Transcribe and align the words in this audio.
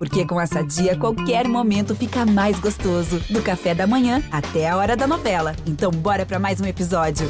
Porque 0.00 0.26
com 0.26 0.40
essa 0.40 0.62
dia, 0.62 0.98
qualquer 0.98 1.46
momento 1.46 1.94
fica 1.94 2.24
mais 2.24 2.58
gostoso. 2.58 3.20
Do 3.28 3.42
café 3.42 3.74
da 3.74 3.86
manhã 3.86 4.22
até 4.32 4.66
a 4.66 4.78
hora 4.78 4.96
da 4.96 5.06
novela. 5.06 5.54
Então, 5.66 5.90
bora 5.90 6.24
para 6.24 6.38
mais 6.38 6.58
um 6.58 6.64
episódio. 6.64 7.28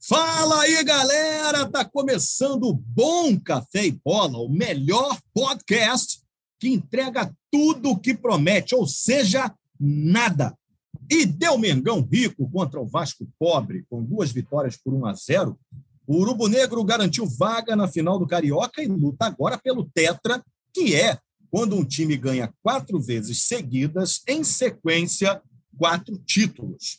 Fala 0.00 0.62
aí, 0.62 0.82
galera! 0.82 1.70
Tá 1.70 1.84
começando 1.84 2.64
o 2.64 2.74
Bom 2.74 3.38
Café 3.38 3.86
e 3.86 3.92
Bola, 4.04 4.38
o 4.38 4.48
melhor 4.48 5.16
podcast 5.32 6.20
que 6.58 6.70
entrega 6.70 7.32
tudo 7.48 7.90
o 7.90 7.96
que 7.96 8.12
promete, 8.12 8.74
ou 8.74 8.84
seja, 8.84 9.54
nada. 9.78 10.58
E 11.08 11.24
deu 11.24 11.56
Mengão 11.56 12.00
rico 12.00 12.50
contra 12.50 12.80
o 12.80 12.86
Vasco 12.86 13.28
pobre, 13.38 13.84
com 13.88 14.02
duas 14.02 14.32
vitórias 14.32 14.76
por 14.76 14.92
1 14.92 15.06
a 15.06 15.14
0. 15.14 15.56
O 16.06 16.18
Urubu 16.18 16.48
Negro 16.48 16.82
garantiu 16.84 17.26
vaga 17.26 17.74
na 17.74 17.88
final 17.88 18.18
do 18.18 18.26
Carioca 18.26 18.82
e 18.82 18.86
luta 18.86 19.26
agora 19.26 19.58
pelo 19.58 19.88
Tetra, 19.92 20.44
que 20.72 20.94
é 20.94 21.18
quando 21.50 21.76
um 21.76 21.84
time 21.84 22.16
ganha 22.16 22.52
quatro 22.62 23.00
vezes 23.00 23.42
seguidas, 23.42 24.22
em 24.26 24.44
sequência, 24.44 25.40
quatro 25.76 26.16
títulos 26.18 26.98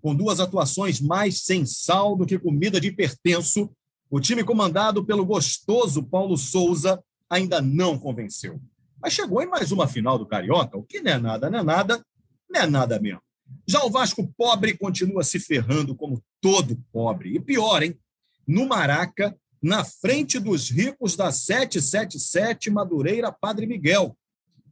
com 0.00 0.14
duas 0.14 0.40
atuações 0.40 1.00
mais 1.00 1.42
sem 1.42 1.66
sal 1.66 2.16
do 2.16 2.26
que 2.26 2.38
comida 2.38 2.80
de 2.80 2.90
pertenço, 2.90 3.70
o 4.10 4.20
time 4.20 4.44
comandado 4.44 5.04
pelo 5.04 5.24
gostoso 5.24 6.02
Paulo 6.02 6.36
Souza 6.36 7.02
ainda 7.28 7.60
não 7.60 7.98
convenceu. 7.98 8.60
Mas 9.00 9.12
chegou 9.12 9.42
em 9.42 9.46
mais 9.46 9.70
uma 9.70 9.86
final 9.86 10.18
do 10.18 10.26
Carioca, 10.26 10.78
o 10.78 10.82
que 10.82 11.00
não 11.00 11.12
é 11.12 11.18
nada, 11.18 11.50
não 11.50 11.58
é 11.58 11.62
nada, 11.62 12.02
não 12.48 12.60
é 12.60 12.66
nada 12.66 12.98
mesmo. 13.00 13.20
Já 13.66 13.84
o 13.84 13.90
Vasco 13.90 14.26
pobre 14.36 14.76
continua 14.76 15.22
se 15.22 15.38
ferrando 15.38 15.94
como 15.94 16.22
todo 16.40 16.82
pobre. 16.92 17.34
E 17.34 17.40
pior, 17.40 17.82
hein? 17.82 17.98
No 18.48 18.66
Maraca, 18.66 19.36
na 19.62 19.84
frente 19.84 20.38
dos 20.38 20.70
ricos 20.70 21.14
da 21.14 21.30
777 21.30 22.70
Madureira 22.70 23.30
Padre 23.30 23.66
Miguel, 23.66 24.16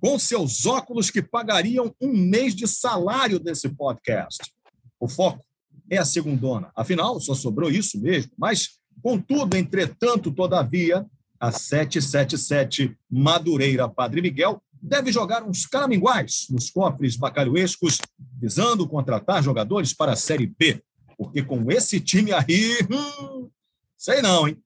com 0.01 0.19
seus 0.19 0.65
óculos 0.65 1.11
que 1.11 1.23
pagariam 1.23 1.95
um 2.01 2.17
mês 2.17 2.55
de 2.55 2.67
salário 2.67 3.39
desse 3.39 3.69
podcast. 3.69 4.51
O 4.99 5.09
foco 5.09 5.45
é 5.91 5.99
a 5.99 6.05
segundona. 6.07 6.71
Afinal, 6.75 7.21
só 7.21 7.35
sobrou 7.35 7.71
isso 7.71 8.01
mesmo. 8.01 8.33
Mas, 8.39 8.79
contudo, 9.03 9.57
entretanto, 9.57 10.33
todavia, 10.33 11.05
a 11.39 11.53
777 11.53 12.97
Madureira 13.11 13.89
Padre 13.89 14.23
Miguel 14.23 14.63
deve 14.81 15.13
jogar 15.13 15.43
uns 15.43 15.67
caraminguais 15.67 16.47
nos 16.49 16.71
cofres 16.71 17.17
bacalhoescos, 17.17 17.99
visando 18.41 18.89
contratar 18.89 19.43
jogadores 19.43 19.93
para 19.93 20.13
a 20.13 20.17
Série 20.17 20.47
B. 20.47 20.83
Porque 21.19 21.43
com 21.43 21.71
esse 21.71 22.01
time 22.01 22.33
aí, 22.33 22.79
hum, 22.91 23.49
sei 23.97 24.23
não, 24.23 24.49
hein? 24.49 24.57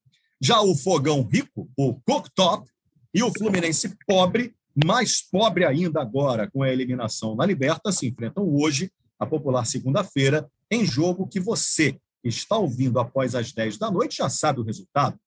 Já 0.41 0.61
o 0.61 0.75
Fogão 0.75 1.23
Rico, 1.23 1.69
o 1.77 1.95
Cooktop, 2.01 2.69
e 3.13 3.23
o 3.23 3.33
Fluminense 3.33 3.97
Pobre, 4.07 4.55
mais 4.85 5.21
pobre 5.21 5.65
ainda 5.65 6.01
agora 6.01 6.49
com 6.49 6.63
a 6.63 6.71
eliminação 6.71 7.35
na 7.35 7.45
Liberta, 7.45 7.91
se 7.91 8.07
enfrentam 8.07 8.49
hoje 8.49 8.91
a 9.19 9.27
popular 9.27 9.67
segunda-feira, 9.67 10.49
em 10.71 10.87
jogo 10.87 11.27
que 11.27 11.41
você 11.41 11.99
está 12.23 12.57
ouvindo 12.57 12.99
após 12.99 13.35
as 13.35 13.53
10 13.53 13.79
da 13.79 13.91
noite 13.91 14.19
já 14.19 14.31
sabe 14.31 14.61
o 14.61 14.65
resultado. 14.65 15.19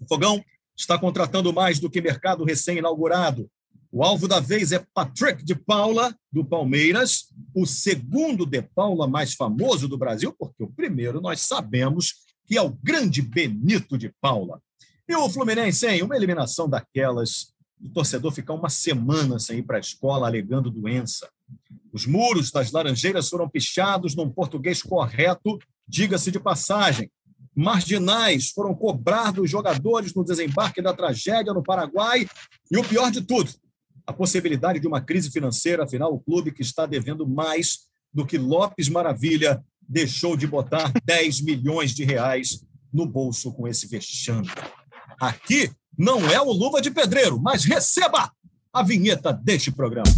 O 0.00 0.06
Fogão 0.06 0.42
está 0.76 0.98
contratando 0.98 1.52
mais 1.52 1.80
do 1.80 1.90
que 1.90 2.00
mercado 2.00 2.44
recém-inaugurado. 2.44 3.50
O 3.90 4.02
alvo 4.04 4.28
da 4.28 4.40
vez 4.40 4.72
é 4.72 4.84
Patrick 4.94 5.44
de 5.44 5.54
Paula, 5.54 6.14
do 6.30 6.44
Palmeiras, 6.44 7.32
o 7.54 7.66
segundo 7.66 8.44
de 8.46 8.62
Paula 8.62 9.08
mais 9.08 9.34
famoso 9.34 9.88
do 9.88 9.98
Brasil, 9.98 10.34
porque 10.38 10.62
o 10.62 10.70
primeiro 10.70 11.20
nós 11.20 11.40
sabemos 11.40 12.25
que 12.46 12.56
é 12.56 12.62
o 12.62 12.76
grande 12.82 13.20
Benito 13.20 13.98
de 13.98 14.12
Paula. 14.20 14.60
E 15.08 15.14
o 15.14 15.28
Fluminense, 15.28 15.86
hein? 15.86 16.02
Uma 16.02 16.16
eliminação 16.16 16.68
daquelas, 16.68 17.52
o 17.80 17.88
torcedor 17.90 18.32
ficar 18.32 18.54
uma 18.54 18.68
semana 18.68 19.38
sem 19.38 19.58
ir 19.58 19.62
para 19.62 19.76
a 19.76 19.80
escola 19.80 20.26
alegando 20.26 20.70
doença. 20.70 21.28
Os 21.92 22.06
muros 22.06 22.50
das 22.50 22.72
Laranjeiras 22.72 23.28
foram 23.28 23.48
pichados 23.48 24.14
num 24.14 24.30
português 24.30 24.82
correto, 24.82 25.58
diga-se 25.86 26.30
de 26.30 26.40
passagem. 26.40 27.10
Marginais 27.54 28.50
foram 28.50 28.74
cobrar 28.74 29.30
dos 29.32 29.50
jogadores 29.50 30.12
no 30.12 30.24
desembarque 30.24 30.82
da 30.82 30.92
tragédia 30.92 31.54
no 31.54 31.62
Paraguai. 31.62 32.28
E 32.70 32.76
o 32.76 32.84
pior 32.84 33.10
de 33.10 33.22
tudo, 33.22 33.50
a 34.06 34.12
possibilidade 34.12 34.78
de 34.78 34.86
uma 34.86 35.00
crise 35.00 35.30
financeira. 35.30 35.84
Afinal, 35.84 36.12
o 36.12 36.20
clube 36.20 36.52
que 36.52 36.62
está 36.62 36.84
devendo 36.84 37.26
mais 37.26 37.86
do 38.12 38.26
que 38.26 38.38
Lopes 38.38 38.88
Maravilha 38.88 39.64
deixou 39.88 40.36
de 40.36 40.46
botar 40.46 40.92
10 41.04 41.42
milhões 41.42 41.94
de 41.94 42.04
reais 42.04 42.64
no 42.92 43.06
bolso 43.06 43.52
com 43.52 43.68
esse 43.68 43.86
vexame. 43.86 44.48
Aqui 45.20 45.70
não 45.96 46.28
é 46.30 46.40
o 46.40 46.52
Luva 46.52 46.80
de 46.80 46.90
Pedreiro, 46.90 47.40
mas 47.40 47.64
receba 47.64 48.30
a 48.72 48.82
vinheta 48.82 49.32
deste 49.32 49.70
programa. 49.72 50.12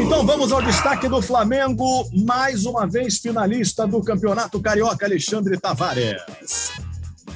Então 0.00 0.26
vamos 0.26 0.52
ao 0.52 0.60
destaque 0.60 1.08
do 1.08 1.22
Flamengo, 1.22 2.10
mais 2.26 2.66
uma 2.66 2.86
vez 2.86 3.18
finalista 3.18 3.86
do 3.86 4.02
Campeonato 4.02 4.60
Carioca, 4.60 5.06
Alexandre 5.06 5.58
Tavares. 5.58 6.18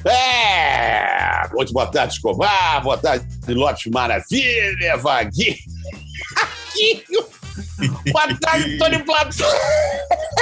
É! 0.05 1.47
Muito 1.53 1.71
boa 1.71 1.87
tarde, 1.87 2.13
Escobar. 2.13 2.81
Boa 2.83 2.97
tarde, 2.97 3.25
Lopes 3.47 3.91
Maravilha, 3.91 4.97
Vaguinho. 4.97 5.55
Boa 8.11 8.35
tarde, 8.39 8.77
Tony 8.77 8.99
Platão. 9.03 9.47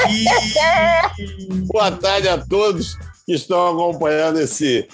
boa 1.67 1.91
tarde 1.91 2.29
a 2.29 2.37
todos 2.37 2.97
que 3.25 3.33
estão 3.33 3.69
acompanhando 3.69 4.39
esse 4.39 4.87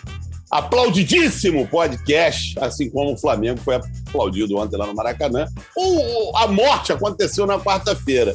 aplaudidíssimo 0.50 1.68
podcast, 1.68 2.58
assim 2.60 2.90
como 2.90 3.14
o 3.14 3.18
Flamengo 3.18 3.60
foi 3.60 3.76
aplaudido 3.76 4.58
ontem 4.58 4.78
lá 4.78 4.88
no 4.88 4.96
Maracanã. 4.96 5.46
O, 5.76 6.38
a 6.38 6.48
morte 6.48 6.92
aconteceu 6.92 7.46
na 7.46 7.60
quarta-feira. 7.60 8.34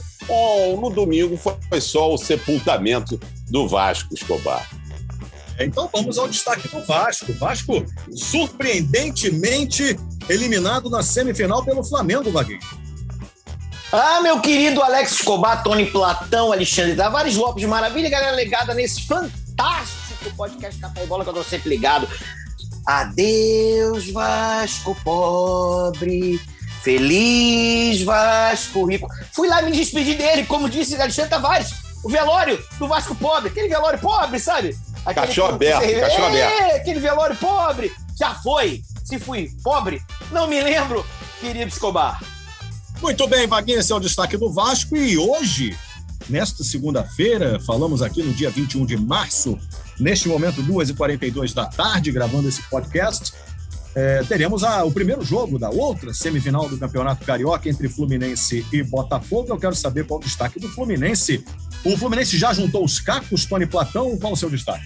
no 0.78 0.90
domingo 0.90 1.36
foi 1.36 1.80
só 1.80 2.12
o 2.12 2.18
sepultamento 2.18 3.18
do 3.50 3.66
Vasco, 3.66 4.14
Escobar. 4.14 4.68
Então 5.58 5.88
vamos 5.92 6.18
ao 6.18 6.28
destaque 6.28 6.68
do 6.68 6.80
Vasco. 6.84 7.32
Vasco 7.34 7.84
surpreendentemente 8.14 9.98
eliminado 10.28 10.88
na 10.90 11.02
semifinal 11.02 11.64
pelo 11.64 11.84
Flamengo, 11.84 12.30
Vaguinho. 12.30 12.60
Ah, 13.92 14.20
meu 14.22 14.40
querido 14.40 14.82
Alex 14.82 15.12
Escobar, 15.12 15.62
Tony 15.62 15.84
Platão, 15.84 16.50
Alexandre 16.50 16.96
Tavares 16.96 17.36
Lopes, 17.36 17.64
maravilha, 17.64 18.08
galera 18.08 18.34
ligada 18.34 18.72
nesse 18.72 19.06
fantástico 19.06 20.34
podcast 20.34 20.80
Café 20.80 21.04
e 21.04 21.06
Bola, 21.06 21.24
que 21.24 21.30
eu 21.30 21.34
tô 21.34 21.44
sempre 21.44 21.68
ligado. 21.68 22.08
Adeus, 22.86 24.10
Vasco 24.10 24.96
pobre. 25.04 26.40
Feliz 26.82 28.02
Vasco 28.02 28.86
rico. 28.86 29.06
Fui 29.32 29.46
lá 29.46 29.62
me 29.62 29.70
despedir 29.70 30.16
dele, 30.16 30.44
como 30.46 30.68
disse 30.68 31.00
Alexandre 31.00 31.30
Tavares, 31.30 31.70
o 32.02 32.08
velório 32.08 32.60
do 32.78 32.88
Vasco 32.88 33.14
pobre, 33.14 33.50
aquele 33.50 33.68
velório 33.68 34.00
pobre, 34.00 34.40
sabe? 34.40 34.76
Aquele 35.04 35.26
cachorro 35.26 35.54
aberto, 35.54 36.00
cachorro 36.00 36.26
aberto. 36.26 36.62
É, 36.62 36.76
aquele 36.76 37.00
velório 37.00 37.36
pobre. 37.36 37.92
Já 38.18 38.34
foi. 38.36 38.82
Se 39.04 39.18
fui 39.18 39.50
pobre, 39.62 40.00
não 40.30 40.46
me 40.46 40.62
lembro, 40.62 41.04
querido 41.40 41.68
Escobar. 41.68 42.22
Muito 43.00 43.26
bem, 43.26 43.46
Vaguinha, 43.46 43.80
esse 43.80 43.92
é 43.92 43.94
o 43.94 44.00
destaque 44.00 44.36
do 44.36 44.52
Vasco. 44.52 44.96
E 44.96 45.18
hoje, 45.18 45.76
nesta 46.28 46.62
segunda-feira, 46.62 47.58
falamos 47.66 48.00
aqui 48.00 48.22
no 48.22 48.32
dia 48.32 48.48
21 48.48 48.86
de 48.86 48.96
março, 48.96 49.58
Neste 49.98 50.28
momento, 50.28 50.62
2h42 50.62 51.54
da 51.54 51.66
tarde, 51.66 52.10
gravando 52.10 52.48
esse 52.48 52.62
podcast, 52.64 53.32
é, 53.94 54.22
teremos 54.24 54.64
a, 54.64 54.84
o 54.84 54.92
primeiro 54.92 55.22
jogo 55.22 55.58
da 55.58 55.68
outra 55.68 56.14
semifinal 56.14 56.68
do 56.68 56.78
Campeonato 56.78 57.24
Carioca 57.24 57.68
entre 57.68 57.88
Fluminense 57.88 58.64
e 58.72 58.82
Botafogo. 58.82 59.48
Eu 59.50 59.58
quero 59.58 59.74
saber 59.74 60.06
qual 60.06 60.18
o 60.18 60.22
destaque 60.22 60.58
do 60.58 60.68
Fluminense. 60.68 61.44
O 61.84 61.96
Fluminense 61.96 62.38
já 62.38 62.52
juntou 62.54 62.84
os 62.84 63.00
cacos, 63.00 63.44
Tony 63.44 63.66
Platão. 63.66 64.16
Qual 64.18 64.32
o 64.32 64.36
seu 64.36 64.48
destaque? 64.48 64.84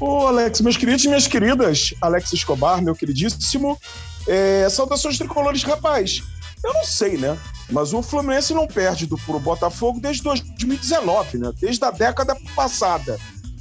Ô, 0.00 0.26
Alex, 0.26 0.62
meus 0.62 0.78
queridos 0.78 1.04
e 1.04 1.08
minhas 1.08 1.26
queridas, 1.26 1.92
Alex 2.00 2.32
Escobar, 2.32 2.82
meu 2.82 2.94
queridíssimo, 2.94 3.78
é, 4.26 4.66
saudações 4.70 5.18
tricolores, 5.18 5.62
rapaz. 5.62 6.22
Eu 6.64 6.72
não 6.72 6.84
sei, 6.84 7.18
né? 7.18 7.36
Mas 7.70 7.92
o 7.92 8.02
Fluminense 8.02 8.54
não 8.54 8.66
perde 8.66 9.06
do, 9.06 9.18
pro 9.18 9.38
Botafogo 9.38 10.00
desde 10.00 10.22
2019, 10.22 11.38
né? 11.38 11.52
Desde 11.60 11.84
a 11.84 11.90
década 11.90 12.34
passada. 12.56 13.18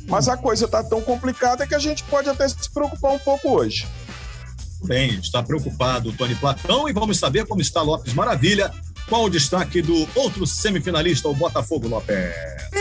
Mas 0.08 0.30
a 0.30 0.38
coisa 0.38 0.66
está 0.66 0.82
tão 0.82 1.02
complicada 1.02 1.68
que 1.68 1.76
a 1.76 1.80
gente 1.80 2.04
pode 2.06 2.30
até 2.30 2.48
se 2.48 2.70
preocupar 2.74 3.12
um 3.12 3.20
pouco 3.20 3.50
hoje. 3.50 3.86
Bem, 4.84 5.20
está 5.20 5.44
preocupado 5.44 6.14
Tony 6.14 6.36
Platão 6.36 6.88
e 6.88 6.94
vamos 6.94 7.20
saber 7.20 7.46
como 7.46 7.62
está 7.62 7.82
Lopes 7.82 8.14
Maravilha. 8.14 8.72
Qual 9.08 9.24
o 9.24 9.30
destaque 9.30 9.82
do 9.82 10.08
outro 10.16 10.46
semifinalista, 10.46 11.28
o 11.28 11.34
Botafogo 11.34 11.88
Lopes? 11.88 12.16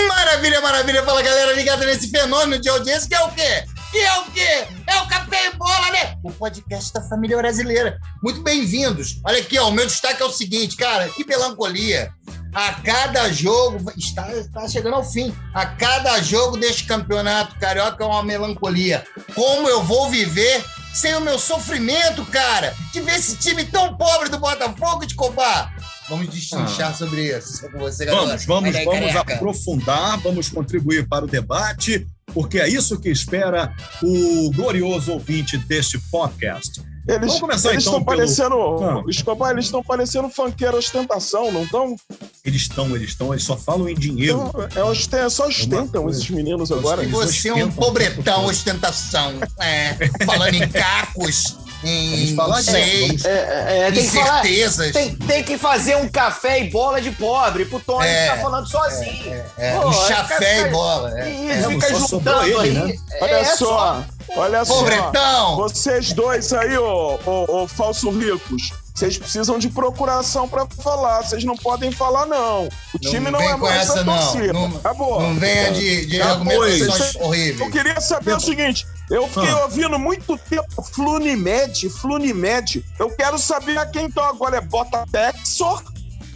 Maravilha, 0.09 0.61
maravilha. 0.61 1.03
Fala, 1.03 1.23
galera, 1.23 1.55
ligada 1.55 1.87
nesse 1.87 2.11
fenômeno 2.11 2.61
de 2.61 2.69
audiência 2.69 3.09
que 3.09 3.15
é 3.15 3.25
o 3.25 3.31
quê? 3.31 3.65
Que 3.91 3.99
é 3.99 4.21
o 4.21 4.25
quê? 4.27 4.67
É 4.87 5.01
o 5.01 5.09
Café 5.09 5.47
e 5.47 5.57
Bola, 5.57 5.91
né? 5.91 6.17
O 6.23 6.31
podcast 6.31 6.93
da 6.93 7.01
família 7.03 7.37
brasileira. 7.39 7.99
Muito 8.23 8.43
bem-vindos. 8.43 9.19
Olha 9.25 9.41
aqui, 9.41 9.59
ó, 9.59 9.69
o 9.69 9.73
meu 9.73 9.87
destaque 9.87 10.23
é 10.23 10.27
o 10.27 10.31
seguinte, 10.31 10.77
cara, 10.77 11.09
que 11.09 11.27
melancolia. 11.27 12.13
A 12.55 12.75
cada 12.75 13.31
jogo, 13.33 13.91
está, 13.97 14.31
está 14.35 14.69
chegando 14.69 14.97
ao 14.97 15.05
fim. 15.05 15.35
A 15.55 15.65
cada 15.65 16.21
jogo 16.23 16.57
deste 16.57 16.85
campeonato 16.85 17.59
carioca 17.59 18.05
é 18.05 18.07
uma 18.07 18.23
melancolia. 18.23 19.05
Como 19.35 19.69
eu 19.69 19.83
vou 19.83 20.11
viver 20.11 20.63
sem 20.93 21.15
o 21.15 21.21
meu 21.21 21.39
sofrimento, 21.39 22.25
cara? 22.27 22.75
De 22.93 23.01
ver 23.01 23.17
esse 23.17 23.37
time 23.37 23.65
tão 23.65 23.97
pobre 23.97 24.29
do 24.29 24.39
Botafogo 24.39 25.07
de 25.07 25.15
Cobar. 25.15 25.75
Vamos 26.09 26.29
destrinchar 26.29 26.97
sobre 26.97 27.37
isso. 27.37 27.71
Com 27.71 27.79
você, 27.79 28.07
galera. 28.07 28.27
Vamos, 28.27 28.47
vamos, 28.47 28.73
daí, 28.73 28.85
vamos 28.85 29.13
careca. 29.13 29.35
aprofundar, 29.35 30.19
vamos 30.21 30.49
contribuir 30.49 31.07
para 31.07 31.27
o 31.27 31.29
debate, 31.29 32.07
porque 32.33 32.59
é 32.59 32.69
isso 32.69 32.99
que 32.99 33.11
espera 33.11 33.75
o 34.03 34.51
glorioso 34.55 35.13
ouvinte 35.13 35.59
deste 35.59 35.99
podcast. 36.11 36.83
Eles 37.09 37.21
Vamos 37.21 37.41
começar, 37.41 37.71
eles 37.73 37.83
então, 37.87 37.99
estão 38.01 38.05
pelo- 38.05 38.19
parecendo. 38.19 38.85
Ah. 38.85 39.03
Escobar, 39.09 39.51
eles 39.53 39.65
estão 39.65 39.83
parecendo 39.83 40.29
funkeiro 40.29 40.77
ostentação, 40.77 41.51
não 41.51 41.63
estão? 41.63 41.97
Eles 42.45 42.63
estão, 42.63 42.95
eles 42.95 43.09
estão, 43.11 43.33
eles 43.33 43.45
só 43.45 43.57
falam 43.57 43.89
em 43.89 43.95
dinheiro. 43.95 44.51
Então, 44.69 44.91
é, 45.19 45.29
só 45.31 45.47
ostentam 45.49 46.03
coisa. 46.03 46.19
esses 46.19 46.31
meninos 46.31 46.71
agora. 46.71 47.03
E 47.03 47.07
Eles 47.07 47.13
você 47.15 47.49
é 47.49 47.53
um 47.55 47.57
ostentam 47.61 47.83
pobretão, 47.83 48.45
ostentação. 48.45 49.33
É, 49.59 49.97
falando 50.27 50.55
em 50.55 50.69
cacos, 50.69 51.57
em 51.83 52.11
Vamos 52.11 52.31
falar 52.35 52.61
disso. 52.61 53.27
É, 53.27 53.31
é, 53.31 53.79
é, 53.85 53.89
em 53.89 53.93
tem, 53.93 54.05
que 54.05 54.11
falar, 54.17 54.43
certezas. 54.43 54.93
tem, 54.93 55.15
tem 55.17 55.43
que 55.45 55.57
fazer 55.57 55.97
um 55.97 56.09
café 56.11 56.61
e 56.63 56.71
bola 56.71 57.01
de 57.01 57.11
pobre 57.13 57.65
pro 57.65 57.81
Tony 57.81 58.07
É, 58.07 58.25
ficar 58.31 58.43
falando 58.43 58.69
sozinho. 58.69 59.43
É, 59.57 59.79
Pô, 59.79 59.89
um 59.89 59.93
chafé 59.93 60.61
e 60.67 60.71
bola. 60.71 61.19
É. 61.19 61.31
Isso, 61.31 61.71
É, 61.71 61.73
fica 61.75 61.95
juntando 61.95 62.43
ele, 62.43 62.59
aí. 62.61 62.71
né? 62.73 62.95
Olha 63.23 63.31
É 63.31 63.45
só, 63.57 64.05
olha 64.37 64.65
só. 64.65 64.75
Pobretão! 64.75 65.57
Vocês 65.57 66.13
dois 66.13 66.53
aí, 66.53 66.77
ô, 66.79 67.19
ô, 67.25 67.63
ô 67.63 67.69
falso 67.69 68.11
ricos, 68.11 68.71
vocês 68.95 69.17
precisam 69.19 69.59
de 69.59 69.69
procuração 69.69 70.49
pra 70.49 70.67
falar. 70.83 71.23
Vocês 71.23 71.45
não 71.45 71.57
podem 71.57 71.91
falar, 71.93 72.27
não. 72.27 72.69
O 72.95 72.99
time 72.99 73.31
não, 73.31 73.41
é 73.41 73.57
mais 73.57 73.83
essa, 73.83 73.95
da 73.97 74.05
não. 74.05 74.19
torcida. 74.19 74.53
Não- 74.53 74.77
Acabou. 74.77 75.21
Não 75.23 75.35
venha 75.35 75.73
de, 75.73 76.07
de 76.07 76.19
Tá, 76.19 76.31
argumentações 76.31 77.15
horríveis. 77.17 77.61
Eu 77.61 77.71
queria 77.71 78.01
saber 78.01 78.35
o 78.37 78.41
seguinte: 78.41 78.87
eu 79.11 79.27
fiquei 79.29 79.51
Ah. 79.51 79.65
ouvindo 79.65 79.99
muito 79.99 80.37
tempo 80.37 80.83
Flunimed, 80.83 81.89
Flunimed. 81.91 82.85
Eu 82.99 83.11
quero 83.11 83.39
saber 83.39 83.79
a 83.79 83.87
quem 83.87 84.07
então 84.07 84.25
agora 84.25 84.57
é 84.57 84.61
Bota 84.61 85.05
Texor 85.13 85.83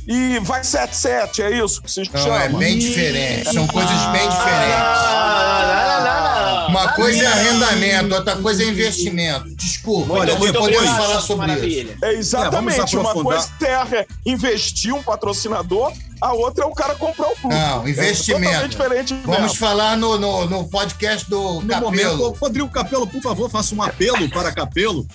e 0.07 0.39
vai 0.41 0.63
7-7, 0.63 1.41
é 1.45 1.51
isso 1.65 1.81
que 1.83 1.89
se 1.91 2.01
Não, 2.13 2.21
chama? 2.23 2.43
é 2.45 2.49
bem 2.49 2.77
diferente. 2.79 3.53
São 3.53 3.67
coisas 3.69 3.91
bem 4.13 4.29
diferentes. 4.29 4.75
Ah, 4.77 5.99
não, 5.99 6.05
não, 6.05 6.25
não, 6.25 6.32
Uma 6.73 6.93
coisa 6.93 7.23
é 7.23 7.27
arrendamento, 7.27 8.15
outra 8.15 8.37
coisa 8.37 8.63
é 8.63 8.67
investimento. 8.67 9.55
Desculpa, 9.55 10.15
Olha, 10.15 10.31
então 10.31 10.39
muito 10.39 10.59
podemos 10.59 10.79
obrigado, 10.79 11.03
falar 11.07 11.21
sobre 11.21 11.47
isso. 11.47 11.55
Maravilha. 11.59 11.99
É 12.03 12.13
exatamente. 12.15 12.97
É, 12.97 12.99
uma 12.99 13.13
coisa 13.13 13.51
é 13.97 14.07
investir 14.25 14.95
um 14.95 15.03
patrocinador, 15.03 15.93
a 16.21 16.33
outra 16.33 16.65
é 16.65 16.67
o 16.67 16.73
cara 16.73 16.95
comprar 16.95 17.29
o 17.29 17.37
clube. 17.37 17.55
Não, 17.55 17.87
É 17.87 17.91
investimento. 17.91 18.45
totalmente 18.45 18.71
diferente 18.71 19.15
Vamos 19.25 19.41
mesmo. 19.43 19.57
falar 19.57 19.97
no, 19.97 20.19
no, 20.19 20.47
no 20.47 20.69
podcast 20.69 21.29
do 21.29 21.61
No 21.61 21.81
momento, 21.81 22.03
Capelo. 22.11 22.37
Rodrigo 22.41 22.69
Capelo, 22.71 23.07
por 23.07 23.21
favor, 23.21 23.51
faça 23.51 23.75
um 23.75 23.83
apelo 23.83 24.29
para 24.31 24.51
Capelo. 24.53 25.07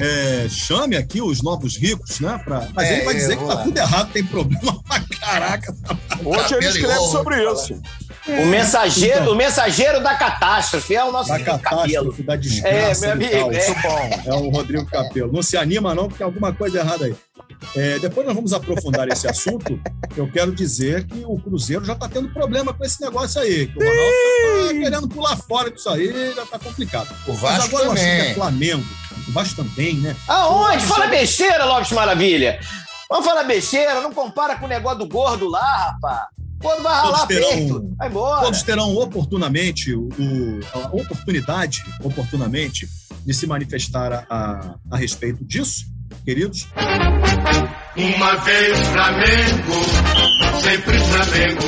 É, 0.00 0.46
chame 0.48 0.96
aqui 0.96 1.20
os 1.20 1.42
novos 1.42 1.76
ricos, 1.76 2.20
né? 2.20 2.40
Pra... 2.44 2.68
Mas 2.74 2.88
É, 2.88 2.96
ele 2.96 3.04
vai 3.04 3.14
dizer 3.14 3.34
eu 3.34 3.38
que 3.38 3.46
tá 3.46 3.54
lá. 3.54 3.62
tudo 3.62 3.76
errado, 3.78 4.12
tem 4.12 4.24
problema 4.24 4.80
pra 4.86 5.00
caraca. 5.20 5.74
Hoje 6.24 6.54
ele 6.54 6.66
escreve 6.68 7.00
sobre 7.10 7.52
isso. 7.52 7.80
O 8.28 8.46
mensageiro, 8.46 9.20
Então. 9.22 9.32
o 9.32 9.36
mensageiro 9.36 10.02
da 10.02 10.14
catástrofe 10.14 10.94
é 10.94 11.02
o 11.02 11.10
nosso 11.10 11.30
Da 11.30 11.38
querido 11.38 11.58
cabelo. 11.60 12.12
catástrofe, 12.12 12.22
da 12.22 12.34
É, 12.34 12.36
desgraça, 12.36 13.14
meu 13.16 13.16
do 13.30 13.46
amigo, 13.46 13.52
é. 13.54 14.28
É 14.28 14.34
o 14.34 14.50
Rodrigo 14.50 14.84
Capelo. 14.86 15.32
Não 15.32 15.42
se 15.42 15.56
anima, 15.56 15.94
não, 15.94 16.04
porque 16.04 16.18
tem 16.18 16.26
alguma 16.26 16.52
coisa 16.52 16.78
errada 16.80 17.06
aí. 17.06 17.14
É, 17.76 17.98
depois 17.98 18.26
nós 18.26 18.34
vamos 18.34 18.52
aprofundar 18.52 19.08
esse 19.08 19.26
assunto. 19.28 19.80
Eu 20.16 20.30
quero 20.30 20.52
dizer 20.52 21.06
que 21.06 21.22
o 21.26 21.38
Cruzeiro 21.38 21.84
já 21.84 21.92
está 21.92 22.08
tendo 22.08 22.28
problema 22.30 22.72
com 22.72 22.84
esse 22.84 23.00
negócio 23.00 23.40
aí. 23.40 23.66
Que 23.66 23.78
o 23.78 23.80
Ronaldo 23.86 24.70
está 24.70 24.74
querendo 24.90 25.08
pular 25.08 25.36
fora 25.36 25.70
disso 25.70 25.88
aí, 25.90 26.32
já 26.34 26.42
está 26.44 26.58
complicado. 26.58 27.08
O 27.26 27.30
Mas 27.32 27.40
Vasco 27.40 27.64
agora 27.76 27.88
o 27.88 27.92
assunto 27.92 28.06
é 28.08 28.18
também. 28.18 28.34
Flamengo. 28.34 28.84
O 29.28 29.32
Vasco 29.32 29.56
também, 29.56 29.94
né? 29.96 30.16
Aonde? 30.26 30.84
Fala 30.84 31.06
besteira, 31.08 31.64
Lopes 31.64 31.92
Maravilha. 31.92 32.58
Vamos 33.10 33.24
falar 33.26 33.44
besteira, 33.44 34.00
não 34.00 34.12
compara 34.12 34.56
com 34.56 34.66
o 34.66 34.68
negócio 34.68 34.98
do 34.98 35.08
gordo 35.08 35.48
lá, 35.48 35.92
rapaz. 35.92 36.22
O 36.60 36.62
gordo 36.62 36.82
vai 36.82 36.94
ralar 36.94 37.26
terão- 37.26 37.48
peito. 37.50 37.94
Vai 37.96 38.08
embora. 38.08 38.42
Todos 38.44 38.62
terão 38.62 38.94
oportunamente 38.96 39.94
o, 39.94 40.08
a 40.74 40.78
oportunidade, 40.88 41.82
oportunamente, 42.02 42.88
de 43.24 43.32
se 43.34 43.46
manifestar 43.46 44.12
a, 44.12 44.26
a, 44.28 44.74
a 44.90 44.96
respeito 44.96 45.44
disso, 45.44 45.84
queridos. 46.24 46.68
Uma 47.96 48.36
vez 48.36 48.78
Flamengo, 48.88 50.60
sempre 50.62 50.98
Flamengo. 50.98 51.62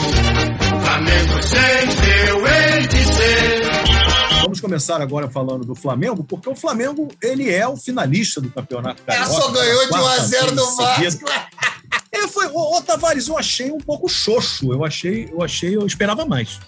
Flamengo 0.82 1.42
sempre 1.42 2.28
eu 2.28 2.46
hei 2.46 2.86
de 2.86 3.04
ser. 3.14 3.60
Vamos 4.42 4.60
começar 4.60 5.00
agora 5.00 5.28
falando 5.30 5.64
do 5.64 5.74
Flamengo, 5.74 6.24
porque 6.24 6.48
o 6.48 6.56
Flamengo 6.56 7.08
ele 7.22 7.52
é 7.52 7.66
o 7.68 7.76
finalista 7.76 8.40
do 8.40 8.50
campeonato 8.50 9.02
Ela 9.06 9.18
carioca. 9.18 9.42
só 9.42 9.50
ganhou 9.50 9.86
de 9.86 9.92
1 9.92 9.96
a 9.96 10.00
quarta 10.00 10.22
0 10.24 10.46
vez 10.46 10.56
do. 10.56 10.76
Vasco. 10.76 11.24
É, 12.12 12.28
foi, 12.28 12.46
ô, 12.48 12.76
ô, 12.76 12.82
Tavares, 12.82 13.28
eu 13.28 13.38
achei 13.38 13.70
um 13.70 13.78
pouco 13.78 14.08
xoxo. 14.08 14.72
Eu 14.72 14.84
achei, 14.84 15.28
eu 15.32 15.42
achei, 15.42 15.76
eu 15.76 15.86
esperava 15.86 16.24
mais. 16.24 16.58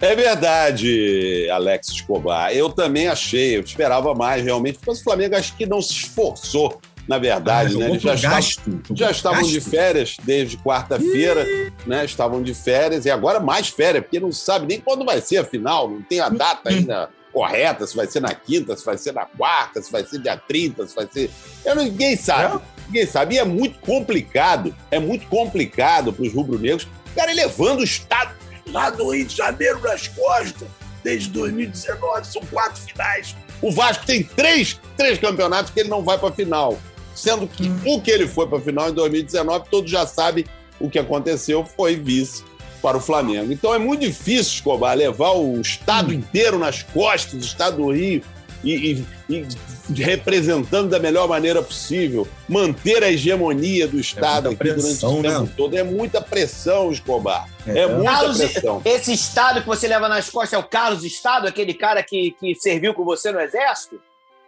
É 0.00 0.14
verdade, 0.14 1.48
Alex 1.50 1.88
Escobar. 1.88 2.52
Eu 2.52 2.68
também 2.70 3.08
achei, 3.08 3.56
eu 3.56 3.60
esperava 3.62 4.14
mais 4.14 4.44
realmente, 4.44 4.78
mas 4.86 5.00
o 5.00 5.04
Flamengo 5.04 5.36
acho 5.36 5.56
que 5.56 5.64
não 5.64 5.80
se 5.80 5.92
esforçou, 5.92 6.80
na 7.08 7.18
verdade, 7.18 7.74
Ah, 7.76 7.78
né? 7.78 7.90
Eles 7.90 8.02
já 8.02 8.14
estavam, 8.14 8.36
gasto. 8.36 8.70
jogou 8.70 8.82
já 8.96 9.10
estavam 9.10 9.42
de 9.42 9.60
férias 9.60 10.16
desde 10.22 10.58
quarta-feira, 10.58 11.46
né? 11.86 12.04
Estavam 12.04 12.42
de 12.42 12.52
férias 12.52 13.06
e 13.06 13.10
agora 13.10 13.40
mais 13.40 13.68
férias, 13.68 14.02
porque 14.04 14.20
não 14.20 14.30
sabe 14.32 14.66
nem 14.66 14.80
quando 14.80 15.04
vai 15.04 15.20
ser 15.22 15.38
a 15.38 15.44
final, 15.44 15.88
não 15.88 16.02
tem 16.02 16.20
a 16.20 16.28
data 16.28 16.68
ainda 16.68 17.08
correta, 17.32 17.86
se 17.86 17.96
vai 17.96 18.06
ser 18.06 18.20
na 18.20 18.34
quinta, 18.34 18.76
se 18.76 18.84
vai 18.84 18.98
ser 18.98 19.12
na 19.12 19.24
quarta, 19.24 19.80
se 19.80 19.90
vai 19.92 20.04
ser 20.04 20.18
dia 20.20 20.36
30, 20.36 20.86
se 20.86 20.94
vai 20.94 21.08
ser. 21.10 21.30
Eu, 21.64 21.74
não- 21.74 21.84
ninguém 21.84 22.16
sabe. 22.16 22.60
Ninguém 22.86 23.06
sabe. 23.06 23.34
E 23.34 23.38
é 23.38 23.44
muito 23.44 23.78
complicado, 23.80 24.74
é 24.90 24.98
muito 24.98 25.26
complicado 25.28 26.12
para 26.12 26.24
os 26.24 26.32
rubro-negros 26.34 26.86
ficarem 27.06 27.34
levando 27.34 27.80
o 27.80 27.84
Estado 27.84 28.34
lá 28.76 28.90
do 28.90 29.08
Rio 29.08 29.24
de 29.24 29.34
Janeiro 29.34 29.80
nas 29.80 30.06
costas 30.06 30.68
desde 31.02 31.30
2019, 31.30 32.26
são 32.26 32.42
quatro 32.50 32.82
finais. 32.82 33.34
O 33.62 33.72
Vasco 33.72 34.04
tem 34.04 34.22
três, 34.22 34.78
três 34.96 35.18
campeonatos 35.18 35.70
que 35.70 35.80
ele 35.80 35.88
não 35.88 36.02
vai 36.02 36.18
para 36.18 36.28
a 36.28 36.32
final. 36.32 36.78
Sendo 37.14 37.46
que 37.46 37.72
o 37.86 38.02
que 38.02 38.10
ele 38.10 38.28
foi 38.28 38.46
para 38.46 38.58
a 38.58 38.60
final 38.60 38.90
em 38.90 38.92
2019, 38.92 39.70
todos 39.70 39.90
já 39.90 40.06
sabem 40.06 40.44
o 40.78 40.90
que 40.90 40.98
aconteceu, 40.98 41.64
foi 41.64 41.96
vice 41.96 42.44
para 42.82 42.98
o 42.98 43.00
Flamengo. 43.00 43.50
Então 43.50 43.72
é 43.72 43.78
muito 43.78 44.00
difícil, 44.00 44.54
Escobar, 44.54 44.94
levar 44.94 45.30
o 45.30 45.58
Estado 45.58 46.12
inteiro 46.12 46.58
nas 46.58 46.82
costas 46.82 47.40
do 47.40 47.46
Estado 47.46 47.78
do 47.78 47.92
Rio 47.92 48.22
e, 48.64 49.04
e- 49.28 49.46
e 49.90 50.02
representando 50.02 50.88
da 50.90 50.98
melhor 50.98 51.28
maneira 51.28 51.62
possível, 51.62 52.26
manter 52.48 53.02
a 53.04 53.10
hegemonia 53.10 53.86
do 53.88 53.98
Estado 54.00 54.46
muita 54.48 54.62
aqui 54.64 54.74
durante 54.74 54.82
pressão, 54.98 55.18
o 55.18 55.22
tempo 55.22 55.40
né? 55.42 55.48
todo. 55.56 55.76
É 55.76 55.82
muita 55.82 56.20
pressão, 56.20 56.90
Escobar. 56.90 57.48
É, 57.66 57.80
É. 57.80 57.86
muita 57.86 58.10
Carlos, 58.12 58.38
pressão. 58.38 58.82
esse 58.84 59.12
estado 59.12 59.60
que 59.60 59.66
você 59.66 59.86
leva 59.88 60.08
nas 60.08 60.28
costas 60.30 60.52
é 60.54 60.58
o 60.58 60.62
Carlos 60.64 61.04
Estado, 61.04 61.46
aquele 61.46 61.74
cara 61.74 62.02
que, 62.02 62.32
que 62.38 62.54
serviu 62.54 62.94
com 62.94 63.04
você 63.04 63.30
no 63.32 63.40
exército? 63.40 64.00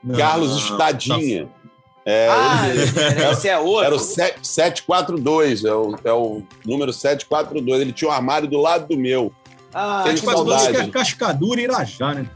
Não, 0.03 0.17
Carlos 0.17 0.51
não, 0.51 0.59
Estadinha. 0.59 1.49
É, 2.07 2.29
ah, 2.31 2.69
ele- 2.71 3.31
esse 3.33 3.49
é 3.49 3.59
outro. 3.59 3.85
Era 3.85 3.95
o 3.95 3.99
7- 3.99 4.35
742, 4.43 5.65
é 5.65 5.73
o, 5.75 5.95
é 6.05 6.13
o 6.13 6.43
número 6.65 6.93
742. 6.93 7.81
Ele 7.83 7.93
tinha 7.93 8.11
um 8.11 8.13
armário 8.15 8.49
do 8.49 8.59
lado 8.59 8.87
do 8.89 8.97
meu. 8.97 9.33
Ah, 9.75 10.03
Tem 10.07 10.15
que 10.15 10.23
Quase 10.23 10.45
dois 10.45 10.63
saudade. 10.63 10.85
que 10.85 10.89
é 10.89 10.93
Cascadura 10.93 11.61
e 11.61 11.65
Irajá, 11.65 12.15
né? 12.15 12.27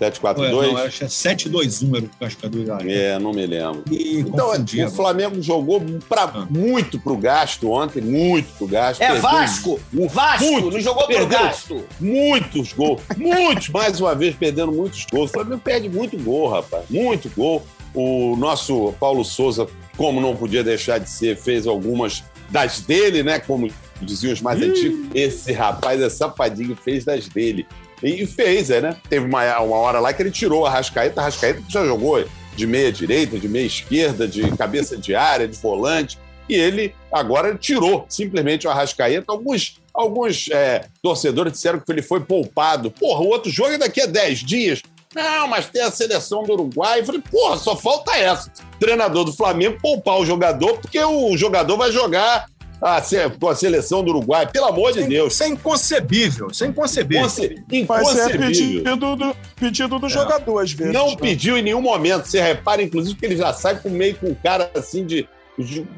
Ué, 0.00 0.10
742? 0.10 0.72
não, 0.72 0.76
acho 0.78 0.98
que 0.98 1.04
é 1.04 1.08
721 1.08 1.96
era 1.96 2.04
o 2.04 2.08
Cascadura 2.20 2.62
e 2.62 2.66
Irajá. 2.66 2.90
É, 2.90 3.18
não 3.18 3.32
me 3.32 3.46
lembro. 3.46 3.82
E 3.90 4.18
Então, 4.20 4.48
confundi 4.50 4.78
o 4.78 4.82
agora. 4.86 4.96
Flamengo 4.96 5.42
jogou 5.42 5.82
pra, 6.08 6.22
Ah. 6.24 6.46
muito 6.50 6.98
pro 6.98 7.16
gasto 7.16 7.70
ontem, 7.70 8.00
muito 8.02 8.52
pro 8.58 8.66
gasto. 8.66 9.00
É 9.00 9.06
Perdeu 9.06 9.22
Vasco! 9.22 9.80
Vasco! 10.10 10.44
muito. 10.44 10.70
Não 10.70 10.80
jogou 10.80 11.06
pro 11.06 11.26
gasto! 11.26 11.84
Muitos 12.00 12.72
gols. 12.72 13.00
Muitos, 13.16 13.68
mais 13.70 14.00
uma 14.00 14.14
vez, 14.14 14.34
perdendo 14.34 14.72
muitos 14.72 15.06
gols. 15.10 15.30
O 15.30 15.32
Flamengo 15.32 15.60
perde 15.62 15.88
muito 15.88 16.16
gol, 16.18 16.48
rapaz. 16.48 16.84
Muito 16.90 17.30
gol. 17.36 17.64
O 17.94 18.36
nosso 18.36 18.92
Paulo 19.00 19.24
Souza, 19.24 19.66
como 19.96 20.20
não 20.20 20.36
podia 20.36 20.62
deixar 20.62 20.98
de 20.98 21.08
ser, 21.08 21.36
fez 21.36 21.66
algumas 21.66 22.22
das 22.50 22.80
dele, 22.80 23.22
né? 23.22 23.38
Como 23.40 23.68
diziam 24.02 24.32
os 24.34 24.42
mais 24.42 24.60
antigos. 24.60 25.06
Esse 25.14 25.52
rapaz 25.52 26.00
é 26.02 26.10
safadinho, 26.10 26.76
fez 26.76 27.04
das 27.04 27.26
dele. 27.28 27.66
E 28.02 28.26
fez, 28.26 28.70
é, 28.70 28.80
né? 28.80 28.96
Teve 29.08 29.26
uma, 29.26 29.58
uma 29.60 29.76
hora 29.76 30.00
lá 30.00 30.12
que 30.12 30.22
ele 30.22 30.30
tirou 30.30 30.66
a 30.66 30.70
Rascaeta. 30.70 31.20
A 31.20 31.24
Rascaeta 31.24 31.62
já 31.68 31.84
jogou 31.84 32.24
de 32.54 32.66
meia 32.66 32.92
direita, 32.92 33.38
de 33.38 33.48
meia 33.48 33.66
esquerda, 33.66 34.26
de 34.26 34.56
cabeça 34.56 34.96
de 34.96 35.14
área, 35.14 35.48
de 35.48 35.56
volante. 35.56 36.18
E 36.48 36.54
ele 36.54 36.94
agora 37.12 37.54
tirou 37.54 38.06
simplesmente 38.08 38.66
o 38.66 38.70
Arrascaeta. 38.70 39.24
Alguns, 39.28 39.80
alguns 39.92 40.48
é, 40.50 40.86
torcedores 41.02 41.52
disseram 41.52 41.80
que 41.80 41.90
ele 41.90 42.02
foi 42.02 42.20
poupado. 42.20 42.90
Porra, 42.90 43.20
o 43.20 43.28
outro 43.28 43.50
jogo 43.50 43.70
é 43.70 43.78
daqui 43.78 44.00
a 44.00 44.06
10 44.06 44.38
dias. 44.40 44.82
Não, 45.14 45.48
mas 45.48 45.66
tem 45.66 45.82
a 45.82 45.90
seleção 45.90 46.42
do 46.44 46.52
Uruguai. 46.52 47.00
Eu 47.00 47.06
falei, 47.06 47.22
porra, 47.30 47.56
só 47.56 47.74
falta 47.74 48.16
essa. 48.16 48.52
Treinador 48.78 49.24
do 49.24 49.32
Flamengo 49.32 49.78
poupar 49.80 50.18
o 50.18 50.26
jogador, 50.26 50.78
porque 50.78 51.02
o 51.02 51.36
jogador 51.36 51.76
vai 51.76 51.90
jogar 51.90 52.46
a, 52.80 52.96
a 52.96 53.54
seleção 53.54 54.02
do 54.04 54.10
Uruguai. 54.10 54.46
Pelo 54.46 54.66
amor 54.66 54.92
de 54.92 55.04
Deus. 55.04 55.32
Isso 55.34 55.42
é 55.44 55.48
inconcebível. 55.48 56.48
Isso 56.50 56.64
é 56.64 56.66
inconcebível. 56.66 57.22
Inconce- 57.24 57.54
Mas 57.70 57.72
é 57.72 57.76
Inconcebível. 57.78 58.46
pedido 58.48 59.16
do, 59.16 59.36
pedido 59.56 59.98
do 59.98 60.08
jogador, 60.08 60.58
às 60.60 60.72
vezes. 60.72 60.92
Não 60.92 61.10
né? 61.10 61.16
pediu 61.20 61.56
em 61.56 61.62
nenhum 61.62 61.80
momento. 61.80 62.26
Você 62.26 62.40
repara, 62.40 62.82
inclusive, 62.82 63.16
que 63.16 63.24
ele 63.26 63.36
já 63.36 63.52
sai 63.52 63.76
com 63.78 63.88
meio 63.88 64.14
com 64.16 64.34
cara 64.34 64.70
assim 64.74 65.04
de. 65.04 65.28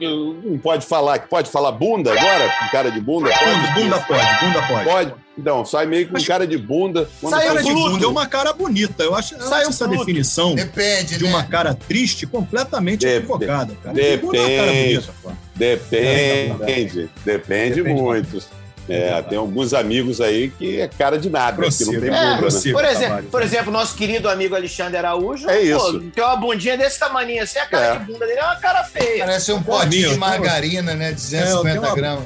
Não 0.00 0.56
pode 0.62 0.87
falar, 0.87 1.18
pode 1.26 1.50
falar 1.50 1.73
bunda 1.73 2.12
agora? 2.12 2.49
Com 2.61 2.68
cara 2.70 2.90
de 2.92 3.00
bunda? 3.00 3.28
Bunda, 3.28 3.70
bunda 3.75 4.00
pode, 4.06 4.40
bunda 4.44 4.66
pode. 4.68 4.85
Pode. 4.85 5.14
Não, 5.37 5.64
sai 5.64 5.87
meio 5.87 6.06
com 6.06 6.12
Mas- 6.14 6.26
cara 6.26 6.47
de 6.47 6.56
bunda. 6.56 7.08
Faz 7.20 7.64
de 7.64 7.73
bunda 7.73 8.04
é 8.04 8.08
uma 8.08 8.26
cara 8.26 8.52
bonita. 8.52 9.02
Eu 9.02 9.14
acho, 9.16 9.35
eu 9.35 9.40
Saiu 9.40 9.54
acho 9.62 9.70
essa 9.70 9.87
Pluto. 9.88 10.00
definição 10.00 10.54
Depende, 10.54 11.16
de 11.18 11.25
né? 11.25 11.30
uma 11.30 11.42
cara 11.44 11.75
triste 11.75 12.26
completamente 12.26 13.00
Dep- 13.00 13.18
equivocada, 13.25 13.75
cara. 13.82 13.94
Bunda 13.94 14.02
é 14.02 14.16
uma 14.16 14.23
cara 14.49 14.73
Depende. 14.73 14.94
bonita, 14.94 15.14
pô. 15.23 15.30
Depende, 15.58 17.10
depende 17.24 17.74
Depende 17.74 17.82
muito. 17.82 18.42
É, 18.88 19.20
tem 19.20 19.36
alguns 19.36 19.74
amigos 19.74 20.18
aí 20.18 20.48
que 20.48 20.80
é 20.80 20.88
cara 20.88 21.18
de 21.18 21.28
nada, 21.28 21.62
que 21.70 21.84
não 21.84 22.00
tem 22.00 22.08
É, 22.08 22.36
bunda, 22.36 22.48
né? 22.50 22.72
Por 22.72 22.84
exemplo, 22.86 23.22
por 23.30 23.40
né? 23.40 23.46
exemplo, 23.46 23.70
nosso 23.70 23.94
querido 23.94 24.30
amigo 24.30 24.54
Alexandre 24.54 24.96
Araújo, 24.96 25.46
É 25.50 25.56
pô, 25.58 25.60
isso. 25.90 26.00
tem 26.14 26.24
uma 26.24 26.36
bundinha 26.36 26.74
desse 26.78 26.98
tamanho 26.98 27.42
assim, 27.42 27.58
a 27.58 27.66
cara 27.66 27.84
É. 27.96 27.98
de 27.98 28.04
bunda 28.10 28.26
dele 28.26 28.38
é 28.38 28.44
uma 28.44 28.56
cara 28.56 28.82
feia. 28.84 29.26
Parece 29.26 29.52
um 29.52 29.62
Pô, 29.62 29.72
potinho 29.78 30.08
de 30.12 30.16
margarina, 30.16 30.94
né? 30.94 31.08
É, 31.08 31.10
eu 31.10 31.14
250 31.14 31.62
tenho 31.70 31.82
uma- 31.82 31.94
gramas. 31.96 32.24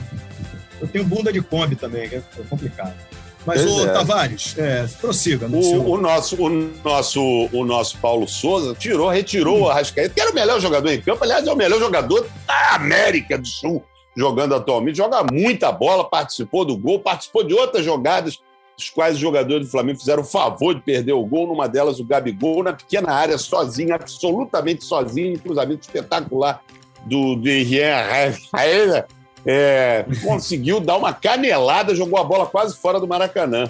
Eu 0.81 0.87
tenho 0.87 1.05
bunda 1.05 1.33
de 1.33 1.41
Kombi 1.41 1.75
também, 1.75 2.09
que 2.09 2.15
é 2.17 2.23
complicado. 2.49 2.95
Mas, 3.47 3.63
Pois 3.63 3.73
ô, 3.73 3.87
é. 3.87 3.93
Tavares, 3.93 4.57
é, 4.57 4.87
prossiga. 5.01 5.47
O, 5.47 5.93
o 5.93 6.01
nosso, 6.01 6.37
o, 6.41 6.49
nosso, 6.49 7.21
o 7.53 7.65
nosso 7.65 7.99
Paulo 7.99 8.29
Souza 8.29 8.75
tirou, 8.75 9.09
retirou 9.09 9.63
o 9.63 9.69
Arrascaeta, 9.69 10.15
que 10.15 10.21
era 10.21 10.31
o 10.31 10.35
melhor 10.35 10.61
jogador 10.61 10.91
em 10.91 11.01
campo. 11.01 11.25
Aliás, 11.25 11.47
é 11.47 11.53
o 11.53 11.57
melhor 11.57 11.81
jogador 11.81 12.27
da 12.47 12.75
América 12.75 13.37
do 13.37 13.47
Sul, 13.47 13.83
jogando 14.17 14.55
atualmente. 14.55 14.99
Joga 14.99 15.25
muita 15.31 15.73
bola, 15.73 16.09
participou 16.09 16.65
do 16.65 16.77
gol, 16.77 17.01
participou 17.01 17.43
de 17.43 17.53
outras 17.53 17.85
jogadas, 17.85 18.39
dos 18.77 18.91
quais 18.91 19.17
os 19.17 19.21
jogadores 19.21 19.67
do 19.67 19.71
Flamengo 19.71 19.99
fizeram 19.99 20.23
o 20.23 20.27
favor 20.27 20.75
de 20.75 20.81
perder 20.81 21.13
o 21.13 21.25
gol. 21.25 21.49
Numa 21.49 21.69
delas, 21.69 21.99
o 21.99 22.05
Gabigol, 22.05 22.63
na 22.63 22.73
pequena 22.73 23.13
área, 23.13 23.37
sozinho, 23.39 23.95
absolutamente 23.95 24.85
sozinho, 24.85 25.35
um 25.35 25.39
cruzamento 25.39 25.83
espetacular 25.83 26.63
do, 27.07 27.35
do 27.35 27.49
Henrique. 27.49 27.81
É, 29.45 30.05
conseguiu 30.23 30.79
dar 30.81 30.97
uma 30.97 31.13
canelada, 31.13 31.95
jogou 31.95 32.19
a 32.19 32.25
bola 32.25 32.47
quase 32.47 32.77
fora 32.77 33.01
do 33.01 33.09
Maracanã. 33.09 33.69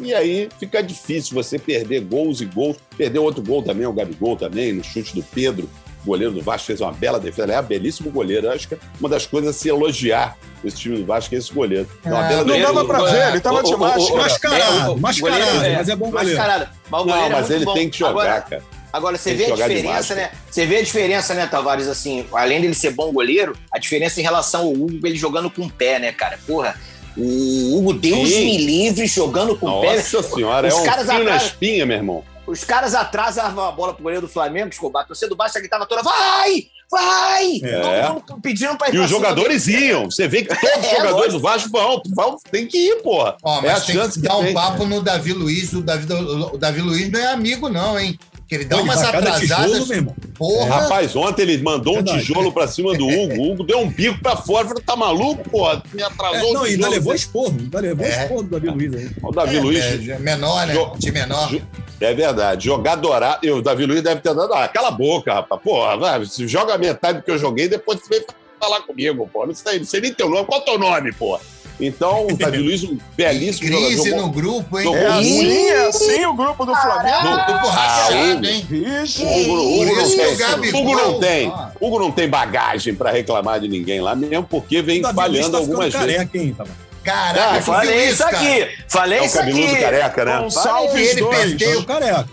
E 0.00 0.14
aí 0.14 0.48
fica 0.58 0.82
difícil 0.82 1.34
você 1.34 1.58
perder 1.58 2.00
gols 2.00 2.40
e 2.40 2.46
gols. 2.46 2.76
Perdeu 2.96 3.22
outro 3.22 3.42
gol 3.42 3.62
também, 3.62 3.86
o 3.86 3.92
Gabigol 3.92 4.34
também, 4.36 4.72
no 4.72 4.82
chute 4.82 5.14
do 5.14 5.22
Pedro. 5.22 5.68
O 6.02 6.06
goleiro 6.06 6.32
do 6.32 6.40
Vasco 6.40 6.66
fez 6.68 6.80
uma 6.80 6.90
bela 6.92 7.20
defesa. 7.20 7.42
Ele 7.48 7.52
é 7.52 7.60
um 7.60 7.64
belíssimo 7.64 8.10
goleiro. 8.10 8.46
Eu 8.46 8.52
acho 8.52 8.66
que 8.66 8.74
é 8.74 8.78
uma 8.98 9.10
das 9.10 9.26
coisas 9.26 9.50
a 9.54 9.58
se 9.58 9.68
elogiar 9.68 10.38
esse 10.64 10.76
time 10.78 10.96
do 10.96 11.04
Vasco 11.04 11.34
é 11.34 11.38
esse 11.38 11.52
goleiro. 11.52 11.86
É 12.02 12.08
uma 12.10 12.22
bela 12.22 12.38
Não 12.44 12.54
defesa. 12.54 12.66
dava 12.72 12.84
pra 12.86 13.02
ver, 13.02 13.28
ele 13.28 13.40
tava 13.40 13.62
de 13.62 13.68
O- 13.68 13.72
o- 13.72 13.76
o- 13.76 13.80
máscara. 13.80 14.22
Mascarado, 14.22 14.92
É, 14.92 14.96
mascarado, 14.96 15.64
é- 15.66 15.76
mas 15.76 15.88
é 15.90 15.96
bom 15.96 16.10
goleiro. 16.10 16.38
Mascarado. 16.38 16.70
Mas 16.90 17.02
o 17.02 17.04
Não, 17.04 17.12
goleiro 17.12 17.34
é 17.34 17.36
mas 17.38 17.40
muito 17.48 17.52
ele 17.58 17.64
bom. 17.66 17.74
tem 17.74 17.90
que 17.90 17.98
jogar, 17.98 18.10
Agora, 18.12 18.40
cara. 18.40 18.62
Agora, 18.92 19.16
você 19.16 19.30
Tem 19.34 19.38
vê 19.46 19.52
a 19.52 19.54
diferença, 19.54 20.14
né? 20.14 20.30
Você 20.50 20.66
vê 20.66 20.76
a 20.78 20.82
diferença, 20.82 21.34
né, 21.34 21.46
Tavares, 21.46 21.86
assim, 21.88 22.26
além 22.32 22.60
dele 22.60 22.74
ser 22.74 22.90
bom 22.90 23.12
goleiro, 23.12 23.56
a 23.72 23.78
diferença 23.78 24.20
em 24.20 24.22
relação 24.22 24.62
ao 24.62 24.72
Hugo, 24.72 25.06
ele 25.06 25.16
jogando 25.16 25.48
com 25.50 25.62
o 25.62 25.70
pé, 25.70 25.98
né, 25.98 26.12
cara? 26.12 26.38
Porra, 26.46 26.74
o 27.16 27.76
Hugo, 27.78 27.92
Deus 27.94 28.28
Sim. 28.28 28.44
me 28.44 28.58
livre, 28.58 29.06
jogando 29.06 29.56
com 29.56 29.66
o 29.68 29.80
pé. 29.80 29.96
Nossa 29.96 30.22
senhora, 30.22 30.68
Os 30.68 30.74
é 30.74 30.76
um 30.76 30.84
caras 30.84 31.04
fio 31.06 31.14
na 31.14 31.20
atrás- 31.20 31.42
espinha, 31.44 31.86
meu 31.86 31.96
irmão. 31.96 32.24
Os 32.46 32.64
caras 32.64 32.94
atrasavam 32.94 33.64
a 33.64 33.70
bola 33.70 33.94
pro 33.94 34.02
goleiro 34.02 34.26
do 34.26 34.32
Flamengo, 34.32 34.70
Escobar. 34.70 35.02
A 35.04 35.06
torcida 35.06 35.28
do 35.28 35.36
Vasco 35.36 35.58
gritava 35.60 35.86
toda, 35.86 36.02
vai, 36.02 36.64
vai! 36.90 37.60
É. 37.62 38.02
Todo 38.02 38.14
mundo 38.14 38.40
pedindo 38.42 38.76
pra 38.76 38.88
ir 38.88 38.90
E 38.90 38.92
pra 38.96 39.04
os 39.04 39.10
jogadores 39.10 39.66
dele. 39.66 39.86
iam. 39.86 40.10
Você 40.10 40.26
vê 40.26 40.42
que 40.42 40.48
todos 40.48 40.78
os 40.78 40.84
É, 40.92 40.96
jogadores 40.96 41.14
lógico. 41.14 41.32
do 41.32 41.40
Vasco 41.40 41.70
vão, 41.70 42.02
vão. 42.14 42.36
Tem 42.50 42.66
que 42.66 42.76
ir, 42.76 43.02
porra. 43.02 43.36
Ó, 43.44 43.56
É 43.56 43.58
a 43.68 43.72
mas 43.74 43.86
tem 43.86 43.94
chance 43.94 44.14
que 44.14 44.22
que 44.22 44.28
dar 44.28 44.36
um 44.38 44.44
tem. 44.44 44.54
papo 44.54 44.84
no 44.84 45.00
Davi 45.00 45.32
Luiz. 45.32 45.72
O 45.72 45.80
Davi, 45.82 46.12
o 46.12 46.58
Davi 46.58 46.80
Luiz 46.80 47.08
não 47.08 47.20
é 47.20 47.26
amigo, 47.26 47.68
não, 47.68 47.98
hein? 48.00 48.18
Que 48.50 48.56
ele 48.56 48.64
dá 48.64 48.78
ele 48.78 48.82
umas 48.84 48.98
tijolo, 48.98 49.16
atrasadas. 49.16 49.86
meu 49.88 49.96
irmão. 49.96 50.16
Porra! 50.36 50.68
Rapaz, 50.80 51.14
ontem 51.14 51.42
ele 51.42 51.58
mandou 51.62 51.98
um 51.98 52.02
tijolo 52.02 52.50
pra 52.50 52.66
cima 52.66 52.92
do 52.94 53.06
Hugo. 53.06 53.34
O 53.40 53.52
Hugo 53.52 53.62
deu 53.62 53.78
um 53.78 53.88
bico 53.88 54.20
pra 54.20 54.34
fora. 54.34 54.66
Falei, 54.66 54.82
tá 54.82 54.96
maluco, 54.96 55.48
porra? 55.48 55.80
Me 55.94 56.02
É, 56.02 56.04
atrasou 56.06 56.52
não, 56.52 56.62
o 56.62 56.64
ainda 56.64 56.76
tijolo. 56.78 56.90
levou 56.94 57.14
esporro. 57.14 57.56
Ainda 57.60 57.80
levou 57.80 58.04
É. 58.04 58.22
esporro 58.22 58.42
do 58.42 58.48
Davi 58.50 58.68
Luiz 58.68 58.94
aí. 58.96 59.10
O 59.22 59.30
Davi 59.30 59.56
É, 59.56 59.60
Luiz. 59.60 60.08
é, 60.08 60.18
menor, 60.18 60.66
né? 60.66 60.74
Jo- 60.74 60.92
Time 60.98 61.12
menor. 61.20 61.48
Jo- 61.48 61.62
É 62.00 62.12
verdade. 62.12 62.64
Jogar 62.64 62.96
dourado. 62.96 63.38
Eu, 63.46 63.58
o 63.58 63.62
Davi 63.62 63.86
Luiz 63.86 64.02
deve 64.02 64.20
ter 64.20 64.34
dado. 64.34 64.52
Ah, 64.52 64.66
cala 64.66 64.88
a 64.88 64.90
boca, 64.90 65.32
rapaz. 65.32 65.62
Porra, 65.62 65.96
vai, 65.96 66.24
se 66.26 66.48
joga 66.48 66.74
a 66.74 66.78
metade 66.78 67.18
do 67.18 67.24
que 67.24 67.30
eu 67.30 67.38
joguei, 67.38 67.68
depois 67.68 68.00
você 68.00 68.08
vem 68.18 68.26
falar 68.58 68.80
comigo, 68.80 69.30
pô. 69.32 69.46
Não 69.46 69.54
sei, 69.54 69.78
não 69.78 69.86
sei 69.86 70.00
nem 70.00 70.12
teu 70.12 70.28
nome. 70.28 70.44
Qual 70.46 70.58
é 70.58 70.62
o 70.62 70.64
teu 70.64 70.76
nome, 70.76 71.12
pô? 71.12 71.38
Então, 71.80 72.26
o 72.26 72.36
Davi 72.36 72.58
Luiz, 72.58 72.82
um 72.84 72.98
belíssimo 73.16 73.68
Crise 73.68 73.96
jogador. 73.96 74.16
no 74.22 74.30
grupo, 74.30 74.78
hein? 74.78 74.84
Jogou 74.84 74.98
É 75.00 75.06
assim, 75.06 75.68
é 75.68 75.86
assim 75.86 76.26
o 76.26 76.34
grupo 76.34 76.66
do 76.66 76.74
Flamengo. 76.74 77.22
Grupo 77.46 77.68
Ah, 77.68 77.70
rachado, 77.70 78.14
Hugo. 78.36 78.46
hein? 78.46 78.66
Vixe. 78.68 79.22
Hugo, 79.24 79.84
não 79.96 80.08
tem. 80.16 80.26
o 80.32 80.36
Gabigol- 80.36 80.80
Hugo 80.82 80.94
não 80.96 81.20
tem. 81.20 81.52
Hugo 81.80 81.98
não 81.98 82.10
tem 82.12 82.28
bagagem 82.28 82.94
pra 82.94 83.10
reclamar 83.10 83.60
de 83.60 83.68
ninguém 83.68 84.00
lá, 84.00 84.14
mesmo 84.14 84.44
porque 84.44 84.82
vem 84.82 85.00
O 85.00 85.02
Davi 85.04 85.16
falhando 85.16 85.50
tá 85.52 85.58
algumas 85.58 85.92
vezes. 85.92 85.98
careca, 86.00 86.38
hein, 86.38 86.54
Tavares? 86.56 86.80
Caraca, 87.02 87.56
Ah, 87.58 87.62
falei 87.62 88.08
isso 88.10 88.18
cara? 88.22 88.36
aqui. 88.36 88.68
Falei 88.86 89.18
É 89.18 89.22
o 89.22 89.24
isso 89.24 89.38
aqui. 89.40 89.50
cabeludo 89.52 89.80
careca, 89.80 90.24
né? 90.26 90.38
Gonçalves 90.40 91.08
Ele 91.08 91.20
2. 91.22 91.36
penteia 91.52 91.70
Ficando 91.70 91.86
careca. 91.86 92.28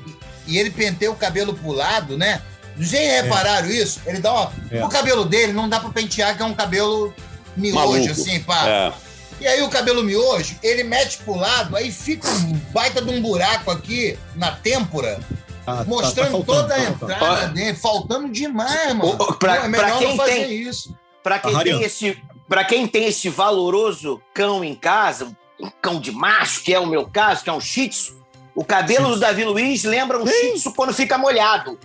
E 0.45 0.57
ele 0.57 0.69
penteia 0.71 1.09
o 1.11 1.15
cabelo 1.15 1.53
pro 1.53 1.71
lado, 1.71 2.17
né? 2.17 2.41
Vocês 2.77 3.21
repararam 3.23 3.69
isso? 3.69 4.01
Ele 4.05 4.19
dá 4.19 4.31
uma... 4.33 4.51
É. 4.69 4.83
O 4.85 4.89
cabelo 4.89 5.23
dele 5.25 5.53
não 5.53 5.67
dá 5.69 5.79
pra 5.79 5.89
pentear, 5.89 6.35
que 6.35 6.43
é 6.43 6.45
um 6.45 6.53
cabelo 6.53 7.13
miojo, 7.55 7.75
Maluco. 7.75 8.11
assim, 8.11 8.39
pá. 8.41 8.67
É. 8.67 8.93
E 9.39 9.47
aí 9.47 9.61
o 9.61 9.69
cabelo 9.69 10.03
miojo, 10.03 10.55
ele 10.63 10.83
mete 10.83 11.19
pro 11.19 11.35
lado, 11.35 11.75
aí 11.75 11.91
fica 11.91 12.27
um 12.27 12.53
baita 12.73 13.01
de 13.01 13.09
um 13.11 13.21
buraco 13.21 13.69
aqui 13.69 14.17
na 14.35 14.51
têmpora, 14.51 15.19
Tá- 15.65 15.77
tá- 15.77 15.83
mostrando 15.85 16.25
tá 16.25 16.31
faltando, 16.31 16.45
toda 16.61 16.73
a 16.73 16.77
tá 16.77 16.83
faltando. 16.85 17.11
entrada 17.13 17.47
dele, 17.49 17.73
faltando 17.77 18.29
demais, 18.29 18.93
mano. 18.95 19.09
Ô, 19.19 19.33
pra- 19.33 19.57
Pô, 19.57 19.65
é 19.65 19.67
melhor 19.67 19.87
pra 19.89 19.97
quem 19.99 20.07
não 20.09 20.17
fazer 20.17 20.31
tem- 20.31 20.51
isso. 20.61 20.95
Pra 21.21 21.39
quem, 21.39 21.53
Tá 21.53 21.63
tem 21.63 21.83
esse, 21.83 22.17
pra 22.47 22.63
quem 22.63 22.87
tem 22.87 23.05
esse 23.05 23.29
valoroso 23.29 24.21
cão 24.33 24.63
em 24.63 24.73
casa, 24.73 25.27
um 25.59 25.69
cão 25.81 25.99
de 25.99 26.11
macho, 26.11 26.63
que 26.63 26.73
é 26.73 26.79
o 26.79 26.85
meu 26.87 27.05
caso, 27.07 27.43
que 27.43 27.49
é 27.49 27.53
um 27.53 27.59
shih 27.61 27.89
tzu, 27.89 28.15
o 28.55 28.63
cabelo 28.63 29.09
do 29.09 29.19
Davi 29.19 29.43
Luiz 29.43 29.83
lembra 29.83 30.17
um 30.21 30.25
shih 30.25 30.53
tzu 30.53 30.71
quando 30.73 30.93
fica 30.93 31.17
molhado. 31.17 31.77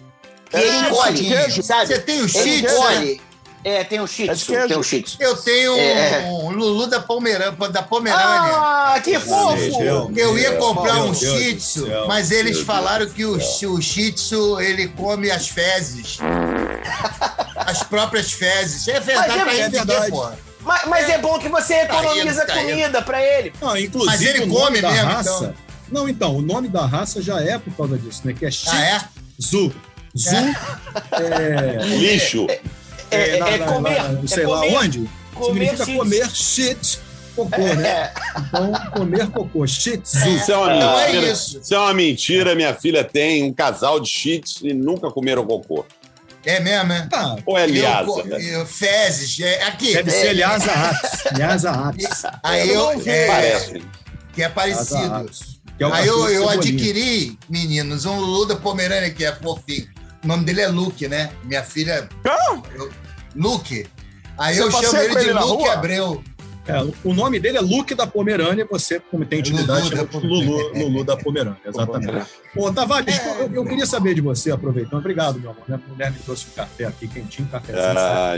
E 0.52 0.56
É 0.56 0.60
ele 0.68 1.12
de 1.12 1.24
queijo? 1.28 1.62
sabe? 1.62 1.86
Você 1.88 1.98
tem 1.98 2.20
o 2.20 2.24
Ele 2.24 2.28
shih 2.28 2.62
tzu, 2.62 2.66
né? 2.66 2.72
encolhe. 2.72 3.20
É, 3.64 3.84
tem 3.84 4.00
um 4.00 4.06
shih 4.08 4.28
É 4.28 4.34
tzu, 4.34 4.52
tem 4.66 4.76
um 4.76 4.82
shih 4.82 5.02
tzu. 5.02 5.16
Eu 5.20 5.36
tenho 5.36 5.76
É. 5.78 6.24
um 6.28 6.50
Lulu 6.50 6.88
da, 6.88 6.98
Pomerânia, 7.00 7.52
da 7.68 7.82
Pomerânia. 7.82 8.26
Ah, 8.26 9.00
que 9.02 9.12
Deus. 9.12 9.22
fofo! 9.24 10.12
Eu 10.16 10.36
ia 10.36 10.56
comprar 10.56 10.96
um 10.96 11.12
Deus 11.12 11.20
do 11.20 11.38
shih 11.38 11.54
tzu, 11.54 11.86
mas 12.08 12.30
eles 12.32 12.56
Meu 12.56 12.66
falaram 12.66 13.06
que 13.06 13.24
o, 13.24 13.36
o 13.36 13.80
shih 13.82 14.10
tzu, 14.12 14.60
ele 14.60 14.88
come 14.88 15.30
as 15.30 15.46
fezes. 15.48 16.18
As 17.56 17.82
próprias 17.84 18.32
fezes. 18.32 18.88
É 18.88 18.98
verdade, 18.98 19.28
Mas 19.28 19.38
é- 19.40 19.44
pra 19.44 19.52
é 19.54 19.60
ele 19.60 19.68
verdade. 19.70 20.10
porra? 20.10 20.38
Mas, 20.60 20.84
mas 20.86 21.08
é 21.10 21.18
bom 21.18 21.38
que 21.38 21.48
você 21.48 21.84
Tá 21.86 22.00
economiza 22.02 22.42
indo, 22.42 22.46
tá 22.46 22.62
indo. 22.62 22.70
comida 22.70 23.02
pra 23.02 23.22
ele. 23.22 23.52
Não, 23.60 23.76
inclusive 23.76 24.06
Mas 24.12 24.22
ele 24.22 24.46
come 24.46 24.80
mesmo, 24.82 24.88
raça. 25.06 25.30
então. 25.30 25.54
Não, 25.90 26.08
então, 26.08 26.36
o 26.36 26.42
nome 26.42 26.68
da 26.68 26.86
raça 26.86 27.20
já 27.22 27.40
é 27.40 27.58
por 27.58 27.72
causa 27.76 27.98
disso, 27.98 28.22
né? 28.24 28.32
Que 28.32 28.46
é 28.46 28.50
Shih 28.50 28.68
Ah, 28.70 28.84
é? 28.84 29.00
Tzu. 29.38 29.72
Zu 30.16 30.36
é, 31.12 31.84
Lixo. 31.98 32.46
É, 33.14 33.38
na- 33.38 33.48
é 33.48 33.58
na- 33.58 33.66
comer. 33.66 34.02
na- 34.02 34.20
é 34.22 34.26
sei 34.26 34.46
lá 34.46 34.60
comer, 34.60 34.76
onde. 34.76 35.10
comer 35.34 35.52
significa 35.70 35.84
shih 35.86 35.96
comer 35.98 36.30
shit 36.30 36.98
cocô, 37.36 37.56
né? 37.56 37.88
É. 37.88 38.12
Então, 38.38 38.72
comer 38.92 39.26
cocô. 39.30 39.66
Shih 39.66 39.96
tzu. 39.98 40.28
Isso 40.28 40.52
é 40.52 40.56
uma 40.56 40.74
Não 40.74 40.98
é 41.00 41.12
mentira. 41.12 41.32
isso. 41.32 41.58
Isso 41.60 41.74
é 41.74 41.78
uma 41.78 41.94
mentira. 41.94 42.54
Minha 42.54 42.74
filha 42.74 43.02
tem 43.04 43.44
um 43.44 43.52
casal 43.52 43.98
de 44.00 44.08
cheats 44.08 44.60
e 44.62 44.72
nunca 44.74 45.10
comeram 45.10 45.44
cocô. 45.46 45.84
É 46.44 46.58
mesmo, 46.58 46.88
né? 46.88 47.08
Ah, 47.12 47.36
Ou 47.46 47.56
é 47.56 47.66
co- 48.04 48.20
eu- 48.20 48.66
fezes. 48.66 49.38
é, 49.40 49.62
aqui. 49.62 49.92
deve 49.94 50.10
é, 50.10 50.12
ser 50.12 50.32
Lhasa 50.34 50.72
Apis. 50.72 51.38
Lhasa 51.38 51.70
Apis. 51.70 52.22
Aí 52.42 52.68
Eu 52.68 52.90
é, 53.06 53.26
Parece. 53.28 53.82
que 54.34 54.42
é 54.42 54.48
Lhasa 54.48 54.52
parecido. 54.54 55.30
Que 55.78 55.84
é 55.84 55.92
Aí 55.92 56.06
eu, 56.06 56.28
eu 56.28 56.48
adquiri, 56.48 57.38
meninos, 57.48 58.04
um 58.04 58.18
Lulu 58.18 58.46
da 58.46 58.56
Pomerânia 58.56 59.08
que 59.10 59.24
é 59.24 59.32
fofinho. 59.32 59.86
O 60.24 60.26
nome 60.26 60.44
dele 60.44 60.60
é 60.62 60.68
Luke, 60.68 61.06
né? 61.08 61.30
Minha 61.44 61.62
filha. 61.62 62.08
Eu- 62.74 62.90
Luke. 63.34 63.86
Aí 64.38 64.54
Você 64.56 64.62
eu 64.62 64.70
chamo 64.70 64.96
ele 65.02 65.14
de 65.14 65.20
ele 65.20 65.32
Luke 65.32 65.62
rua? 65.64 65.72
Abreu. 65.74 66.22
É, 66.64 66.74
o 67.02 67.12
nome 67.12 67.40
dele 67.40 67.58
é 67.58 67.60
Luke 67.60 67.92
da 67.92 68.06
Pomerânia, 68.06 68.64
você, 68.70 69.00
como 69.10 69.24
tem 69.24 69.40
intimidade, 69.40 69.90
Lulu. 69.92 70.20
Lulu, 70.22 70.78
Lulu 70.78 71.04
da 71.04 71.16
Pomerânia, 71.16 71.58
exatamente. 71.66 72.24
Ô, 72.56 72.70
Tavares, 72.72 73.20
eu, 73.40 73.52
eu 73.52 73.64
queria 73.64 73.84
saber 73.84 74.14
de 74.14 74.20
você, 74.20 74.52
aproveitando. 74.52 75.00
Obrigado, 75.00 75.40
meu 75.40 75.50
amor. 75.50 75.64
Minha 75.66 75.80
mulher 75.88 76.12
me 76.12 76.18
trouxe 76.20 76.46
um 76.52 76.54
café 76.54 76.84
aqui, 76.84 77.08
quentinho, 77.08 77.48
cafezinho. 77.48 77.82
Ah, 77.98 78.36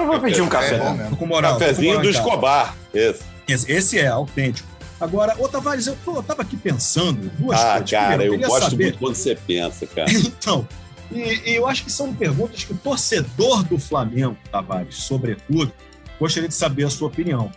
Ah, 0.00 0.04
vou 0.06 0.18
pedir 0.18 0.40
um 0.40 0.46
É 0.46 0.48
café. 0.48 0.78
Tô 1.10 1.16
com 1.16 1.26
moral. 1.26 1.52
tô 1.52 1.58
com 1.58 1.64
Cafezinho 1.66 1.88
moral 1.96 2.02
do. 2.04 2.08
Escobar. 2.10 2.74
Esse. 2.94 3.22
Esse, 3.46 3.70
esse 3.72 3.98
é 3.98 4.06
autêntico. 4.06 4.66
Agora, 4.98 5.34
ô 5.38 5.46
Tavares, 5.46 5.86
eu, 5.86 5.96
tô- 6.06 6.16
eu 6.16 6.22
tava 6.22 6.40
aqui 6.40 6.56
pensando 6.56 7.30
duas 7.38 7.60
Ah, 7.60 7.72
coisas. 7.72 7.90
cara, 7.90 8.06
Primeiro, 8.08 8.32
eu 8.32 8.38
queria 8.38 8.48
gosto 8.48 8.70
saber- 8.70 8.84
muito 8.84 8.98
quando 8.98 9.14
você 9.14 9.34
pensa, 9.46 9.86
cara. 9.86 10.08
Então, 10.10 10.66
e, 11.10 11.50
e 11.50 11.54
eu 11.54 11.66
acho 11.66 11.84
que 11.84 11.90
são 11.90 12.14
perguntas 12.14 12.64
que 12.64 12.72
o 12.72 12.76
torcedor 12.76 13.62
do 13.64 13.78
Flamengo, 13.78 14.36
Tavares, 14.50 14.96
sobretudo, 14.96 15.72
gostaria 16.18 16.48
de 16.48 16.54
saber 16.54 16.84
a 16.84 16.90
sua 16.90 17.08
opinião. 17.08 17.50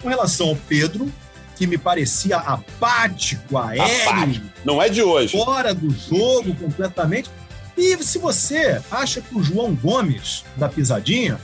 Com 0.00 0.08
relação 0.08 0.50
ao 0.50 0.56
Pedro, 0.56 1.10
que 1.56 1.66
me 1.66 1.78
parecia 1.78 2.36
apático, 2.36 3.56
aéreo, 3.56 4.10
Apático. 4.10 4.46
Não 4.64 4.80
é 4.80 4.88
de 4.88 5.02
hoje. 5.02 5.36
fora 5.36 5.74
do 5.74 5.90
jogo 5.90 6.54
completamente. 6.54 7.30
E 7.76 7.96
se 8.02 8.18
você 8.18 8.80
acha 8.90 9.20
que 9.20 9.36
o 9.36 9.42
João 9.42 9.74
Gomes, 9.74 10.44
da 10.56 10.68
Pisadinha, 10.68 11.40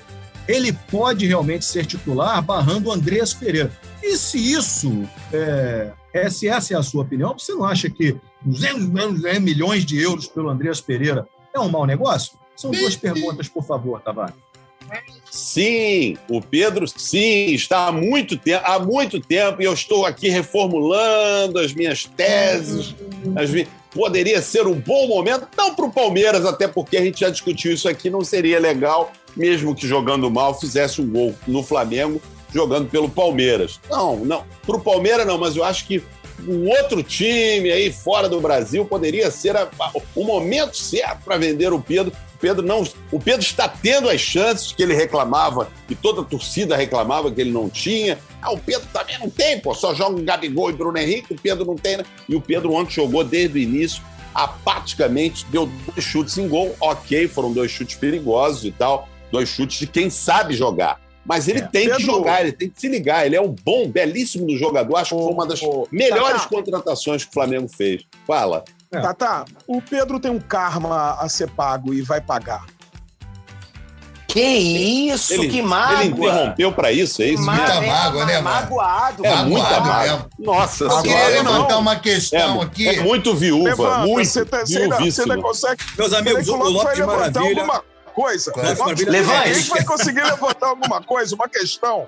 ele 0.46 0.72
pode 0.72 1.26
realmente 1.26 1.64
ser 1.64 1.86
titular 1.86 2.40
barrando 2.42 2.88
o 2.88 2.92
Andreas 2.92 3.32
Pereira. 3.32 3.70
E 4.02 4.16
se 4.16 4.36
isso, 4.38 5.08
é, 5.32 5.92
é- 6.12 6.30
se 6.30 6.48
essa 6.48 6.74
é 6.74 6.76
a 6.76 6.82
sua 6.82 7.02
opinião, 7.02 7.36
você 7.38 7.52
não 7.54 7.64
acha 7.64 7.88
que 7.88 8.16
200 8.42 8.88
milhões 9.40 9.84
de 9.84 10.00
euros 10.00 10.26
pelo 10.26 10.48
Andreas 10.50 10.80
Pereira 10.80 11.26
é 11.54 11.60
um 11.60 11.68
mau 11.68 11.86
negócio? 11.86 12.32
São 12.56 12.70
duas 12.70 12.96
perguntas, 12.96 13.48
por 13.48 13.64
favor, 13.64 14.00
Tavares. 14.00 14.34
Sim, 15.30 16.18
o 16.28 16.40
Pedro, 16.42 16.86
sim, 16.86 17.46
está 17.54 17.86
há 17.86 17.92
muito 17.92 18.36
tempo, 18.36 18.62
há 18.66 18.78
muito 18.78 19.18
tempo, 19.20 19.62
e 19.62 19.64
eu 19.64 19.72
estou 19.72 20.04
aqui 20.04 20.28
reformulando 20.28 21.58
as 21.58 21.72
minhas 21.72 22.04
teses. 22.04 22.94
as 23.36 23.50
mi- 23.50 23.66
Poderia 23.94 24.40
ser 24.40 24.66
um 24.66 24.74
bom 24.80 25.06
momento, 25.06 25.46
não 25.56 25.74
para 25.74 25.84
o 25.84 25.92
Palmeiras, 25.92 26.46
até 26.46 26.66
porque 26.66 26.96
a 26.96 27.04
gente 27.04 27.20
já 27.20 27.28
discutiu 27.30 27.72
isso 27.72 27.86
aqui, 27.88 28.08
não 28.08 28.22
seria 28.24 28.58
legal, 28.58 29.12
mesmo 29.36 29.74
que 29.74 29.86
jogando 29.86 30.30
mal, 30.30 30.58
fizesse 30.58 31.00
um 31.02 31.06
gol 31.10 31.34
no 31.46 31.62
Flamengo, 31.62 32.20
jogando 32.52 32.88
pelo 32.88 33.08
Palmeiras. 33.08 33.80
Não, 33.90 34.16
não, 34.24 34.44
para 34.66 34.76
o 34.76 34.80
Palmeiras 34.80 35.26
não, 35.26 35.38
mas 35.38 35.56
eu 35.56 35.64
acho 35.64 35.86
que 35.86 36.02
um 36.46 36.68
outro 36.68 37.02
time 37.02 37.70
aí 37.70 37.92
fora 37.92 38.28
do 38.28 38.40
Brasil 38.40 38.84
poderia 38.84 39.30
ser 39.30 39.56
a- 39.56 39.68
a- 39.78 39.92
o 40.14 40.24
momento 40.24 40.76
certo 40.76 41.22
para 41.24 41.36
vender 41.36 41.72
o 41.72 41.80
Pedro. 41.80 42.12
O 42.34 42.38
Pedro 42.42 42.66
não, 42.66 42.82
o 43.12 43.20
Pedro 43.20 43.40
está 43.42 43.68
tendo 43.68 44.08
as 44.08 44.20
chances 44.20 44.72
que 44.72 44.82
ele 44.82 44.92
reclamava 44.94 45.68
e 45.88 45.94
toda 45.94 46.22
a 46.22 46.24
torcida 46.24 46.74
reclamava 46.76 47.30
que 47.30 47.40
ele 47.40 47.52
não 47.52 47.68
tinha. 47.70 48.18
Ah, 48.40 48.50
o 48.50 48.58
Pedro 48.58 48.88
também 48.92 49.16
não 49.20 49.30
tem, 49.30 49.60
pô, 49.60 49.72
só 49.72 49.94
joga 49.94 50.18
o 50.20 50.24
Gabigol 50.24 50.68
e 50.68 50.72
Bruno 50.72 50.98
Henrique, 50.98 51.32
o 51.32 51.40
Pedro 51.40 51.64
não 51.64 51.76
tem, 51.76 51.98
né? 51.98 52.04
E 52.28 52.34
o 52.34 52.40
Pedro 52.40 52.72
ontem 52.72 52.90
jogou 52.94 53.22
desde 53.22 53.56
o 53.58 53.62
início, 53.62 54.02
apaticamente, 54.34 55.46
deu 55.50 55.66
dois 55.86 56.04
chutes 56.04 56.36
em 56.38 56.48
gol, 56.48 56.74
ok, 56.80 57.28
foram 57.28 57.52
dois 57.52 57.70
chutes 57.70 57.96
perigosos 57.96 58.64
e 58.64 58.72
tal, 58.72 59.08
dois 59.30 59.48
chutes 59.48 59.78
de 59.78 59.86
quem 59.86 60.10
sabe 60.10 60.54
jogar. 60.54 61.00
Mas 61.24 61.46
ele 61.46 61.60
É. 61.60 61.62
tem 61.62 61.82
que 61.88 61.96
Pedro- 61.96 62.04
jogar, 62.04 62.40
ele 62.42 62.52
tem 62.52 62.68
que 62.68 62.80
se 62.80 62.88
ligar. 62.88 63.24
Ele 63.24 63.36
é 63.36 63.40
um 63.40 63.54
bom, 63.64 63.88
belíssimo 63.88 64.46
do 64.46 64.56
jogador. 64.56 64.96
Acho 64.96 65.16
que 65.16 65.22
foi 65.22 65.32
uma 65.32 65.46
das 65.46 65.62
Ô, 65.62 65.86
melhores 65.92 66.44
contratações 66.46 67.22
que 67.24 67.30
o 67.30 67.32
Flamengo 67.32 67.68
fez. 67.68 68.02
Fala. 68.26 68.64
É. 68.90 69.00
Tá, 69.00 69.14
tá. 69.14 69.44
O 69.66 69.80
Pedro 69.80 70.18
tem 70.18 70.30
um 70.30 70.40
karma 70.40 71.14
a 71.20 71.28
ser 71.28 71.48
pago 71.50 71.94
e 71.94 72.02
vai 72.02 72.20
pagar. 72.20 72.66
Que 74.26 74.40
isso, 74.40 75.34
Ele, 75.34 75.48
que 75.48 75.58
ele 75.58 75.66
mágoa. 75.68 76.06
interrompeu 76.06 76.72
pra 76.72 76.90
isso, 76.90 77.20
é 77.20 77.26
isso 77.26 77.42
Ma- 77.42 77.52
mesmo? 77.52 77.66
Muita 77.76 77.86
mágoa, 77.86 78.24
né, 78.24 78.40
mano? 78.40 78.56
Magoado. 78.60 79.26
É 79.26 79.28
Magoado 79.30 79.50
muita 79.50 79.68
mesmo. 79.70 79.86
mágoa. 79.86 80.28
Nossa 80.38 80.84
Eu 80.84 81.02
queria 81.02 81.16
senhora. 81.18 81.28
levantar 81.34 81.68
não. 81.74 81.80
uma 81.80 81.96
questão 81.96 82.60
aqui. 82.62 82.88
É, 82.88 82.94
é 82.96 83.00
muito 83.02 83.34
viúva, 83.34 83.68
Levanta, 83.68 83.98
muito 84.06 84.26
você, 84.26 84.44
tá, 84.46 84.60
você, 84.64 84.78
ainda, 84.78 84.96
você 84.98 85.20
ainda 85.20 85.36
consegue. 85.42 85.84
Meus 85.98 86.12
amigos, 86.14 86.44
que 86.44 86.50
o 86.50 86.54
o 86.54 86.68
Lopes 86.70 86.98
levantar 86.98 87.16
Maravilha. 87.40 87.60
alguma 87.60 87.84
coisa. 88.12 88.52
Maravilha. 88.56 89.40
a 89.40 89.52
gente 89.52 89.68
vai 89.70 89.84
conseguir 89.84 90.22
levantar 90.22 90.68
alguma 90.68 91.02
coisa, 91.02 91.34
uma 91.34 91.48
questão. 91.48 92.06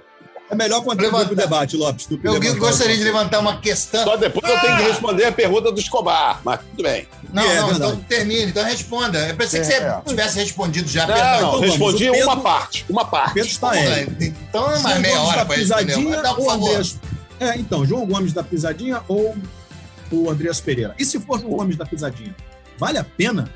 É 0.50 0.54
melhor 0.54 0.82
contribuir 0.84 1.24
para 1.24 1.32
o 1.32 1.36
debate, 1.36 1.74
Lopes. 1.74 2.04
que 2.06 2.20
Eu 2.22 2.32
levantar 2.34 2.58
gostaria 2.58 2.96
de 2.96 3.02
levantar 3.02 3.38
uma 3.38 3.60
questão. 3.60 4.04
Só 4.04 4.14
depois 4.16 4.48
eu 4.52 4.60
tenho 4.60 4.76
que 4.76 4.82
responder 4.82 5.24
a 5.24 5.32
pergunta 5.32 5.72
do 5.72 5.80
Escobar, 5.80 6.40
mas 6.44 6.60
tudo 6.60 6.82
bem. 6.82 7.08
Não, 7.32 7.42
É, 7.42 7.60
não, 7.60 7.68
verdade. 7.70 7.92
então 7.92 8.04
termine, 8.06 8.42
então 8.50 8.62
responda. 8.62 9.18
Eu 9.26 9.34
pensei 9.36 9.62
que 9.62 9.72
É. 9.72 9.90
você 9.94 10.02
tivesse 10.10 10.38
respondido 10.38 10.86
já. 10.88 11.06
Não, 11.06 11.16
não, 11.16 11.36
então 11.48 11.60
respondi 11.60 12.10
Pedro- 12.10 12.26
uma 12.26 12.36
parte. 12.42 12.84
Uma 12.90 13.02
O 13.02 13.06
parte. 13.06 13.34
Pedro 13.34 13.48
está 13.48 13.70
aéreo. 13.70 14.16
Então 14.20 14.70
é 14.70 14.78
mais 14.78 14.82
João 14.82 14.98
meia 15.00 15.14
Gomes 15.16 15.28
hora 15.30 15.38
da 15.38 15.44
para 15.46 15.56
responder. 15.56 15.84
pisadinha 15.86 16.16
Dá, 16.22 16.34
por 16.34 16.40
ou 16.40 16.46
favor. 16.50 16.82
É, 17.40 17.58
então, 17.58 17.86
João 17.86 18.06
Gomes 18.06 18.32
da 18.34 18.42
pisadinha 18.44 19.02
ou 19.08 19.34
o 20.12 20.30
Andreas 20.30 20.60
Pereira? 20.60 20.94
E 20.98 21.04
se 21.06 21.18
for 21.18 21.40
João 21.40 21.52
Gomes 21.54 21.76
da 21.76 21.86
pisadinha, 21.86 22.36
vale 22.78 22.98
a 22.98 23.04
pena 23.04 23.50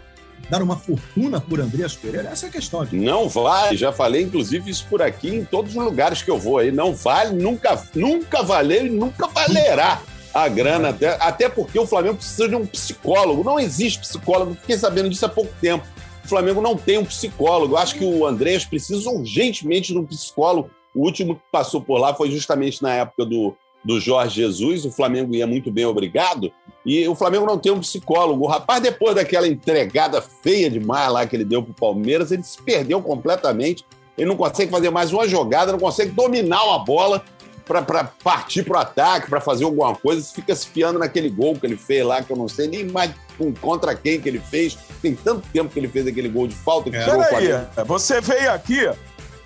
dar 0.49 0.63
uma 0.63 0.77
fortuna 0.77 1.41
por 1.41 1.61
Andreas 1.61 1.95
Pereira? 1.95 2.31
Essa 2.31 2.47
é 2.47 2.49
a 2.49 2.53
questão 2.53 2.81
aqui. 2.81 2.97
Não 2.97 3.29
vale, 3.29 3.77
já 3.77 3.93
falei 3.93 4.23
inclusive 4.23 4.71
isso 4.71 4.87
por 4.89 5.03
aqui 5.03 5.29
em 5.29 5.45
todos 5.45 5.77
os 5.77 5.83
lugares 5.83 6.23
que 6.23 6.31
eu 6.31 6.39
vou 6.39 6.59
aí. 6.59 6.71
Não 6.71 6.95
vale, 6.95 7.37
nunca, 7.37 7.83
nunca 7.95 8.43
valeu 8.43 8.87
e 8.87 8.91
nunca 8.91 9.27
valerá 9.27 10.01
a 10.33 10.49
grana. 10.49 10.91
Até, 10.91 11.17
até 11.21 11.49
porque 11.49 11.79
o 11.79 11.87
Flamengo 11.87 12.17
precisa 12.17 12.49
de 12.49 12.55
um 12.55 12.67
psicólogo. 12.67 13.45
Não 13.45 13.59
existe 13.59 14.01
psicólogo, 14.01 14.55
fiquei 14.55 14.79
sabendo 14.79 15.09
disso 15.09 15.27
há 15.27 15.29
pouco 15.29 15.53
tempo. 15.61 15.87
O 16.25 16.29
Flamengo 16.29 16.61
não 16.61 16.77
tem 16.77 16.99
um 16.99 17.05
psicólogo. 17.05 17.75
Eu 17.75 17.79
acho 17.79 17.95
que 17.95 18.05
o 18.05 18.27
Andrés 18.27 18.65
precisa 18.65 19.09
urgentemente 19.11 19.93
de 19.93 19.99
um 19.99 20.05
psicólogo. 20.05 20.71
O 20.95 21.05
último 21.05 21.37
que 21.37 21.43
passou 21.53 21.81
por 21.81 21.99
lá 21.99 22.15
foi 22.15 22.31
justamente 22.31 22.83
na 22.83 22.95
época 22.95 23.25
do, 23.25 23.55
do 23.85 24.01
Jorge 24.01 24.37
Jesus. 24.37 24.85
O 24.85 24.91
Flamengo 24.91 25.35
ia 25.35 25.47
muito 25.47 25.71
bem, 25.71 25.85
obrigado. 25.87 26.53
E 26.85 27.07
o 27.09 27.15
Flamengo 27.15 27.47
não 27.47 27.59
tem 27.59 27.71
um 27.73 27.81
psicólogo. 27.81 28.45
O 28.45 28.49
rapaz, 28.49 28.81
depois 28.83 29.15
daquela 29.15 29.47
entregada 29.47 30.21
feia 30.23 30.71
demais 30.71 31.11
lá 31.13 31.27
que 31.27 31.37
ele 31.37 31.45
deu 31.45 31.63
pro 31.63 31.75
Palmeiras, 31.75 32.31
ele 32.33 32.43
se 32.43 32.61
perdeu 32.63 33.01
completamente. 33.03 33.85
Ele 34.17 34.29
não 34.29 34.37
consegue 34.37 34.71
fazer 34.71 34.91
mais 34.91 35.13
uma 35.13 35.29
jogada, 35.29 35.71
não 35.73 35.79
consegue 35.79 36.11
dominar 36.11 36.65
uma 36.65 36.79
bola 36.85 37.23
para 37.65 38.03
partir 38.05 38.63
pro 38.63 38.79
ataque, 38.79 39.29
para 39.29 39.41
fazer 39.43 39.65
alguma 39.65 39.95
coisa. 39.95 40.23
Você 40.23 40.35
fica 40.35 40.55
se 40.57 40.67
fiando 40.69 40.99
naquele 40.99 41.29
gol 41.29 41.55
que 41.55 41.67
ele 41.67 41.77
fez 41.77 42.05
lá, 42.05 42.23
que 42.23 42.33
eu 42.33 42.37
não 42.37 42.49
sei 42.49 42.67
nem 42.67 42.85
mais 42.87 43.11
com- 43.37 43.53
contra 43.53 43.95
quem 43.95 44.19
que 44.19 44.29
ele 44.29 44.41
fez. 44.41 44.77
Tem 45.03 45.15
tanto 45.15 45.47
tempo 45.53 45.71
que 45.71 45.79
ele 45.79 45.89
fez 45.89 46.07
aquele 46.07 46.31
gol 46.31 46.49
de 46.49 46.55
falta 46.55 46.91
que 46.91 46.97
É. 46.97 47.05
Peraí, 47.29 47.87
você 47.87 48.21
veio 48.23 48.51
aqui 48.53 48.89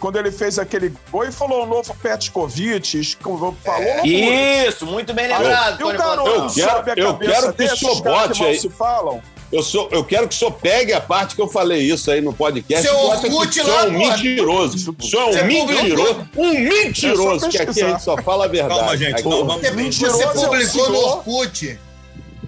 quando 0.02 0.16
ele 0.16 0.32
fez 0.32 0.58
aquele 0.58 0.92
gol 1.12 1.24
e 1.24 1.30
falou 1.30 1.62
o 1.62 1.66
novo 1.66 1.94
Petkovic, 2.02 3.16
falou 3.22 3.38
loucura. 3.38 4.04
Isso, 4.04 4.84
muito 4.84 5.14
bem 5.14 5.28
lembrado. 5.28 5.80
E 5.80 5.84
o 5.84 5.96
garoto 5.96 6.28
Eu 6.28 6.48
sobe 6.48 6.90
a 6.90 6.94
eu 6.96 7.12
cabeça 7.12 7.30
quero 7.32 7.42
que 7.42 7.48
o 7.48 7.52
desses 7.52 7.78
senhor 7.78 8.02
caras 8.02 8.28
bote 8.28 8.40
mal 8.40 8.48
aí. 8.50 8.58
se 8.58 8.68
falam. 8.68 9.22
Eu, 9.52 9.62
sou, 9.62 9.88
eu 9.92 10.02
quero 10.02 10.26
que 10.26 10.34
o 10.34 10.38
senhor 10.38 10.50
pegue 10.52 10.92
a 10.92 11.00
parte 11.00 11.36
que 11.36 11.40
eu 11.42 11.46
falei 11.46 11.82
isso 11.82 12.10
aí 12.10 12.20
no 12.20 12.32
podcast. 12.32 12.84
Seu 12.84 12.96
que 12.96 13.04
Orkut 13.28 13.48
o 13.60 13.64
senhor 13.64 13.68
lá, 13.76 13.84
é 13.84 13.88
um 13.88 13.92
mentiroso. 13.98 14.96
O 14.98 15.02
senhor 15.04 15.22
é 15.22 15.26
um 15.26 15.32
Você 15.32 15.42
mentiroso. 15.44 16.28
Um 16.36 16.52
É 16.52 16.60
mentiroso, 16.60 17.48
que 17.48 17.58
aqui 17.58 17.82
a 17.82 17.88
gente 17.90 18.02
só 18.02 18.16
fala 18.22 18.46
a 18.46 18.48
verdade. 18.48 18.80
Calma, 18.80 18.96
gente, 18.96 19.12
Aqui- 19.14 19.22
calma. 19.22 19.58
Você, 19.58 19.70
Mentiroso 19.70 20.18
você 20.18 20.24
é 20.24 20.28
o 20.28 20.48
publicou 20.48 20.90
no. 20.90 20.98
Orkut. 20.98 21.78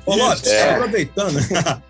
Ô, 0.06 0.16
Lopes, 0.16 0.46
É. 0.50 0.70
aproveitando, 0.72 1.38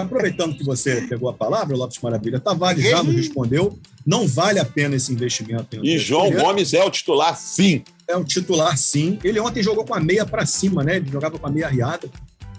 aproveitando 0.00 0.56
que 0.56 0.64
você 0.64 1.02
pegou 1.02 1.28
a 1.28 1.34
palavra, 1.34 1.76
Lopes 1.76 1.98
Maravilha, 2.00 2.40
Tavares 2.40 2.82
já 2.82 3.02
nos 3.02 3.14
respondeu. 3.14 3.78
Não 4.06 4.26
vale 4.26 4.58
a 4.58 4.64
pena 4.64 4.96
esse 4.96 5.12
investimento. 5.12 5.76
em 5.76 5.84
E 5.84 5.98
João 5.98 6.24
Pereira. 6.24 6.44
Gomes 6.44 6.74
é 6.74 6.84
o 6.84 6.90
titular, 6.90 7.36
sim. 7.36 7.84
É 8.08 8.16
um 8.16 8.24
titular, 8.24 8.76
sim. 8.76 9.18
Ele 9.22 9.38
ontem 9.38 9.62
jogou 9.62 9.84
com 9.84 9.94
a 9.94 10.00
meia 10.00 10.24
para 10.24 10.44
cima, 10.46 10.82
né? 10.82 10.96
Ele 10.96 11.10
jogava 11.10 11.38
com 11.38 11.46
a 11.46 11.50
meia 11.50 11.68
riada 11.68 12.08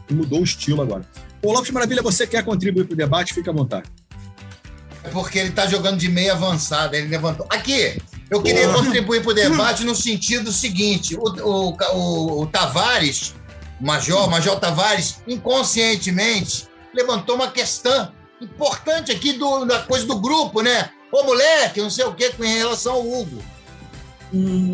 e 0.10 0.13
mudou 0.13 0.41
o 0.41 0.43
estilo 0.43 0.82
agora. 0.82 1.04
Ô, 1.41 1.52
Lopes 1.52 1.72
Maravilha, 1.72 2.02
você 2.02 2.26
quer 2.26 2.43
contribuir 2.43 2.86
para 2.86 2.93
o 2.93 2.98
debate? 2.98 3.34
Fique 3.34 3.50
à 3.50 3.54
vontade. 3.54 3.89
É 5.04 5.10
porque 5.10 5.38
ele 5.38 5.52
tá 5.52 5.65
jogando 5.67 5.98
de 5.98 6.08
meia 6.08 6.34
avançada. 6.34 6.98
Ele 6.98 7.08
levantou. 7.08 7.46
Aqui, 7.50 7.98
eu 8.30 8.41
queria 8.41 8.72
contribuir 8.72 9.22
para 9.22 9.32
o 9.32 9.34
debate 9.34 9.84
no 9.84 9.96
sentido 9.96 10.52
seguinte: 10.52 11.15
o, 11.15 11.24
o, 11.24 11.78
o, 11.93 12.41
o 12.41 12.48
Tavares, 12.48 13.36
o 13.82 13.86
Major, 13.86 14.28
o 14.28 14.32
Major 14.32 14.60
Tavares, 14.60 15.22
inconscientemente 15.28 16.72
levantou 16.93 17.36
uma 17.36 17.49
questão 17.51 18.12
importante 18.41 19.12
aqui 19.12 19.34
do, 19.34 19.65
da 19.65 19.79
coisa 19.84 20.06
do 20.06 20.19
grupo, 20.19 20.62
né? 20.62 20.89
Ô 21.12 21.23
moleque, 21.23 21.82
não 21.82 21.89
sei 21.89 22.06
o 22.06 22.13
que, 22.13 22.32
com 22.32 22.43
relação 22.43 22.93
ao 22.95 23.08
Hugo. 23.12 23.41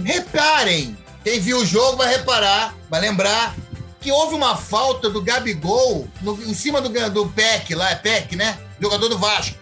Reparem, 0.05 0.97
quem 1.23 1.39
viu 1.39 1.57
o 1.59 1.65
jogo 1.65 1.97
vai 1.97 2.07
reparar, 2.09 2.73
vai 2.89 3.01
lembrar 3.01 3.55
que 3.99 4.11
houve 4.11 4.33
uma 4.33 4.55
falta 4.55 5.09
do 5.09 5.21
Gabigol 5.21 6.07
no- 6.21 6.41
em 6.43 6.53
cima 6.53 6.79
do, 6.79 6.89
do 7.09 7.27
Peck, 7.27 7.75
lá 7.75 7.89
é 7.91 7.95
Peck, 7.95 8.35
né? 8.35 8.57
Jogador 8.79 9.09
do 9.09 9.17
Vasco. 9.17 9.57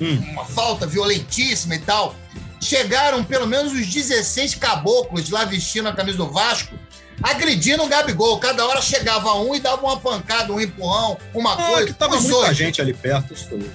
Hum. 0.00 0.16
Uma 0.30 0.44
falta 0.46 0.86
violentíssima 0.86 1.74
e 1.74 1.78
tal. 1.80 2.14
Chegaram 2.62 3.22
pelo 3.22 3.46
menos 3.46 3.72
os 3.74 3.86
16 3.86 4.54
caboclos 4.54 5.28
lá 5.28 5.44
vestindo 5.44 5.88
a 5.88 5.92
camisa 5.92 6.16
do 6.16 6.30
Vasco, 6.30 6.74
agredindo 7.22 7.82
o 7.82 7.88
Gabigol. 7.88 8.38
Cada 8.38 8.66
hora 8.66 8.80
chegava 8.80 9.34
um 9.34 9.54
e 9.54 9.60
dava 9.60 9.82
uma 9.82 9.96
pancada, 9.98 10.52
um 10.52 10.60
empurrão, 10.60 11.16
uma 11.34 11.54
Ah, 11.54 11.56
coisa. 11.56 11.86
que 11.86 11.92
tava 11.94 12.16
muita 12.20 12.28
dois. 12.30 12.56
gente 12.56 12.80
ali 12.80 12.92
perto. 12.94 13.32
Isso 13.34 13.48
foi. 13.48 13.70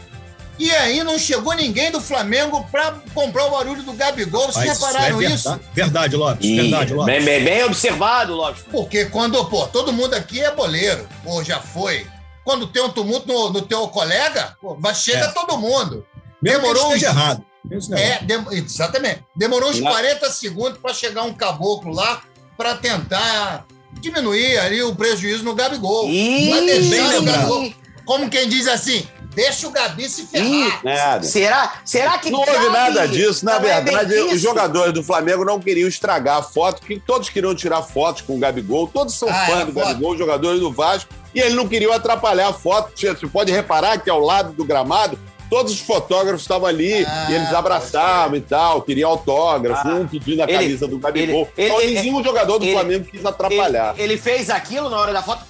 E 0.59 0.69
aí 0.75 1.03
não 1.03 1.17
chegou 1.17 1.53
ninguém 1.55 1.89
do 1.89 1.99
Flamengo 1.99 2.63
pra 2.71 2.93
comprar 3.15 3.45
o 3.45 3.51
barulho 3.51 3.81
do 3.81 3.93
Gabigol. 3.93 4.45
Vocês 4.51 4.67
Mas 4.67 4.79
repararam 4.79 5.21
é 5.21 5.25
isso? 5.25 5.49
verdade, 5.49 5.69
verdade, 5.73 6.15
Lopes. 6.15 6.45
Ih, 6.47 6.61
Verdade, 6.61 6.93
Lopes. 6.93 7.15
bem, 7.15 7.25
bem, 7.25 7.43
bem 7.43 7.63
observado, 7.63 8.35
Lopes. 8.35 8.63
Porque 8.69 9.05
quando, 9.05 9.43
pô, 9.45 9.65
todo 9.67 9.91
mundo 9.91 10.13
aqui 10.13 10.39
é 10.39 10.51
boleiro, 10.53 11.07
ou 11.25 11.43
já 11.43 11.59
foi. 11.59 12.05
Quando 12.43 12.67
tem 12.67 12.81
um 12.83 12.89
tumulto 12.89 13.27
no, 13.27 13.49
no 13.49 13.61
teu 13.63 13.87
colega, 13.87 14.55
pô, 14.61 14.75
vai, 14.75 14.93
chega 14.93 15.25
É. 15.25 15.27
todo 15.31 15.57
mundo. 15.57 16.05
Mesmo 16.41 16.59
demorou 16.61 16.89
que 16.89 16.95
esteja 16.97 17.11
uns- 17.11 17.17
errado. 17.17 17.45
Esse 17.71 17.89
negócio. 17.91 18.13
É, 18.13 18.23
dem- 18.25 18.45
exatamente. 18.51 19.23
Demorou 19.35 19.69
uns 19.69 19.79
Na- 19.79 19.89
40 19.91 20.29
segundos 20.31 20.79
para 20.79 20.93
chegar 20.93 21.23
um 21.23 21.33
caboclo 21.33 21.91
lá 21.93 22.21
para 22.61 22.75
tentar 22.75 23.65
diminuir 23.93 24.59
ali 24.59 24.83
o 24.83 24.93
prejuízo 24.93 25.43
no 25.43 25.55
Gabigol. 25.55 26.07
Ih, 26.07 26.51
Vai 26.51 26.65
deixar 26.65 27.05
o 27.05 27.07
lembrado. 27.09 27.37
Gabigol. 27.39 27.73
Como 28.05 28.29
quem 28.29 28.47
diz 28.47 28.67
assim, 28.67 29.03
Deixa 29.33 29.65
o 29.65 29.71
Gabi 29.71 30.09
se 30.09 30.25
ferrar. 30.27 30.83
Nada. 30.83 31.23
Será, 31.23 31.75
será 31.85 32.17
que 32.17 32.29
Não 32.29 32.39
houve 32.39 32.51
Gabi 32.51 32.67
nada 32.67 33.07
disso. 33.07 33.45
Na 33.45 33.55
é 33.55 33.81
bem 33.81 33.95
verdade, 33.95 34.13
os 34.13 34.41
jogadores 34.41 34.93
do 34.93 35.01
Flamengo 35.01 35.45
não 35.45 35.57
queriam 35.57 35.87
estragar 35.87 36.39
a 36.39 36.43
foto, 36.43 36.81
que 36.85 36.99
todos 36.99 37.29
queriam 37.29 37.55
tirar 37.55 37.81
fotos 37.81 38.23
com 38.23 38.35
o 38.35 38.39
Gabigol. 38.39 38.87
Todos 38.93 39.13
são 39.15 39.29
Ah, 39.29 39.45
fãs 39.45 39.61
é, 39.61 39.65
do 39.65 39.71
foto. 39.71 39.85
Gabigol, 39.87 40.11
os 40.11 40.17
jogadores 40.19 40.59
do 40.59 40.69
Vasco. 40.71 41.13
E 41.33 41.39
eles 41.39 41.53
não 41.53 41.65
queriam 41.65 41.93
atrapalhar 41.93 42.49
a 42.49 42.53
foto. 42.53 42.91
Você 42.93 43.15
pode 43.27 43.53
reparar 43.53 43.97
que 43.99 44.09
ao 44.09 44.19
lado 44.19 44.51
do 44.51 44.65
gramado, 44.65 45.17
todos 45.51 45.73
os 45.73 45.79
fotógrafos 45.81 46.41
estavam 46.41 46.65
ali 46.65 47.05
Ah, 47.05 47.27
e 47.29 47.33
eles 47.35 47.53
abraçavam 47.53 48.37
e 48.37 48.41
tal, 48.41 48.81
queriam 48.81 49.09
autógrafo, 49.11 49.85
Ah. 49.87 49.95
um 49.95 50.07
pedindo 50.07 50.39
a 50.41 50.45
Ele- 50.45 50.53
camisa 50.53 50.87
do 50.87 50.97
Gabigol. 50.97 51.47
ele- 51.57 51.67
então, 51.67 51.81
ele- 51.81 52.01
nenhum 52.01 52.23
jogador 52.23 52.57
do 52.57 52.65
Flamengo 52.71 53.05
quis 53.05 53.25
atrapalhar. 53.25 53.93
Ele, 53.97 54.13
ele 54.13 54.17
fez 54.17 54.49
aquilo 54.49 54.89
na 54.89 54.97
hora 54.97 55.11
da 55.11 55.21
foto. 55.21 55.43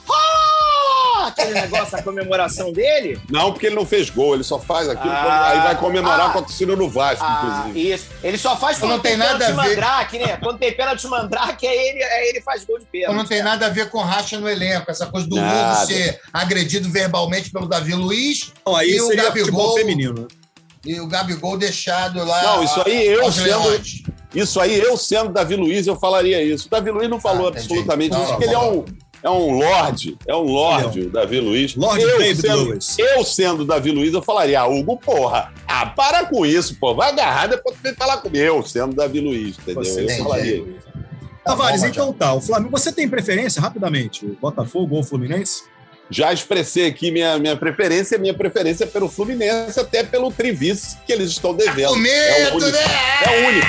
Aquele 1.27 1.53
negócio, 1.53 1.97
a 1.97 2.01
comemoração 2.01 2.71
dele. 2.71 3.19
Não, 3.29 3.51
porque 3.51 3.67
ele 3.67 3.75
não 3.75 3.85
fez 3.85 4.09
gol, 4.09 4.33
ele 4.35 4.43
só 4.43 4.59
faz 4.59 4.89
aquilo, 4.89 5.13
Ah. 5.13 5.23
quando- 5.23 5.51
aí 5.51 5.59
vai 5.67 5.77
comemorar 5.79 6.29
Ah. 6.29 6.33
com 6.33 6.39
a 6.39 6.41
torcida 6.41 6.75
no 6.75 6.89
Vasco, 6.89 7.23
Ah, 7.25 7.63
inclusive. 7.67 7.93
isso. 7.93 8.05
Ele 8.23 8.37
só 8.37 8.55
faz 8.57 8.77
quando 8.79 8.91
Não 8.91 8.99
tem 8.99 9.11
tem 9.11 9.19
nada 9.19 9.37
pênalti 9.45 9.59
a 9.59 9.61
ver. 9.63 9.69
mandrake, 9.69 10.19
né? 10.19 10.37
Quando 10.37 10.57
tem 10.59 10.71
pênalti 10.73 11.07
mandrake, 11.07 11.67
aí 11.67 11.77
ele, 11.89 12.03
aí 12.03 12.29
ele 12.29 12.41
faz 12.41 12.63
gol 12.65 12.79
de 12.79 12.85
pênalti. 12.85 13.15
não 13.15 13.25
tem 13.25 13.41
nada 13.43 13.65
a 13.65 13.69
ver 13.69 13.89
com 13.89 13.99
racha 13.99 14.39
no 14.39 14.49
elenco. 14.49 14.89
Essa 14.89 15.05
coisa 15.05 15.27
do 15.27 15.35
Nada. 15.35 15.77
Hugo 15.79 15.85
ser 15.87 16.19
agredido 16.33 16.89
verbalmente 16.89 17.51
pelo 17.51 17.67
Davi 17.67 17.93
Luiz 17.93 18.51
Então, 18.61 18.75
aí 18.75 18.91
E 18.91 19.01
o 19.01 19.07
Gabigol? 19.09 19.31
futebol 19.37 19.75
feminino. 19.75 20.13
né? 20.21 20.27
e 20.83 20.99
o 20.99 21.05
Gabigol 21.07 21.57
deixado 21.57 22.23
lá. 22.25 22.41
Não, 22.41 22.63
isso 22.63 22.81
aí 22.83 23.05
eu 23.05 23.23
aos 23.23 23.35
sendo- 23.35 23.45
leões. 23.45 24.01
Isso 24.33 24.59
aí, 24.59 24.79
eu 24.79 24.97
sendo 24.97 25.29
Davi 25.31 25.55
Luiz, 25.55 25.85
eu 25.85 25.95
falaria 25.95 26.41
isso. 26.41 26.65
O 26.65 26.69
Davi 26.71 26.89
Luiz 26.89 27.07
não 27.07 27.19
falou 27.19 27.45
Ah, 27.47 27.49
absolutamente 27.49 28.11
Não, 28.13 28.19
isso, 28.23 28.29
porque 28.31 28.45
ele 28.45 28.53
é 28.55 28.57
um, 28.59 28.83
é 29.23 29.29
um 29.29 29.51
lorde, 29.51 30.17
é 30.27 30.35
um 30.35 30.43
lorde, 30.43 31.01
o 31.01 31.09
Davi 31.09 31.39
Luiz. 31.39 31.75
Lorde 31.75 32.03
eu 32.03 32.17
David 32.17 32.41
sendo, 32.41 32.63
Lewis. 32.63 32.95
Eu 32.97 33.23
sendo 33.23 33.65
Davi 33.65 33.91
Luiz, 33.91 34.13
eu 34.13 34.21
falaria, 34.21 34.61
ah, 34.61 34.67
Hugo, 34.67 34.97
porra, 34.97 35.53
ah, 35.67 35.85
para 35.85 36.25
com 36.25 36.45
isso, 36.45 36.75
pô, 36.79 36.95
vai 36.95 37.09
agarrar, 37.09 37.47
depois 37.47 37.75
tu 37.75 37.83
vem 37.83 37.93
falar 37.93 38.17
comigo. 38.17 38.43
Eu 38.43 38.63
sendo 38.63 38.95
Davi 38.95 39.19
Luiz, 39.19 39.57
entendeu? 39.59 39.83
Você 39.83 39.99
eu 40.01 40.03
entendi. 40.05 40.23
falaria. 40.23 40.65
Tavares, 41.45 41.83
então 41.83 42.13
tá. 42.13 42.33
O 42.33 42.41
Flamengo, 42.41 42.71
você 42.71 42.91
tem 42.91 43.07
preferência, 43.07 43.61
rapidamente? 43.61 44.25
O 44.25 44.37
Botafogo 44.39 44.95
ou 44.95 45.01
o 45.01 45.03
Fluminense? 45.03 45.63
Já 46.09 46.33
expressei 46.33 46.87
aqui 46.87 47.09
minha, 47.09 47.39
minha 47.39 47.55
preferência, 47.55 48.17
minha 48.17 48.33
preferência 48.33 48.83
é 48.83 48.87
pelo 48.87 49.07
Fluminense, 49.07 49.79
até 49.79 50.03
pelo 50.03 50.29
Trivice 50.29 50.97
que 51.05 51.13
eles 51.13 51.29
estão 51.29 51.53
devendo. 51.53 51.93
Com 51.93 51.95
é 51.95 51.97
o 51.97 51.99
medo, 51.99 52.57
único. 52.57 52.71
né? 52.71 52.79
É 53.23 53.29
o 53.29 53.47
único. 53.47 53.67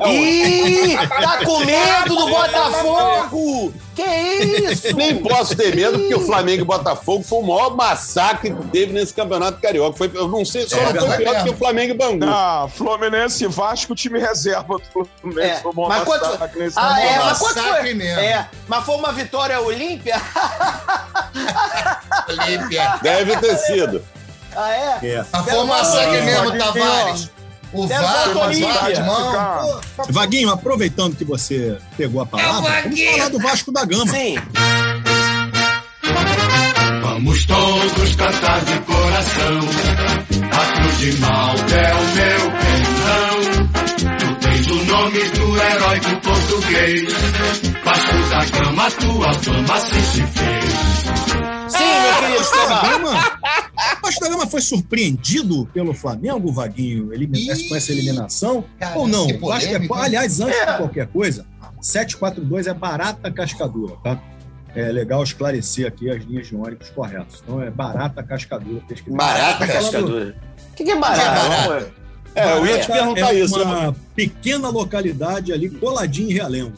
É 0.00 0.06
o 0.06 0.10
único. 0.10 0.68
Ih, 0.68 0.96
tá 0.96 1.44
com 1.44 1.58
medo 1.58 2.16
do 2.16 2.26
Botafogo! 2.30 3.74
Que 3.94 4.02
isso? 4.02 4.96
Nem 4.96 5.16
posso 5.22 5.54
ter 5.56 5.74
medo, 5.74 5.98
porque 5.98 6.14
o 6.14 6.20
Flamengo 6.26 6.62
e 6.62 6.64
Botafogo 6.64 7.22
foi 7.22 7.38
o 7.38 7.42
maior 7.42 7.76
massacre 7.76 8.52
que 8.54 8.68
teve 8.68 8.92
nesse 8.92 9.14
campeonato 9.14 9.60
carioca. 9.60 9.96
Foi, 9.96 10.10
eu 10.14 10.26
não 10.28 10.44
sei, 10.44 10.68
só 10.68 10.76
É, 10.76 10.92
não 10.92 11.06
foi 11.06 11.16
pior 11.18 11.36
do 11.38 11.44
que 11.44 11.50
o 11.50 11.56
Flamengo 11.56 11.92
e 11.92 11.96
Bangu. 11.96 12.24
Ah, 12.26 12.66
Fluminense 12.74 13.44
e 13.44 13.46
Vasco, 13.46 13.94
time 13.94 14.18
reserva 14.18 14.78
do 14.78 15.06
Fluminense. 15.20 15.50
É, 15.50 15.56
Foi 15.60 15.70
um 15.70 15.74
bom 15.74 15.88
mas 15.88 16.04
quanto- 16.04 16.26
massacre 16.26 16.58
nesse 16.60 16.78
Ah, 16.78 17.00
é, 17.00 17.02
campeonato. 17.04 17.24
mas 17.28 17.38
quanto 17.38 17.62
foi? 17.68 17.94
mesmo. 17.94 18.20
É, 18.20 18.48
mas 18.68 18.84
foi 18.84 18.94
uma 18.96 19.12
vitória 19.12 19.60
olímpia? 19.60 20.20
Olímpia. 22.28 22.98
Deve 23.02 23.36
ter 23.36 23.56
sido. 23.58 24.04
Ah, 24.56 24.70
é? 24.72 24.98
É. 25.08 25.24
Mas 25.32 25.44
foi 25.44 25.54
um 25.58 25.66
massacre 25.66 26.20
mesmo, 26.22 26.58
Tavares. 26.58 27.30
O 27.74 27.88
VAR, 27.88 28.92
de 28.92 29.00
mão. 29.02 29.80
Pô, 29.96 30.04
Vaguinho, 30.10 30.50
aproveitando 30.50 31.16
que 31.16 31.24
você 31.24 31.76
pegou 31.96 32.20
a 32.22 32.26
palavra, 32.26 32.52
vamos 32.52 32.70
Vaguinho! 32.70 33.12
falar 33.16 33.28
do 33.30 33.38
Vasco 33.40 33.72
da 33.72 33.84
Gama. 33.84 34.06
Sim. 34.12 34.36
Vamos 37.02 37.46
todos 37.46 38.14
cantar 38.14 38.60
de 38.64 38.78
coração. 38.80 39.60
A 40.52 40.80
cruz 40.80 40.98
de 40.98 41.12
Malta 41.18 41.74
é 41.74 41.94
o 41.94 42.04
meu 42.14 42.50
pensão. 42.60 43.38
Tu 44.18 44.34
tens 44.40 44.66
o 44.68 44.84
nome 44.84 45.18
do 45.30 45.60
heróico 45.60 46.16
português. 46.22 47.12
Vasco 47.84 48.16
da 48.30 48.44
Gama, 48.44 48.90
tua 48.92 49.32
fama 49.34 49.74
assim 49.74 50.04
se 50.04 50.22
fez. 50.22 50.74
Sim, 51.68 52.00
meu 52.02 52.14
querido 52.20 52.38
Vasco 52.38 52.56
da 52.56 52.62
Escobar. 52.62 52.90
Gama, 52.90 53.14
o 54.02 54.03
Vasco 54.14 54.20
da 54.24 54.28
Gama 54.30 54.46
foi 54.46 54.60
surpreendido 54.60 55.66
pelo 55.72 55.92
Flamengo, 55.94 56.52
Vaguinho, 56.52 57.12
elimin- 57.12 57.50
Ih, 57.50 57.68
com 57.68 57.74
essa 57.76 57.92
eliminação? 57.92 58.64
cara, 58.78 58.98
ou 58.98 59.08
não? 59.08 59.26
que 59.26 59.34
O 59.34 59.48
Vasco 59.48 59.70
é, 59.72 59.88
aliás, 60.04 60.40
antes 60.40 60.56
É. 60.56 60.66
de 60.72 60.76
qualquer 60.78 61.06
coisa, 61.08 61.44
742 61.80 62.66
é 62.66 62.74
barata 62.74 63.30
cascadura, 63.30 63.96
tá? 64.02 64.18
É 64.74 64.90
legal 64.90 65.22
esclarecer 65.22 65.86
aqui 65.86 66.10
as 66.10 66.22
linhas 66.24 66.48
de 66.48 66.56
ônibus 66.56 66.90
corretas. 66.90 67.40
Então 67.42 67.60
é 67.62 67.70
barata 67.70 68.22
cascadura. 68.22 68.82
Barata 69.08 69.66
Tá 69.66 69.72
cascadura. 69.72 70.34
O 70.72 70.76
que, 70.76 70.82
que 70.84 70.90
é 70.90 70.92
Que 70.94 70.98
é 70.98 71.00
barata? 71.00 71.48
barata? 71.68 71.92
É, 72.34 72.52
eu 72.56 72.66
ia 72.66 72.80
te 72.80 72.88
Barata 72.88 72.92
perguntar 73.14 73.34
é 73.34 73.38
isso. 73.38 73.62
uma 73.62 73.94
pequena 74.16 74.68
localidade 74.68 75.52
ali, 75.52 75.70
coladinha 75.70 76.30
em 76.30 76.32
Realengo. 76.32 76.72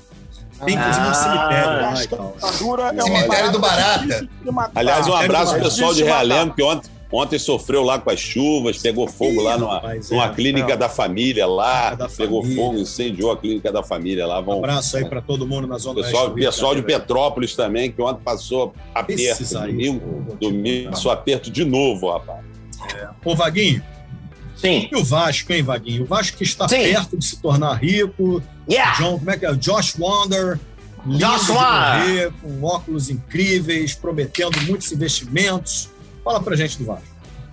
Tem 0.65 0.75
inclusive 0.75 1.07
um 1.07 1.11
Ah, 1.11 1.15
cemitério 1.15 1.83
lá 1.83 2.05
e 2.05 2.07
tal. 2.09 2.31
Cascadura 2.39 2.83
é 2.83 3.05
uma 3.05 3.19
Cemitério 3.19 3.53
do 3.53 3.59
Barata. 3.59 4.29
Aliás, 4.75 5.07
um 5.07 5.15
abraço 5.15 5.53
É 5.55 5.59
pro 5.59 5.65
pessoal 5.65 5.95
de. 5.95 6.03
Realengo, 6.05 6.55
que 6.55 6.63
ontem, 6.63 6.91
ontem 7.11 7.39
sofreu 7.39 7.83
lá 7.83 7.99
com 7.99 8.11
as 8.11 8.21
chuvas, 8.21 8.79
pegou 8.79 9.07
fogo 9.07 9.41
lá 9.43 9.57
numa, 9.57 9.75
Rapaz, 9.75 10.11
numa 10.11 10.27
é. 10.27 10.35
clínica 10.35 10.73
é. 10.73 10.77
da 10.77 10.89
família 10.89 11.47
lá, 11.47 11.95
Da 11.95 12.09
pegou 12.09 12.43
família. 12.43 12.65
fogo, 12.65 12.79
incendiou 12.79 13.33
a 13.33 13.37
clínica 13.37 13.71
da 13.73 13.83
família 13.83 14.27
lá. 14.27 14.41
Um 14.41 14.45
Vão, 14.45 14.59
abraço 14.59 14.97
aí 14.97 15.05
para 15.05 15.21
todo 15.21 15.47
mundo 15.47 15.67
na 15.67 15.79
zona 15.79 16.03
pessoal, 16.03 16.25
oeste 16.25 16.35
do 16.35 16.39
Rio 16.41 16.47
pessoal 16.47 16.75
de. 16.75 16.83
Petrópolis 16.83 17.55
também, 17.55 17.91
que 17.91 18.01
ontem 18.03 18.23
passou 18.23 18.75
aperto. 18.95 19.59
Aí. 19.59 19.73
Domingo, 19.73 20.37
domingo 20.41 20.91
passou 20.91 21.11
aperto 21.11 21.51
de 21.51 21.65
novo, 21.65 22.11
rapaz. 22.13 22.45
Ô, 23.25 23.35
Vaguinho, 23.35 23.83
Sim. 24.57 24.89
e 24.91 24.97
o 24.97 25.05
Vasco, 25.05 25.53
hein, 25.53 25.63
Vaguinho? 25.63 26.05
O 26.05 26.07
Vasco 26.07 26.37
que 26.37 26.45
está 26.45 26.69
Sim. 26.69 26.83
perto 26.83 27.17
de 27.17 27.25
se 27.25 27.41
tornar 27.41 27.75
rico. 27.75 28.43
Yeah! 28.71 28.99
John, 28.99 29.19
como 29.19 29.31
é 29.31 29.37
que 29.37 29.47
é? 29.47 29.55
Josh 29.55 29.95
Wander. 29.99 30.59
Josh 31.07 31.47
de 31.47 31.53
Wander. 31.53 32.33
com 32.43 32.65
óculos 32.65 33.11
incríveis, 33.11 33.95
prometendo 33.95 34.61
muitos 34.63 34.91
investimentos. 34.91 35.89
Fala 36.27 36.43
pra 36.43 36.57
gente 36.57 36.77
do 36.79 36.85
Vasco. 36.87 37.07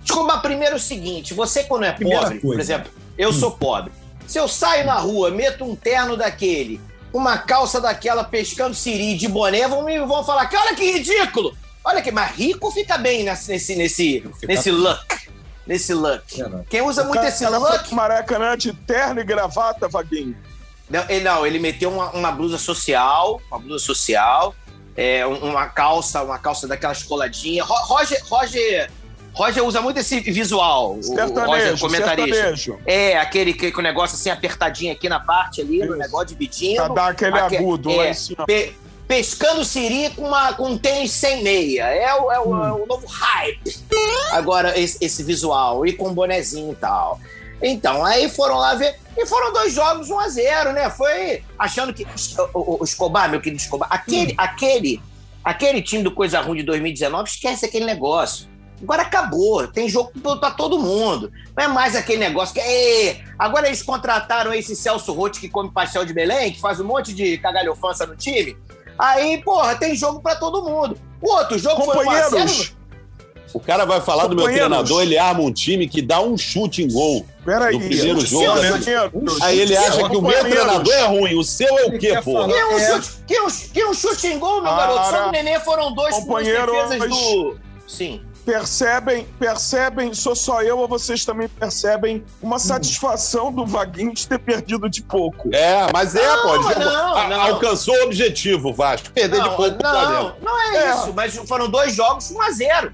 Escobar, 0.04 0.42
primeiro 0.42 0.74
é 0.74 0.76
o 0.76 0.80
seguinte: 0.80 1.32
você, 1.32 1.62
quando 1.62 1.84
é 1.84 1.92
Primeira 1.92 2.22
pobre, 2.22 2.40
por 2.40 2.48
coisa. 2.48 2.60
exemplo, 2.60 2.90
eu 3.16 3.28
Hum. 3.30 3.32
sou 3.32 3.52
pobre. 3.52 3.92
Se 4.26 4.36
eu 4.36 4.48
saio 4.48 4.84
na 4.84 4.94
rua, 4.94 5.30
meto 5.30 5.64
um 5.64 5.76
terno 5.76 6.16
daquele, 6.16 6.80
uma 7.12 7.38
calça 7.38 7.80
daquela, 7.80 8.24
pescando 8.24 8.74
siri 8.74 9.16
de 9.16 9.28
boné, 9.28 9.68
vão 9.68 9.84
me 9.84 9.96
vão 10.00 10.24
falar 10.24 10.46
que 10.46 10.56
olha 10.56 10.74
que 10.74 10.90
ridículo! 10.90 11.56
Olha 11.84 12.02
que, 12.02 12.10
mas 12.10 12.34
rico 12.34 12.68
fica 12.72 12.98
bem 12.98 13.22
nesse, 13.22 13.52
nesse, 13.52 13.76
nesse, 13.76 14.24
nesse 14.48 14.70
look. 14.72 15.28
Nesse 15.66 15.94
look. 15.94 16.40
É, 16.40 16.48
né? 16.48 16.64
Quem 16.68 16.82
usa 16.82 17.02
O 17.02 17.04
muito 17.04 17.16
cara 17.20 17.28
esse 17.28 17.46
look. 17.46 17.94
Maracanã 17.94 18.56
de 18.56 18.72
terno 18.72 19.20
e 19.20 19.24
gravata, 19.24 19.86
Vaguinho. 19.86 20.36
Não, 20.90 21.04
ele, 21.08 21.22
não, 21.24 21.46
ele 21.46 21.58
meteu 21.60 21.92
uma, 21.92 22.10
uma 22.10 22.32
blusa 22.32 22.58
social, 22.58 23.40
uma 23.50 23.60
blusa 23.60 23.84
social, 23.84 24.54
é, 24.96 25.26
um- 25.26 25.50
uma 25.50 25.66
calça, 25.66 26.22
uma 26.22 26.38
calça 26.38 26.66
daquelas 26.68 27.02
coladinhas. 27.02 27.66
Ro- 27.66 27.84
Roger, 27.86 28.22
Roger, 28.28 28.90
Roger 29.32 29.64
usa 29.64 29.80
muito 29.80 29.98
esse 29.98 30.20
visual, 30.20 30.92
o- 30.92 30.94
o 30.94 30.96
Roger, 31.00 31.26
Sertanejo, 31.28 31.80
comentarista. 31.80 32.34
sertanejo. 32.34 32.78
É, 32.86 33.16
aquele 33.18 33.52
que, 33.52 33.72
com 33.72 33.80
o 33.80 33.82
negócio 33.82 34.14
assim 34.16 34.30
apertadinho 34.30 34.92
aqui 34.92 35.08
na 35.08 35.18
parte 35.18 35.60
ali, 35.60 35.78
no 35.80 35.86
Isso. 35.86 35.96
negócio 35.96 36.26
dividinho. 36.28 36.76
Pra 36.84 36.88
dar 36.94 37.08
aquele 37.08 37.38
Aque- 37.38 37.56
agudo 37.56 37.90
é, 38.00 38.12
cima. 38.14 38.44
Pe- 38.46 38.72
pescando 39.08 39.64
siri 39.64 40.08
com, 40.10 40.22
uma, 40.22 40.52
com 40.54 40.68
um 40.70 40.78
tênis 40.78 41.10
sem 41.10 41.42
meia. 41.42 41.84
É 41.88 42.14
o, 42.14 42.30
é 42.32 42.38
o- 42.40 42.64
é 42.64 42.72
o 42.72 42.86
novo 42.86 43.06
hype. 43.06 43.76
Agora, 44.30 44.78
esse, 44.78 44.96
esse 45.04 45.22
visual, 45.22 45.84
e 45.84 45.92
com 45.92 46.08
um 46.08 46.14
bonezinho 46.14 46.72
e 46.72 46.76
tal. 46.76 47.20
Então, 47.66 48.04
aí 48.04 48.28
foram 48.28 48.56
lá 48.56 48.74
ver. 48.74 48.94
E 49.16 49.24
foram 49.26 49.52
dois 49.52 49.72
jogos 49.72 50.10
1 50.10 50.18
a 50.20 50.28
0 50.28 50.72
né? 50.72 50.90
Foi 50.90 51.42
achando 51.58 51.92
que. 51.94 52.06
O, 52.52 52.80
o- 52.80 52.84
Escobar, 52.84 53.30
meu 53.30 53.40
querido 53.40 53.60
Escobar, 53.62 53.88
aquele, 53.90 54.34
aquele, 54.36 55.00
aquele 55.42 55.80
time 55.80 56.02
do 56.02 56.10
Coisa 56.10 56.40
Ruim 56.40 56.58
de 56.58 56.62
2019, 56.64 57.28
esquece 57.30 57.64
aquele 57.64 57.84
negócio. 57.86 58.52
Agora 58.82 59.02
acabou, 59.02 59.66
tem 59.68 59.88
jogo 59.88 60.12
pra 60.38 60.50
todo 60.50 60.78
mundo. 60.78 61.32
Não 61.56 61.64
é 61.64 61.68
mais 61.68 61.96
aquele 61.96 62.18
negócio 62.18 62.54
que. 62.54 62.60
"Ê, 62.60 63.20
agora 63.38 63.66
eles 63.66 63.82
contrataram 63.82 64.52
esse 64.52 64.76
Celso 64.76 65.12
Rotti 65.14 65.40
que 65.40 65.48
come 65.48 65.70
pastel 65.70 66.04
de 66.04 66.12
Belém, 66.12 66.52
que 66.52 66.60
faz 66.60 66.80
um 66.80 66.84
monte 66.84 67.14
de 67.14 67.38
cagalhofança 67.38 68.04
no 68.04 68.14
time. 68.16 68.56
Aí, 68.98 69.38
porra, 69.42 69.74
tem 69.76 69.94
jogo 69.94 70.20
pra 70.20 70.34
todo 70.36 70.62
mundo. 70.68 70.98
O 71.22 71.30
outro 71.32 71.58
jogo 71.58 71.82
foi 71.84 72.04
1 72.04 72.10
a 72.10 72.14
0 72.14 72.24
Companheiros, 72.30 72.76
O 73.54 73.60
cara 73.60 73.84
vai 73.86 74.00
falar 74.00 74.26
do 74.26 74.34
meu 74.34 74.44
treinador, 74.46 75.02
ele 75.02 75.16
arma 75.16 75.40
um 75.40 75.52
time 75.52 75.86
que 75.88 76.02
dá 76.02 76.20
um 76.20 76.36
chute 76.36 76.82
em 76.82 76.92
gol. 76.92 77.24
peraí. 77.44 77.74
No 77.78 77.80
primeiro 77.86 78.20
jogo. 78.26 78.44
Aí 79.42 79.60
ele 79.60 79.76
acha 79.76 80.08
que 80.08 80.16
o 80.16 80.20
meu 80.22 80.40
treinador 80.40 80.92
é 80.92 81.06
ruim, 81.06 81.34
o 81.36 81.44
seu 81.44 81.78
é 81.78 81.84
o 81.84 81.98
quê, 81.98 82.18
pô? 82.24 82.32
falar- 82.34 82.48
Que 82.48 82.64
um, 82.64 82.78
É. 82.78 82.92
chute, 82.92 83.08
que, 83.26 83.40
um, 83.40 83.46
que 83.72 83.84
um 83.84 83.94
chute 83.94 84.26
em 84.26 84.38
gol, 84.38 84.62
meu 84.62 84.72
Para. 84.72 84.76
garoto. 84.94 85.10
Só 85.10 85.24
do 85.26 85.30
Nenê 85.32 85.60
foram 85.60 85.92
dois 85.94 86.16
defesas 86.24 87.08
do. 87.08 87.56
Sim. 87.86 88.20
Percebem, 88.46 89.26
percebem, 89.38 90.12
sou 90.12 90.36
só 90.36 90.60
eu 90.62 90.78
ou 90.78 90.86
vocês 90.86 91.24
também 91.24 91.48
percebem 91.48 92.22
uma 92.42 92.58
satisfação 92.58 93.50
do 93.50 93.64
Vaguinho 93.64 94.12
de 94.12 94.28
ter 94.28 94.38
perdido 94.38 94.88
de 94.90 95.02
pouco. 95.02 95.48
É, 95.54 95.86
mas 95.92 96.14
é, 96.14 96.26
Não, 96.26 96.62
jogou- 96.62 96.78
não, 96.78 97.16
a- 97.16 97.28
não. 97.28 97.40
Alcançou 97.40 97.94
o 97.96 98.04
objetivo, 98.04 98.70
Vasco. 98.72 99.10
Perder 99.12 99.40
de 99.42 99.48
pouco 99.48 99.82
não, 99.82 100.34
não 100.42 100.60
é, 100.60 100.76
É. 100.76 100.90
isso. 100.94 101.12
Mas 101.14 101.34
foram 101.48 101.68
dois 101.70 101.94
jogos 101.94 102.30
1 102.30 102.42
a 102.42 102.50
0 102.50 102.92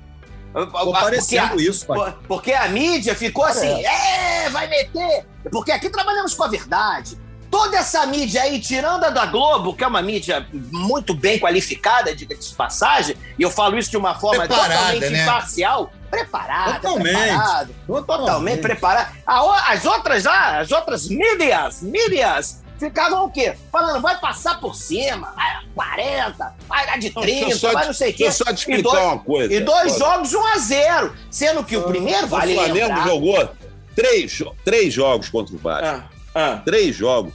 Ficou 0.52 0.66
Porque 0.84 1.00
parecendo 1.00 1.54
a- 1.54 1.62
isso, 1.62 1.86
pai. 1.86 1.96
por- 1.98 2.12
Porque 2.26 2.52
a 2.52 2.66
mídia 2.68 3.14
ficou 3.14 3.44
assim, 3.44 3.84
é, 3.84 4.50
vai 4.50 4.66
meter. 4.68 5.26
Porque 5.50 5.70
aqui 5.70 5.88
trabalhamos 5.88 6.34
com 6.34 6.42
a 6.44 6.48
verdade. 6.48 7.16
Toda 7.50 7.78
essa 7.78 8.06
mídia 8.06 8.42
aí, 8.42 8.60
tirando 8.60 9.04
a 9.04 9.10
da 9.10 9.26
Globo, 9.26 9.74
que 9.74 9.82
é 9.82 9.86
uma 9.86 10.00
mídia 10.02 10.46
muito 10.52 11.12
bem 11.14 11.38
qualificada, 11.38 12.14
diga-se 12.14 12.50
de 12.50 12.54
passagem, 12.54 13.16
e 13.38 13.42
eu 13.42 13.50
falo 13.50 13.76
isso 13.76 13.90
de 13.90 13.96
uma 13.96 14.14
forma 14.14 14.46
Preparada, 14.46 14.74
totalmente 14.74 15.10
né? 15.10 15.22
imparcial, 15.22 15.92
preparada, 16.08 16.74
Totalmente. 16.80 17.12
preparada, 17.16 17.70
totalmente 17.88 18.60
preparada. 18.60 19.12
A 19.26 19.44
o- 19.44 19.50
As 19.52 19.84
outras 19.84 20.24
lá, 20.24 20.60
as 20.60 20.70
outras 20.70 21.08
mídias, 21.08 21.82
mídias, 21.82 22.62
ficavam 22.80 23.26
o 23.26 23.30
quê? 23.30 23.54
Falando, 23.70 24.00
vai 24.00 24.18
passar 24.18 24.58
por 24.58 24.74
cima, 24.74 25.30
vai 25.36 25.46
a 25.50 25.62
40, 25.74 26.54
vai 26.68 26.86
dar 26.86 26.98
de 26.98 27.10
30, 27.10 27.24
Deixa 27.26 27.50
eu 27.50 27.58
só 27.58 27.72
vai 27.72 27.86
não 27.86 27.92
sei 27.92 28.10
o 28.10 28.14
quê. 28.14 28.24
Deixa 28.24 28.42
eu 28.42 28.46
só 28.46 28.52
te 28.52 28.58
explicar 28.58 28.90
dois- 28.90 29.04
uma 29.04 29.18
coisa. 29.18 29.54
E 29.54 29.60
dois 29.60 29.92
Olha, 29.92 29.98
jogos 29.98 30.34
1 30.34 30.46
a 30.46 30.58
0 30.58 31.12
sendo 31.30 31.62
que 31.62 31.76
o 31.76 31.82
primeiro 31.84 32.24
O 32.24 32.28
vale 32.28 32.54
Flamengo 32.54 32.74
lembrar... 32.88 33.06
jogou 33.06 33.48
três, 33.94 34.42
três 34.64 34.92
jogos 34.92 35.28
contra 35.28 35.54
o 35.54 35.58
Vasco. 35.58 35.86
Ah, 35.86 36.04
ah, 36.34 36.62
Três 36.64 36.96
jogos. 36.96 37.32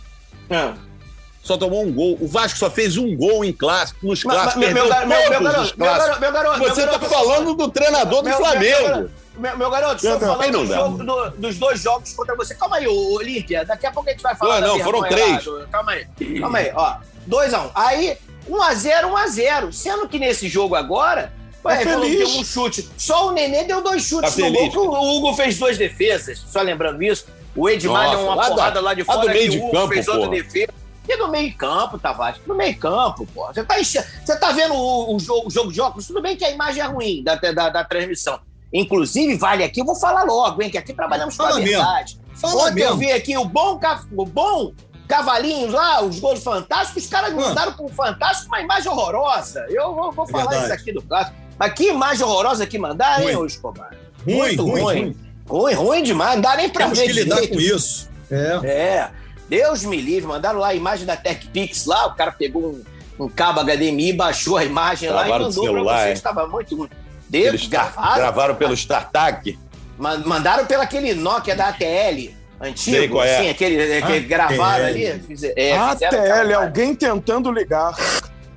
ah. 0.50 0.74
Só 1.44 1.58
tomou 1.58 1.86
um 1.86 1.94
gol. 1.94 2.18
O 2.20 2.28
Vasco 2.28 2.58
só 2.58 2.72
fez 2.72 2.98
um 2.98 3.16
gol 3.16 3.46
em 3.46 3.54
clássico. 3.54 4.08
Nos 4.08 4.24
clássicos, 4.24 4.56
mas- 4.66 4.74
meu, 4.74 4.86
meu, 4.88 5.06
meu 5.06 5.42
garoto, 5.44 5.78
meu 5.78 5.88
garoto, 5.88 6.20
meu 6.20 6.32
garoto, 6.32 6.58
Você 6.60 6.82
tá 6.82 6.86
garoto, 6.94 7.06
falando 7.06 7.54
do 7.54 7.70
treinador 7.70 8.24
do 8.24 8.30
meu- 8.30 8.40
meu- 8.40 8.48
Flamengo. 8.48 9.12
Meu, 9.38 9.58
meu 9.58 9.70
garoto, 9.70 9.96
estou 9.96 10.12
Não, 10.12 10.20
falando 10.20 10.52
não 10.54 10.66
do 10.66 10.74
jogo- 10.74 11.04
do- 11.04 11.30
dos 11.38 11.58
dois 11.58 11.82
jogos 11.82 12.14
contra 12.14 12.36
você. 12.36 12.56
Calma 12.56 12.78
aí, 12.78 12.88
Olímpia. 12.88 13.66
Daqui 13.66 13.86
a 13.86 13.92
pouco 13.92 14.10
a 14.10 14.12
gente 14.14 14.22
vai 14.22 14.36
falar. 14.36 14.62
Não, 14.62 14.62
da 14.62 14.78
não, 14.78 14.80
foram 14.84 15.02
três. 15.04 15.46
lá 15.46 15.60
do- 15.60 15.68
Calma 15.68 15.92
aí. 15.92 16.06
Calma 16.40 16.58
aí, 16.60 16.72
ó. 16.74 16.98
2x1. 17.28 17.72
Aí, 17.76 18.18
1x0, 18.48 19.08
1x0. 19.10 19.72
Sendo 19.74 20.08
que 20.08 20.18
nesse 20.20 20.48
jogo 20.48 20.76
agora. 20.76 21.34
Ué, 21.66 21.78
Tá 21.78 21.82
que 21.84 21.90
feliz. 21.90 22.18
deu 22.20 22.28
um 22.40 22.44
chute. 22.46 22.90
Só 22.98 23.28
o 23.28 23.32
Nenê 23.32 23.64
deu 23.64 23.82
dois 23.82 24.04
chutes 24.04 24.36
Tá 24.36 24.42
no 24.42 24.52
gol. 24.52 24.60
feliz. 24.62 24.76
O 24.76 25.18
Hugo 25.18 25.34
fez 25.34 25.58
duas 25.58 25.78
defesas. 25.78 26.44
Só 26.48 26.62
lembrando 26.62 27.02
isso. 27.02 27.26
O 27.56 27.68
Edmar 27.70 28.04
Nossa, 28.04 28.18
deu 28.18 28.26
uma 28.26 28.36
lá 28.36 28.44
da- 28.44 28.50
porrada 28.56 28.82
lá 28.82 28.94
de 28.94 29.02
lá 29.02 29.16
do 29.16 29.22
fora 29.22 29.34
meio 29.34 29.50
de 29.50 29.58
o 29.58 29.64
Hugo 29.64 29.72
campo, 29.72 29.88
fez 29.94 30.08
outra 30.08 30.28
porra. 30.28 30.44
defesa. 30.44 30.74
E 31.08 31.18
no 31.18 31.28
meio 31.28 31.56
campo, 31.56 31.98
Tavares? 32.00 32.40
No 32.48 32.54
meio 32.56 32.78
campo, 32.78 33.28
pô. 33.34 33.46
Você 33.48 33.64
tá, 33.64 33.80
enche... 33.80 34.00
Você 34.24 34.36
tá 34.40 34.52
vendo 34.52 34.74
o, 34.74 35.16
o 35.16 35.20
jogo, 35.20 35.48
o 35.48 35.52
jogo 35.52 35.72
de 35.72 35.80
óculos? 35.82 36.08
Tudo 36.08 36.22
bem 36.22 36.36
que 36.36 36.44
a 36.46 36.50
imagem 36.52 36.82
é 36.84 36.86
ruim 36.86 37.24
da, 37.24 37.36
da, 37.36 37.70
da 37.70 37.84
transmissão. 37.84 38.40
Inclusive, 38.80 39.38
vale 39.38 39.64
aqui, 39.64 39.80
eu 39.82 39.86
vou 39.86 39.96
falar 39.96 40.24
logo, 40.24 40.62
hein? 40.62 40.70
Que 40.70 40.78
aqui 40.78 40.94
trabalhamos 40.94 41.36
com 41.38 41.44
a 41.44 41.48
Fala 41.48 41.60
mesmo. 41.62 41.78
verdade. 41.78 42.20
Fala 42.36 42.54
Ontem 42.64 42.82
eu 42.84 42.96
mesmo. 42.96 42.98
vi 42.98 43.12
aqui 43.12 43.38
o 43.38 43.46
bom, 43.46 43.80
o 44.18 44.26
bom 44.26 44.74
Cavalinhos 45.08 45.72
lá, 45.72 46.04
os 46.04 46.20
gols 46.20 46.44
fantásticos, 46.44 47.04
os 47.04 47.10
caras 47.10 47.32
Ah. 47.32 47.36
mandaram 47.36 47.74
pro 47.74 47.88
Fantástico 47.90 48.48
uma 48.48 48.60
imagem 48.62 48.92
horrorosa. 48.92 49.66
Eu 49.70 49.94
vou, 49.96 50.12
vou 50.12 50.26
É 50.26 50.32
falar 50.32 50.44
verdade. 50.48 50.66
isso 50.66 50.74
aqui 50.74 50.92
do 50.92 51.02
clássico. 51.02 51.38
Mas 51.60 51.74
que 51.74 51.90
imagem 51.90 52.26
horrorosa 52.26 52.66
que 52.68 52.78
mandaram, 52.78 53.30
hein, 53.30 53.36
Ruim. 53.36 53.46
Escobar? 53.48 53.92
Ruim, 54.26 54.36
Muito 54.36 54.64
ruim, 54.66 54.82
ruim. 54.82 55.16
ruim. 55.48 55.74
Ruim, 55.76 56.04
demais. 56.04 56.34
Não 56.36 56.42
dá 56.42 56.56
nem 56.58 56.68
pra 56.70 56.84
Temos 56.86 56.98
ver 57.00 57.06
que 57.06 57.14
lidar 57.14 57.36
direito. 57.36 57.54
com 57.54 57.62
isso. 57.62 58.10
É. 58.32 58.60
É, 58.68 59.12
Deus 59.48 59.84
me 59.86 60.02
livre, 60.02 60.28
mandaram 60.28 60.60
lá 60.60 60.70
a 60.70 60.74
imagem 60.74 61.06
da 61.06 61.16
TechPix 61.16 61.86
lá, 61.86 62.08
o 62.08 62.16
cara 62.16 62.32
pegou 62.32 62.64
um, 63.20 63.26
um 63.26 63.30
cabo 63.30 63.62
HDMI, 63.62 64.12
baixou 64.12 64.58
a 64.58 64.66
imagem 64.66 65.12
lá 65.12 65.22
e 65.22 65.26
do 65.26 65.30
mandou 65.32 65.52
celular, 65.52 65.94
pra 65.94 66.04
vocês, 66.06 66.18
estava 66.18 66.48
muito 66.48 66.76
ruim. 66.76 66.90
Eles 67.38 67.68
gravaram, 67.68 68.16
gravaram 68.16 68.56
pelo 68.56 68.74
StarTAC. 68.74 69.58
ma- 69.98 70.18
mandaram 70.18 70.66
pelo 70.66 70.82
aquele 70.82 71.14
Nokia 71.14 71.56
da 71.56 71.68
ATL, 71.70 72.32
antigo, 72.62 72.98
Sei 72.98 73.08
qual 73.10 73.24
é. 73.24 73.38
assim, 73.38 73.50
aquele, 73.50 73.98
aquele 73.98 74.20
gravaram 74.22 74.86
ATL. 74.86 74.88
ali. 74.88 75.06
é, 75.56 75.78
ATL, 75.78 76.54
alguém 76.56 76.96
tentando 76.96 77.52
ligar. 77.52 77.94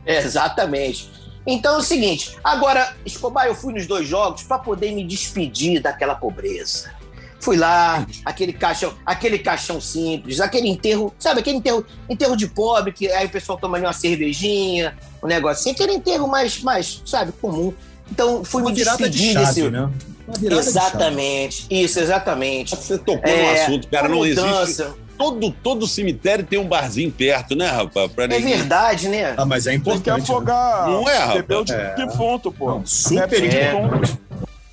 Exatamente. 0.07 1.11
Então 1.47 1.77
é 1.77 1.79
o 1.79 1.83
seguinte, 1.83 2.37
agora, 2.45 2.95
Escobar, 3.07 3.47
eu 3.47 3.55
fui 3.55 3.73
nos 3.73 3.87
dois 3.87 4.07
jogos 4.07 4.43
para 4.43 4.59
poder 4.59 4.93
me 4.93 5.03
despedir 5.05 5.81
daquela 5.81 6.15
pobreza. 6.15 6.91
Fui 7.41 7.57
lá, 7.57 8.05
aquele 8.25 8.53
caixão, 8.53 8.93
aquele 9.07 9.39
caixão 9.39 9.81
simples, 9.81 10.41
aquele 10.41 10.69
enterro, 10.69 11.15
sabe, 11.19 11.41
aquele 11.41 11.59
enterro, 11.59 11.87
enterro 12.09 12.37
de 12.37 12.49
pobre, 12.49 12.93
que 12.93 13.11
aí 13.13 13.27
o 13.27 13.31
pessoal 13.31 13.57
toma 13.57 13.77
ali 13.79 13.87
uma 13.87 13.93
cervejinha, 13.93 14.97
um 15.23 15.27
negocinho, 15.29 15.73
aquele 15.75 15.93
enterro 15.93 16.27
mais, 16.27 16.61
mais, 16.63 17.01
sabe, 17.07 17.33
comum. 17.41 17.73
Então, 18.11 18.45
fui 18.45 18.63
Uma 18.63 18.71
me 18.71 18.77
virada 18.77 19.09
de 19.09 19.35
desse. 19.35 19.63
né? 19.71 19.89
Virada 20.39 20.63
de. 20.63 20.69
Exatamente, 20.69 21.67
isso, 21.71 22.01
exatamente. 22.01 22.75
Você 22.77 22.99
tocou 22.99 23.21
É, 23.31 23.43
no 23.43 23.63
assunto, 23.63 23.89
cara. 23.89 24.09
Não 24.09 24.25
existe. 24.27 24.85
Todo, 25.17 25.51
todo 25.51 25.87
cemitério 25.87 26.45
tem 26.47 26.59
um 26.61 26.65
barzinho 26.69 27.11
perto, 27.11 27.57
né, 27.57 27.67
rapaz? 27.69 28.11
Pra 28.13 28.25
É 28.27 28.29
verdade, 28.39 29.09
né? 29.09 29.35
Ah, 29.37 29.45
mas 29.45 29.67
é 29.67 29.71
Tem 29.73 29.81
que 29.81 29.89
importante. 29.91 30.19
né? 30.19 30.23
afogar. 30.23 30.87
Não 30.89 31.09
é, 31.09 31.17
rapaz? 31.19 31.35
Beber 31.41 31.57
o 31.59 31.65
de 31.65 31.73
É. 31.75 31.95
defunto, 31.97 32.53
pô. 32.53 32.67
Não, 32.71 32.87
super 32.87 33.43
É. 33.45 33.49
defunto. 33.73 34.19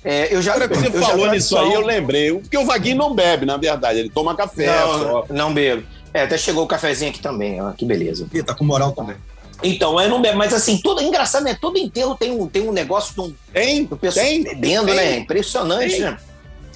É, 0.04 0.32
eu 0.32 0.40
já, 0.40 0.52
Cara, 0.52 0.68
que 0.68 0.76
você 0.76 0.86
eu 0.86 1.00
já- 1.00 1.06
falou 1.08 1.28
nisso 1.32 1.58
aí, 1.58 1.72
eu 1.74 1.80
lembrei. 1.80 2.32
Porque 2.32 2.56
o 2.56 2.64
Vaguinho 2.64 2.96
não 2.96 3.12
bebe, 3.12 3.44
na 3.44 3.56
verdade. 3.56 3.98
Ele 3.98 4.08
toma 4.08 4.36
café 4.36 4.66
Não, 4.66 4.98
só. 5.00 5.24
não 5.30 5.52
bebo. 5.52 5.82
É, 6.14 6.22
até 6.22 6.38
chegou 6.38 6.62
o 6.62 6.66
cafezinho 6.68 7.10
aqui 7.10 7.18
também, 7.20 7.60
ó, 7.60 7.72
que 7.72 7.84
beleza. 7.84 8.24
Ih, 8.32 8.42
tá 8.44 8.54
com 8.54 8.64
moral 8.64 8.92
também. 8.92 9.16
Então, 9.62 9.98
eu 10.00 10.08
não 10.08 10.20
bebo, 10.20 10.36
mas 10.38 10.52
assim, 10.52 10.78
tudo 10.82 11.00
engraçado, 11.02 11.42
né? 11.44 11.56
Todo 11.58 11.78
enterro 11.78 12.14
tem 12.14 12.30
um, 12.30 12.46
tem 12.46 12.62
um 12.68 12.72
negócio 12.72 13.14
do, 13.14 13.34
Tem? 13.52 13.84
do 13.84 13.96
pessoal 13.96 14.24
Tem? 14.26 14.42
bebendo, 14.42 14.86
Tem. 14.86 14.94
né? 14.96 15.16
Impressionante, 15.18 15.90
Tem. 15.92 16.00
né? 16.02 16.18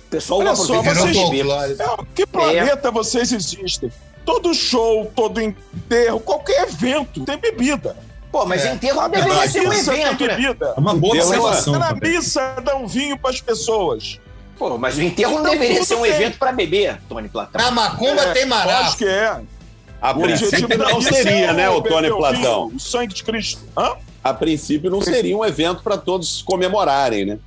O 0.06 0.10
pessoal 0.10 0.40
Olha 0.40 0.56
só, 0.56 0.82
vocês- 0.82 1.16
folclore. 1.16 1.72
É, 1.78 1.86
que 2.14 2.26
planeta 2.26 2.90
vocês 2.90 3.32
existem? 3.32 3.92
Todo 4.24 4.52
show, 4.54 5.10
todo 5.14 5.40
enterro, 5.40 6.20
qualquer 6.20 6.62
evento 6.68 7.24
tem 7.24 7.38
bebida. 7.38 7.96
Pô, 8.32 8.44
mas 8.46 8.64
É. 8.64 8.72
enterro 8.72 9.00
não 9.02 9.08
deveria 9.10 9.48
ser 9.50 9.60
um 9.66 9.72
evento, 9.72 10.18
tem 10.18 10.26
né? 10.28 10.36
bebida. 10.36 10.74
É 10.76 10.80
uma 10.80 10.94
boa 10.94 11.14
observação. 11.16 11.78
Na 11.78 11.92
missa 11.94 12.56
dá 12.64 12.76
um 12.76 12.86
vinho 12.86 13.18
para 13.18 13.30
as 13.30 13.40
pessoas. 13.40 14.18
Pô, 14.58 14.76
mas 14.78 14.96
o 14.98 15.02
enterro 15.02 15.42
não 15.42 15.50
deveria 15.50 15.82
ser 15.84 15.94
um 15.96 16.04
evento 16.06 16.38
pra 16.38 16.52
beber, 16.52 17.00
Tony 17.08 17.28
Platão. 17.28 17.60
Na 17.60 17.70
macumba 17.70 18.22
É, 18.22 18.32
tem 18.32 18.42
Acho 18.42 18.48
marafo. 18.48 18.96
que 18.98 19.04
é. 19.06 19.40
A 20.00 20.12
O 20.12 20.20
princípio 20.22 20.78
não 20.78 21.00
seria, 21.02 21.46
é 21.46 21.52
né, 21.52 21.68
o 21.70 21.80
beber 21.80 21.96
Tony 21.96 22.10
o 22.10 22.16
Platão? 22.16 22.66
O 22.74 22.80
sangue 22.80 23.14
de 23.14 23.22
Cristo. 23.22 23.62
Hã? 23.76 23.92
A 24.22 24.34
princípio 24.34 24.90
não 24.90 25.00
seria 25.00 25.36
um 25.36 25.44
evento 25.44 25.82
para 25.82 25.96
todos 25.96 26.42
comemorarem, 26.42 27.24
né? 27.24 27.38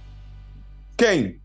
Quem? 0.98 1.38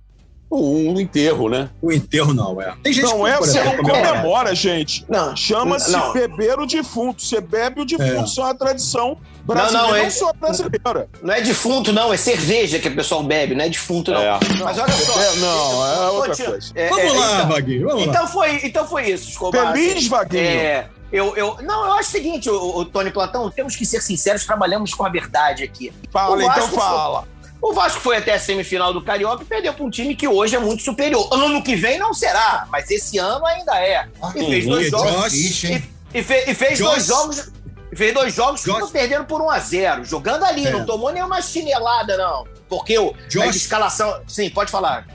Um 0.50 0.98
enterro, 0.98 1.50
né? 1.50 1.68
O 1.82 1.92
enterro 1.92 2.32
não, 2.32 2.60
é. 2.60 2.74
Tem 2.82 2.90
gente 2.90 3.04
Não 3.04 3.24
que 3.24 3.30
é, 3.30 3.36
você 3.36 3.62
não 3.62 3.76
comemora. 3.76 4.54
gente. 4.54 5.04
Não, 5.06 5.36
Chama-se 5.36 5.90
não. 5.90 6.14
beber 6.14 6.58
o 6.58 6.64
defunto. 6.64 7.20
Você 7.22 7.38
bebe 7.38 7.82
o 7.82 7.84
defunto. 7.84 8.10
É. 8.10 8.22
Isso 8.24 8.40
é 8.40 8.44
uma 8.44 8.54
tradição 8.54 9.18
brasileira. 9.44 9.78
Não, 9.82 9.88
Não, 9.92 9.98
não, 9.98 10.06
é- 10.06 10.08
só 10.08 10.32
brasileira. 10.32 11.06
Não 11.22 11.34
é 11.34 11.42
defunto, 11.42 11.92
não, 11.92 12.14
é 12.14 12.16
cerveja 12.16 12.78
que 12.78 12.88
o 12.88 12.94
pessoal 12.94 13.22
bebe, 13.22 13.54
não 13.54 13.66
é 13.66 13.68
defunto, 13.68 14.10
não. 14.10 14.22
É. 14.22 14.38
Mas 14.64 14.78
olha 14.78 14.92
só. 14.92 15.20
É, 15.22 15.36
não, 15.36 15.86
é 15.86 16.10
outra 16.12 16.46
coisa. 16.46 16.72
É, 16.74 16.88
Vamos 16.88 17.04
é, 17.04 17.18
lá, 17.18 17.34
então- 17.34 17.48
Vaguinho, 17.48 17.86
vamos 17.88 18.06
lá. 18.06 18.12
Então 18.14 18.26
foi, 18.26 18.60
então 18.64 18.88
foi 18.88 19.10
isso, 19.10 19.28
Escobar. 19.28 19.74
Feliz, 19.74 20.06
Vaguinho. 20.08 20.42
É, 20.42 20.88
eu, 21.12 21.36
eu, 21.36 21.56
não, 21.62 21.86
eu 21.86 21.92
acho 21.94 22.08
o 22.08 22.12
seguinte, 22.12 22.50
o, 22.50 22.84
Tony 22.84 23.10
Platão, 23.10 23.50
temos 23.50 23.74
que 23.76 23.86
ser 23.86 24.00
sinceros, 24.02 24.44
trabalhamos 24.44 24.92
com 24.94 25.04
a 25.04 25.08
verdade 25.08 25.62
aqui. 25.64 25.92
Fala, 26.12 26.36
o 26.36 26.40
então 26.42 26.54
Vasco 26.54 26.74
fala. 26.76 27.28
O 27.60 27.72
Vasco 27.72 28.00
foi 28.00 28.16
até 28.18 28.34
a 28.34 28.38
semifinal 28.38 28.92
do 28.92 29.02
Carioca 29.02 29.42
e 29.42 29.46
perdeu 29.46 29.74
para 29.74 29.84
um 29.84 29.90
time 29.90 30.14
que 30.14 30.28
hoje 30.28 30.54
é 30.54 30.58
muito 30.60 30.82
superior. 30.82 31.28
Ano 31.32 31.60
que 31.62 31.74
vem 31.74 31.98
não 31.98 32.14
será, 32.14 32.66
mas 32.70 32.88
esse 32.90 33.18
ano 33.18 33.44
ainda 33.46 33.74
é. 33.80 34.06
E 34.36 34.44
fez 34.46 34.66
dois 34.66 34.90
jogos. 34.90 35.32
Josh. 35.32 35.64
E, 35.64 35.84
e 36.14 36.22
fe- 36.22 36.44
e 36.46 36.54
fez 36.54 36.78
Josh. 36.78 36.88
dois 36.88 37.06
jogos. 37.06 37.52
e 37.90 37.96
Fez 37.96 38.14
dois 38.14 38.32
jogos 38.34 38.62
que 38.62 38.70
Josh. 38.70 38.80
não 38.80 38.90
perderam 38.90 39.24
por 39.24 39.40
1 39.42 39.50
a 39.50 39.58
0 39.58 40.04
Jogando 40.04 40.44
ali, 40.44 40.66
É. 40.66 40.70
não 40.70 40.86
tomou 40.86 41.10
nenhuma 41.10 41.42
chinelada, 41.42 42.16
não. 42.16 42.46
Porque 42.68 42.96
o, 42.96 43.10
a 43.12 43.28
Josh, 43.28 43.56
escalação. 43.56 44.20
Sim, 44.28 44.50
pode 44.50 44.70
falar. 44.70 45.06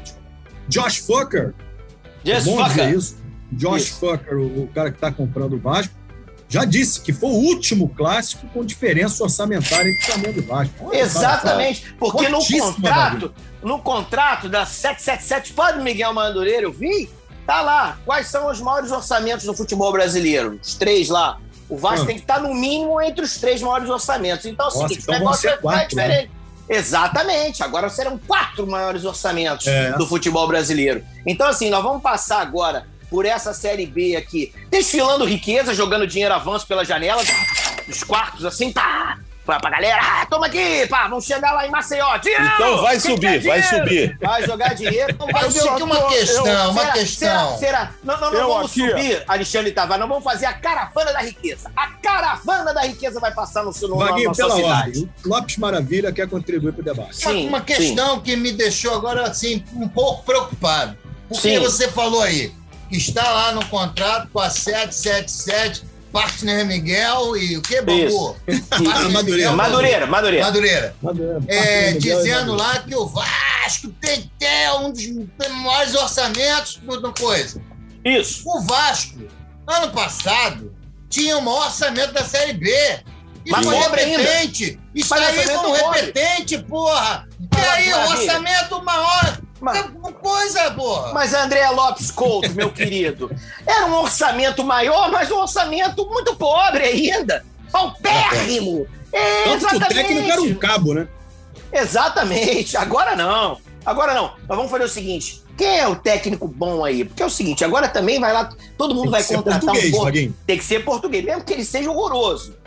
Josh 0.67 0.97
Fucker, 0.97 1.53
Yes, 2.27 2.43
dizer 2.43 2.57
fucker. 2.57 2.89
isso. 2.89 3.22
Josh 3.53 3.83
Isso. 3.87 3.99
Fucker, 3.99 4.37
o, 4.37 4.63
o 4.63 4.67
cara 4.73 4.89
que 4.91 4.97
está 4.97 5.11
comprando 5.11 5.53
o 5.53 5.59
Vasco, 5.59 5.93
já 6.49 6.65
disse 6.65 7.01
que 7.01 7.11
foi 7.11 7.29
o 7.29 7.33
último 7.33 7.89
clássico 7.89 8.45
com 8.47 8.63
diferença 8.63 9.23
orçamentária 9.23 9.89
entre 9.89 10.05
Flamengo 10.05 10.37
e 10.39 10.41
Vasco. 10.41 10.73
Olha, 10.87 10.99
Exatamente, 10.99 11.95
porque 11.97 12.29
no 12.29 12.39
contrato, 12.45 13.33
no 13.63 13.79
contrato 13.79 14.47
da 14.49 14.65
777, 14.65 15.53
pode 15.53 15.81
Miguel 15.81 16.13
Madureira, 16.13 16.63
eu 16.67 16.71
vi, 16.71 17.09
tá 17.47 17.61
lá, 17.61 17.97
quais 18.05 18.27
são 18.27 18.51
os 18.51 18.61
maiores 18.61 18.91
orçamentos 18.91 19.45
do 19.45 19.53
futebol 19.55 19.91
brasileiro? 19.91 20.59
Os 20.61 20.75
três 20.75 21.09
lá. 21.09 21.39
O 21.69 21.77
Vasco 21.77 22.03
Ah. 22.03 22.05
tem 22.07 22.15
que 22.17 22.21
estar 22.21 22.39
no 22.39 22.53
mínimo 22.53 23.01
entre 23.01 23.23
os 23.25 23.37
três 23.37 23.61
maiores 23.61 23.89
orçamentos. 23.89 24.45
Então 24.45 24.67
é 24.67 24.69
o 24.69 24.73
Nossa, 24.73 24.87
seguinte, 24.89 25.03
então 25.03 25.15
o 25.15 25.19
negócio 25.19 25.43
vai 25.49 25.57
ficar 25.57 25.61
quatro, 25.61 25.95
né? 25.95 26.03
diferente. 26.07 26.31
Exatamente, 26.69 27.63
agora 27.63 27.89
serão 27.89 28.17
quatro 28.17 28.67
maiores 28.67 29.05
orçamentos 29.05 29.65
É. 29.67 29.93
do 29.97 30.05
futebol 30.05 30.47
brasileiro. 30.47 31.03
Então, 31.25 31.47
assim, 31.47 31.69
nós 31.69 31.81
vamos 31.83 32.01
passar 32.03 32.41
agora 32.41 32.85
por 33.13 33.27
essa 33.27 33.53
Série 33.53 33.85
B 33.85 34.15
aqui, 34.15 34.51
desfilando 34.71 35.23
riqueza, 35.23 35.71
jogando 35.71 36.07
dinheiro 36.07 36.33
avanço 36.33 36.65
pela 36.65 36.83
janela, 36.83 37.21
dos 37.87 38.03
quartos, 38.03 38.43
assim, 38.43 38.71
tá, 38.73 39.19
pra, 39.45 39.59
pra 39.59 39.69
galera. 39.69 40.01
Ah, 40.01 40.25
toma 40.25 40.47
aqui, 40.47 40.87
pá, 40.87 41.07
vamos 41.07 41.23
chegar 41.23 41.51
lá 41.51 41.67
em 41.67 41.69
Maceió. 41.69 42.17
Dinheiro! 42.17 42.43
Então 42.55 42.81
vai 42.81 42.99
subir, 42.99 43.39
vai 43.43 43.61
subir. 43.61 44.17
Vai 44.19 44.43
jogar 44.47 44.73
dinheiro. 44.73 45.13
Então 45.13 45.27
vai 45.27 45.47
tenho 45.47 45.85
uma 45.85 46.07
questão, 46.09 46.71
uma 46.71 46.81
Será- 46.81 46.93
questão. 46.93 47.57
Será, 47.57 47.57
será? 47.59 47.91
Não, 48.03 48.19
não, 48.19 48.31
não 48.31 48.39
Eu 48.39 48.47
vamos 48.47 48.71
aqui, 48.71 48.89
subir, 48.89 49.23
Alexandre 49.27 49.71
Tavares, 49.71 50.01
não 50.01 50.07
vamos 50.07 50.23
fazer 50.23 50.47
a 50.47 50.53
caravana 50.53 51.13
da 51.13 51.19
riqueza. 51.21 51.71
A 51.75 51.87
caravana 51.89 52.73
da 52.73 52.81
riqueza 52.81 53.19
vai 53.19 53.31
passar 53.31 53.61
no, 53.63 53.69
no, 53.79 53.99
na 53.99 54.05
Vaguinho, 54.07 54.29
nossa 54.29 54.41
pela 54.41 54.55
cidade. 54.55 54.71
ordem. 54.87 55.09
Lopes 55.23 55.57
Maravilha 55.57 56.11
quer 56.11 56.27
contribuir 56.27 56.73
para 56.73 56.81
o 56.81 56.83
debate. 56.83 57.23
Uma- 57.27 57.31
Sim, 57.31 57.47
uma 57.47 57.61
questão 57.61 58.19
que 58.21 58.35
me 58.35 58.51
deixou 58.53 58.95
agora 58.95 59.27
assim 59.27 59.63
um 59.75 59.87
pouco 59.87 60.23
preocupado. 60.23 60.97
Porque 61.29 61.57
Sim. 61.57 61.59
você 61.59 61.87
falou 61.87 62.21
aí 62.23 62.51
está 62.97 63.29
lá 63.29 63.51
no 63.51 63.65
contrato 63.67 64.29
com 64.31 64.39
a 64.39 64.49
777, 64.49 65.83
Partner 66.11 66.65
Miguel 66.65 67.35
e 67.37 67.57
o 67.57 67.61
que, 67.61 67.81
Bambu? 67.81 68.35
Partner 68.69 69.11
Madureira. 69.11 69.23
Miguel, 69.23 69.55
Madureira, 69.55 70.07
Madureira. 70.07 70.95
Madureira. 71.01 71.43
É, 71.47 71.91
Miguel, 71.93 72.17
dizendo 72.17 72.51
Miguel. 72.53 72.55
lá 72.55 72.79
que 72.79 72.95
o 72.95 73.05
Vasco 73.07 73.89
tem 73.99 74.21
que 74.21 74.31
ter 74.37 74.71
um 74.79 74.91
dos 74.91 75.03
maiores 75.49 75.95
orçamentos 75.95 76.77
do 76.77 77.13
coisa. 77.13 77.59
Isso. 78.05 78.43
O 78.47 78.61
Vasco, 78.61 79.19
ano 79.67 79.91
passado, 79.91 80.75
tinha 81.09 81.37
o 81.37 81.41
maior 81.41 81.65
orçamento 81.65 82.13
da 82.13 82.23
Série 82.23 82.53
B. 82.53 82.69
Isso 83.45 83.51
Mas 83.51 83.65
foi 83.65 83.75
pobre 83.75 84.01
ainda. 84.01 84.21
repetente. 84.21 84.79
Isso 84.95 85.09
Mas 85.09 85.37
aí 85.37 85.57
um 85.57 85.61
pobre. 85.61 85.99
repetente, 86.01 86.57
porra. 86.63 87.27
E 87.39 87.59
aí, 87.59 87.93
o 87.93 88.09
orçamento 88.09 88.83
maior. 88.83 89.37
Mas- 89.63 89.81
Que 89.81 90.13
coisa, 90.21 90.71
porra. 90.71 91.13
Mas 91.13 91.33
André 91.33 91.67
Lopes 91.69 92.11
Couto, 92.11 92.51
meu 92.53 92.69
querido, 92.73 93.31
era 93.65 93.85
um 93.85 93.93
orçamento 93.95 94.63
maior, 94.63 95.09
mas 95.11 95.31
um 95.31 95.37
orçamento 95.37 96.05
muito 96.09 96.35
pobre 96.35 96.83
ainda. 96.83 97.45
Paupérrimo. 97.71 98.85
É, 99.11 99.43
Tanto 99.45 99.67
que 99.67 99.75
o 99.75 99.79
técnico 99.79 100.11
era 100.11 100.41
um 100.41 100.45
exatamente. 100.45 100.55
cabo, 100.55 100.93
né? 100.93 101.07
Exatamente. 101.71 102.77
Agora 102.77 103.15
não. 103.15 103.57
Agora 103.85 104.13
não. 104.13 104.33
Nós 104.47 104.57
vamos 104.57 104.71
fazer 104.71 104.83
o 104.85 104.89
seguinte. 104.89 105.41
Quem 105.57 105.79
é 105.79 105.87
o 105.87 105.95
técnico 105.95 106.47
bom 106.47 106.83
aí? 106.83 107.05
Porque 107.05 107.21
é 107.21 107.25
o 107.25 107.29
seguinte, 107.29 107.63
agora 107.63 107.87
também 107.87 108.19
vai 108.19 108.33
lá, 108.33 108.49
todo 108.77 108.95
mundo 108.95 109.11
vai 109.11 109.23
contratar 109.23 109.61
português, 109.61 109.93
um. 109.93 110.03
Vaguinho. 110.03 110.35
Tem 110.47 110.57
que 110.57 110.63
ser 110.63 110.83
português, 110.83 111.23
mesmo 111.23 111.43
que 111.43 111.53
ele 111.53 111.63
seja 111.63 111.91
horroroso. 111.91 112.57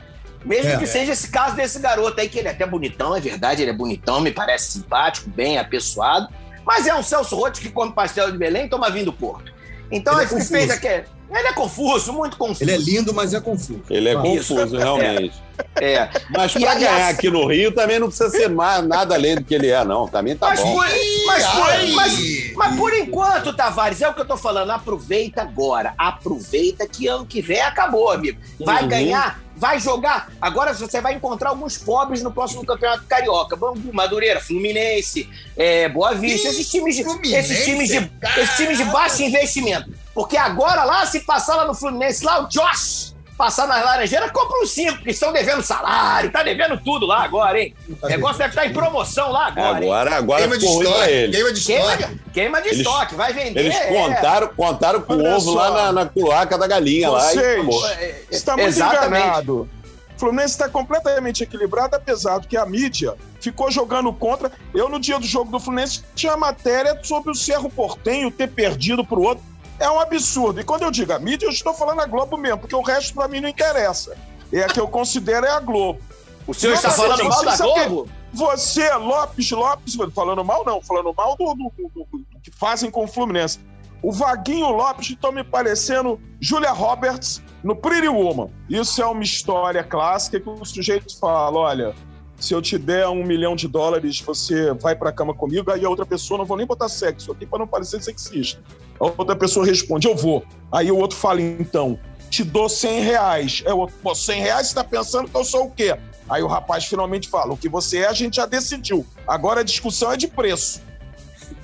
Mesmo 0.45 0.71
É, 0.71 0.77
que 0.77 0.85
é. 0.85 0.87
seja 0.87 1.13
esse 1.13 1.29
caso 1.29 1.57
desse 1.57 1.81
garoto 1.81 2.21
aí, 2.21 2.29
que 2.29 2.39
ele 2.39 2.47
é 2.47 2.53
até 2.53 2.65
bonitão, 2.65 3.17
é 3.17 3.21
verdade, 3.21 3.63
ele 3.63 3.73
é 3.73 3.75
bonitão, 3.75 4.21
me 4.21 4.31
parece 4.31 4.71
simpático, 4.73 5.29
bem 5.29 5.59
apessoado. 5.59 6.29
Mas 6.67 6.87
é 6.87 6.95
um 6.95 7.03
Celso 7.03 7.37
Rotti 7.37 7.61
que 7.61 7.71
come 7.71 7.93
pastel 7.93 8.31
de 8.33 8.37
Belém 8.39 8.67
e 8.67 8.69
toma 8.69 8.91
vinho 8.91 9.05
do 9.07 9.13
Porto. 9.13 9.53
Então 9.91 10.21
Ele 10.21 10.25
é 10.35 10.41
fez 10.45 10.71
aquele. 10.71 11.05
Ele 11.29 11.49
é 11.49 11.53
confuso, 11.53 12.13
muito 12.13 12.37
confuso. 12.37 12.63
Ele 12.63 12.73
é 12.73 12.77
lindo, 12.77 13.13
mas 13.15 13.35
é 13.35 13.41
confuso. 13.41 13.83
Ele 13.91 14.09
é 14.09 14.13
Isso. 14.35 14.55
confuso, 14.55 14.77
realmente. 14.77 15.35
É. 15.81 16.09
Mas 16.31 16.55
E 16.55 16.61
pra 16.61 16.71
aliás- 16.73 16.95
ganhar 16.97 17.09
aqui 17.09 17.29
no 17.31 17.47
Rio 17.49 17.73
também 17.73 17.99
não 17.99 18.07
precisa 18.09 18.31
ser 18.31 18.49
mais, 18.49 18.87
nada 18.87 19.15
além 19.15 19.35
do 19.37 19.43
que 19.45 19.55
ele 19.55 19.69
é, 19.69 19.85
não. 19.85 20.07
Também 20.07 20.37
tá 20.37 20.49
Mas 20.49 20.61
bom. 20.61 20.75
por, 20.75 20.87
mas, 21.27 21.47
por, 21.47 21.95
mas, 21.95 22.55
mas 22.55 22.77
por 22.77 22.93
enquanto, 22.95 23.53
Tavares, 23.53 24.01
é 24.03 24.09
o 24.09 24.15
que 24.15 24.21
eu 24.21 24.25
tô 24.27 24.37
falando. 24.37 24.71
Aproveita 24.71 25.43
agora. 25.43 25.95
Aproveita 25.99 26.87
que 26.87 27.07
ano 27.09 27.27
que 27.27 27.41
vem 27.41 27.61
acabou, 27.61 28.11
amigo. 28.11 28.39
Vai 28.61 28.83
Uhum. 28.85 28.89
ganhar, 28.89 29.41
vai 29.57 29.81
jogar. 29.81 30.31
Agora 30.41 30.75
você 30.75 31.01
vai 31.01 31.15
encontrar 31.15 31.51
alguns 31.51 31.79
pobres 31.79 32.23
no 32.23 32.31
próximo 32.31 32.65
Campeonato 32.65 33.05
Carioca. 33.05 33.57
Bangu, 33.57 33.93
Madureira, 33.93 34.41
Fluminense, 34.41 35.29
é, 35.57 35.89
Boa 35.89 36.15
Vista. 36.15 36.49
Esses 36.49 36.71
times 36.71 36.95
de, 36.95 37.05
Fluminense, 37.05 37.53
esses 37.53 37.65
times 37.65 37.89
de, 37.89 38.13
esses 38.39 38.57
times 38.57 38.79
de 38.79 38.85
baixo 38.85 39.23
investimento. 39.23 39.91
Porque 40.15 40.37
agora 40.37 40.85
lá, 40.85 41.05
se 41.07 41.21
passar 41.21 41.57
lá 41.57 41.67
no 41.67 41.75
Fluminense, 41.75 42.25
lá 42.25 42.45
o 42.45 42.49
Josh 42.49 43.16
passar 43.37 43.67
nas 43.67 43.85
Laranjeiras, 43.85 44.31
compra 44.31 44.59
uns 44.63 44.71
cinco, 44.71 44.95
porque 44.97 45.11
estão 45.11 45.33
devendo 45.33 45.63
salário, 45.63 46.31
tá 46.31 46.43
devendo 46.43 46.79
tudo 46.83 47.05
lá 47.07 47.23
agora, 47.23 47.61
hein? 47.61 47.75
O 48.03 48.07
negócio 48.07 48.39
deve 48.39 48.51
estar 48.51 48.67
em 48.67 48.73
promoção 48.73 49.31
lá 49.31 49.49
agora, 49.49 49.79
hein? 49.79 49.85
Agora, 49.91 50.17
agora 50.17 50.41
Queima 50.43 50.59
de 50.59 50.67
estoque. 50.67 51.11
ele. 51.11 51.33
Queima 51.33 51.53
de 51.53 51.65
Queima 51.65 51.93
estoque. 51.95 52.15
de, 52.15 52.31
queima 52.31 52.63
de 52.63 52.69
Eles- 52.69 52.79
estoque, 52.79 53.15
vai 53.15 53.33
vender. 53.33 53.61
Eles 53.61 53.77
é. 53.77 53.87
contaram, 53.93 54.49
contaram 54.49 55.01
com 55.03 55.15
o 55.15 55.19
Olha 55.21 55.37
ovo 55.37 55.53
só. 55.53 55.55
lá 55.55 55.71
na, 55.71 55.93
na 55.93 56.07
cloaca 56.07 56.57
da 56.57 56.67
galinha 56.67 57.11
lá 57.11 57.33
e 57.35 57.63
Vocês. 57.63 57.99
É, 57.99 58.05
é, 58.05 58.23
Está 58.31 58.57
muito 58.57 58.69
Exatamente. 58.69 59.23
enganado. 59.23 59.69
O 60.15 60.19
Fluminense 60.19 60.53
está 60.55 60.67
completamente 60.67 61.43
equilibrado, 61.43 61.95
apesar 61.95 62.39
do 62.39 62.49
que 62.49 62.57
a 62.57 62.65
mídia 62.65 63.15
ficou 63.39 63.71
jogando 63.71 64.11
contra. 64.15 64.51
Eu, 64.75 64.89
no 64.89 64.99
dia 64.99 65.19
do 65.19 65.27
jogo 65.27 65.51
do 65.51 65.61
Fluminense, 65.61 66.03
tinha 66.15 66.35
matéria 66.39 66.99
sobre 67.03 67.31
o 67.31 67.35
Cerro 67.35 67.69
Portenho 67.69 68.31
ter 68.31 68.49
perdido 68.49 69.05
para 69.05 69.19
o 69.19 69.23
outro. 69.23 69.45
É 69.79 69.91
um 69.91 70.01
absurdo. 70.01 70.61
E 70.61 70.65
quando 70.65 70.83
eu 70.83 70.91
digo 70.91 71.13
a 71.13 71.19
mídia, 71.19 71.47
eu 71.47 71.51
estou 71.51 71.75
falando 71.75 72.01
a 72.01 72.07
Globo 72.07 72.37
mesmo, 72.37 72.59
porque 72.59 72.75
o 72.77 72.83
resto 72.83 73.15
para 73.15 73.29
mim 73.29 73.41
não 73.41 73.49
interessa. 73.49 74.17
É 74.53 74.63
a 74.63 74.69
que 74.69 74.81
eu 74.81 74.89
considero 74.89 75.45
é 75.47 75.51
a 75.51 75.61
Globo. 75.61 76.01
O 76.47 76.55
senhor 76.55 76.75
está 76.75 76.91
falando 76.91 77.25
mal 77.25 77.45
da 77.45 77.57
Globo? 77.57 78.09
Você, 78.33 78.93
Lopes 78.95 79.51
Lopes, 79.51 79.97
falando 80.15 80.45
mal 80.45 80.65
não, 80.65 80.81
falando 80.83 81.13
mal 81.17 81.37
do, 81.37 81.55
do- 81.55 81.73
do- 81.77 81.89
do- 81.95 82.07
do 82.19 82.41
que 82.43 82.51
fazem 82.51 82.91
com 82.91 83.05
o 83.05 83.09
Fluminense. 83.09 83.59
O 84.03 84.13
Vaguinho 84.13 84.69
Lopes 84.71 85.11
estão 85.11 85.33
me 85.33 85.43
parecendo 85.43 86.21
Julia 86.41 86.71
Roberts 86.71 87.43
no 87.65 87.75
Pretty 87.75 88.09
Woman. 88.09 88.51
Isso 88.69 89.03
é 89.03 89.07
uma 89.07 89.23
história 89.23 89.83
clássica 89.83 90.39
que 90.39 90.49
o 90.49 90.65
sujeito 90.65 91.19
fala, 91.19 91.59
olha, 91.59 91.95
se 92.39 92.55
eu 92.55 92.61
te 92.61 92.79
der 92.79 93.09
um 93.09 93.25
milhão 93.25 93.57
de 93.57 93.67
dólares, 93.67 94.21
você 94.21 94.73
vai 94.75 94.95
pra 94.95 95.13
cama 95.13 95.35
comigo, 95.35 95.71
aí 95.71 95.85
a 95.85 95.89
outra 95.89 96.05
pessoa, 96.05 96.39
não 96.39 96.45
vou 96.45 96.57
nem 96.57 96.67
botar 96.67 96.89
sexo 96.89 97.33
aqui 97.33 97.47
pra 97.47 97.59
não 97.59 97.67
parecer 97.67 98.03
sexista. 98.03 98.61
A 99.01 99.05
outra 99.05 99.37
pessoa 99.37 99.65
responde, 99.65 100.07
eu 100.07 100.17
vou. 100.17 100.45
Aí 100.73 100.91
o 100.91 100.97
outro 100.97 101.17
fala, 101.17 101.41
então, 101.41 101.99
te 102.31 102.45
dou 102.45 102.69
100 102.69 103.01
reais. 103.01 103.63
É 103.65 103.73
o 103.73 103.79
outro, 103.79 103.97
pô, 104.03 104.15
100 104.15 104.41
reais 104.41 104.67
você 104.69 104.75
tá 104.75 104.85
pensando 104.85 105.29
que 105.29 105.37
eu 105.37 105.45
sou 105.45 105.67
o 105.67 105.71
quê? 105.71 105.97
Aí 106.29 106.43
o 106.43 106.47
rapaz 106.47 106.85
finalmente 106.85 107.29
fala: 107.29 107.53
o 107.53 107.57
que 107.57 107.69
você 107.69 107.99
é, 107.99 108.09
a 108.09 108.13
gente 108.13 108.37
já 108.37 108.47
decidiu. 108.47 109.07
Agora 109.27 109.61
a 109.61 109.65
discussão 109.65 110.13
é 110.13 110.17
de 110.17 110.27
preço. 110.27 110.83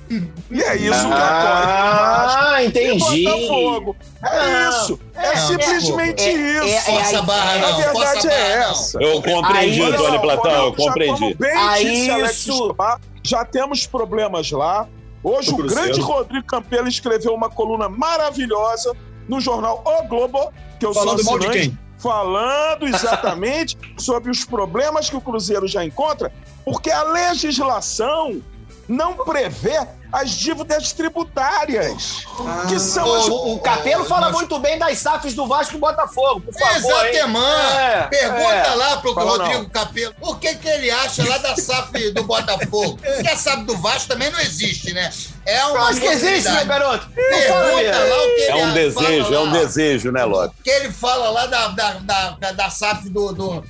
E 0.09 0.61
é 0.61 0.75
isso 0.75 1.07
que 1.07 1.13
Ah, 1.13 2.57
E 2.61 2.67
entendi. 2.67 3.23
Botafogo. 3.23 3.95
É 4.23 4.47
Não, 4.63 4.69
isso. 4.69 4.99
É, 5.15 5.27
é, 5.27 5.35
simplesmente 5.37 6.23
é, 6.23 6.31
é, 6.33 6.65
isso. 6.77 6.89
é, 6.89 6.93
Força 6.93 7.19
a 7.19 7.21
barra, 7.21 7.53
é, 7.55 7.61
não. 7.61 7.67
a 7.67 7.71
verdade 7.77 8.27
é 8.27 8.51
essa. 8.59 9.01
Eu 9.01 9.21
compreendi, 9.21 9.93
Tony 9.97 10.19
Platão, 10.19 10.51
eu 10.51 10.69
Já 10.71 10.75
compreendi. 10.75 11.33
bem 11.35 11.57
Aí 11.57 12.09
isso- 12.25 12.75
já 13.23 13.45
temos 13.45 13.85
problemas 13.87 14.51
lá. 14.51 14.87
Hoje 15.23 15.51
o 15.51 15.55
Cruzeiro. 15.55 15.85
grande 15.85 16.01
Rodrigo 16.01 16.45
Campelo 16.45 16.87
escreveu 16.87 17.33
uma 17.33 17.49
coluna 17.49 17.87
maravilhosa 17.87 18.93
no 19.29 19.39
jornal 19.39 19.81
O 19.85 20.03
Globo, 20.07 20.51
que 20.79 20.85
eu 20.85 20.93
Falando 20.93 21.23
sou 21.23 21.31
mal 21.31 21.39
de 21.39 21.47
assinante, 21.47 21.69
quem? 21.69 21.79
falando 21.97 22.85
exatamente 22.93 23.77
sobre 23.97 24.29
os 24.29 24.43
problemas 24.43 25.09
que 25.09 25.15
o 25.15 25.21
Cruzeiro 25.21 25.65
já 25.65 25.83
encontra, 25.85 26.29
porque 26.65 26.91
a 26.91 27.03
legislação 27.03 28.41
não 28.87 29.13
prevê 29.15 29.79
as 30.11 30.29
dívidas 30.31 30.91
tributárias, 30.93 32.23
que 32.69 32.77
são 32.79 33.11
as 33.15 33.27
O, 33.27 33.53
o 33.55 33.59
Capelo 33.59 34.05
fala 34.05 34.27
Nós- 34.27 34.33
muito 34.35 34.59
bem 34.59 34.77
das 34.77 34.99
SAFs 34.99 35.33
do 35.33 35.47
Vasco 35.47 35.73
e 35.73 35.77
do 35.77 35.79
Botafogo, 35.79 36.41
por 36.41 36.53
favor. 36.53 37.05
hein? 37.05 37.15
Exatamente. 37.15 37.75
É, 37.79 38.07
Pergunta 38.09 38.43
é. 38.53 38.75
lá 38.75 38.97
pro 38.97 39.13
Fala 39.15 39.31
Rodrigo 39.31 39.69
Capelo 39.71 40.13
o 40.21 40.35
que, 40.35 40.53
que 40.55 40.67
ele 40.69 40.91
acha 40.91 41.27
lá 41.27 41.37
da 41.39 41.55
SAF 41.55 42.11
do 42.11 42.23
Botafogo. 42.23 42.99
Porque 43.03 43.27
a 43.27 43.35
SAF 43.35 43.63
do 43.63 43.75
Vasco 43.77 44.07
também 44.09 44.29
não 44.29 44.39
existe, 44.39 44.93
né? 44.93 45.11
É 45.45 45.65
uma 45.65 45.77
Eu 45.77 45.83
acho 45.85 45.99
que 45.99 46.05
existe, 46.05 46.43
possibilidade. 46.49 46.67
garoto. 46.69 47.07
Não 47.07 47.13
Pergunta 47.39 47.99
lá 47.99 48.15
o 48.15 48.35
que 48.35 48.41
ele 48.41 48.49
É 48.51 48.55
um 48.65 48.73
desejo, 48.73 49.33
é 49.33 49.39
um 49.39 49.45
lá. 49.45 49.51
desejo, 49.51 50.11
né, 50.11 50.23
Lopes? 50.25 50.57
que 50.63 50.69
ele 50.69 50.91
fala 50.91 51.29
lá 51.31 51.45
da, 51.47 51.67
da, 51.69 51.91
da, 51.93 52.51
da 52.51 52.69
SAF 52.69 53.09
do, 53.09 53.31
do 53.33 53.63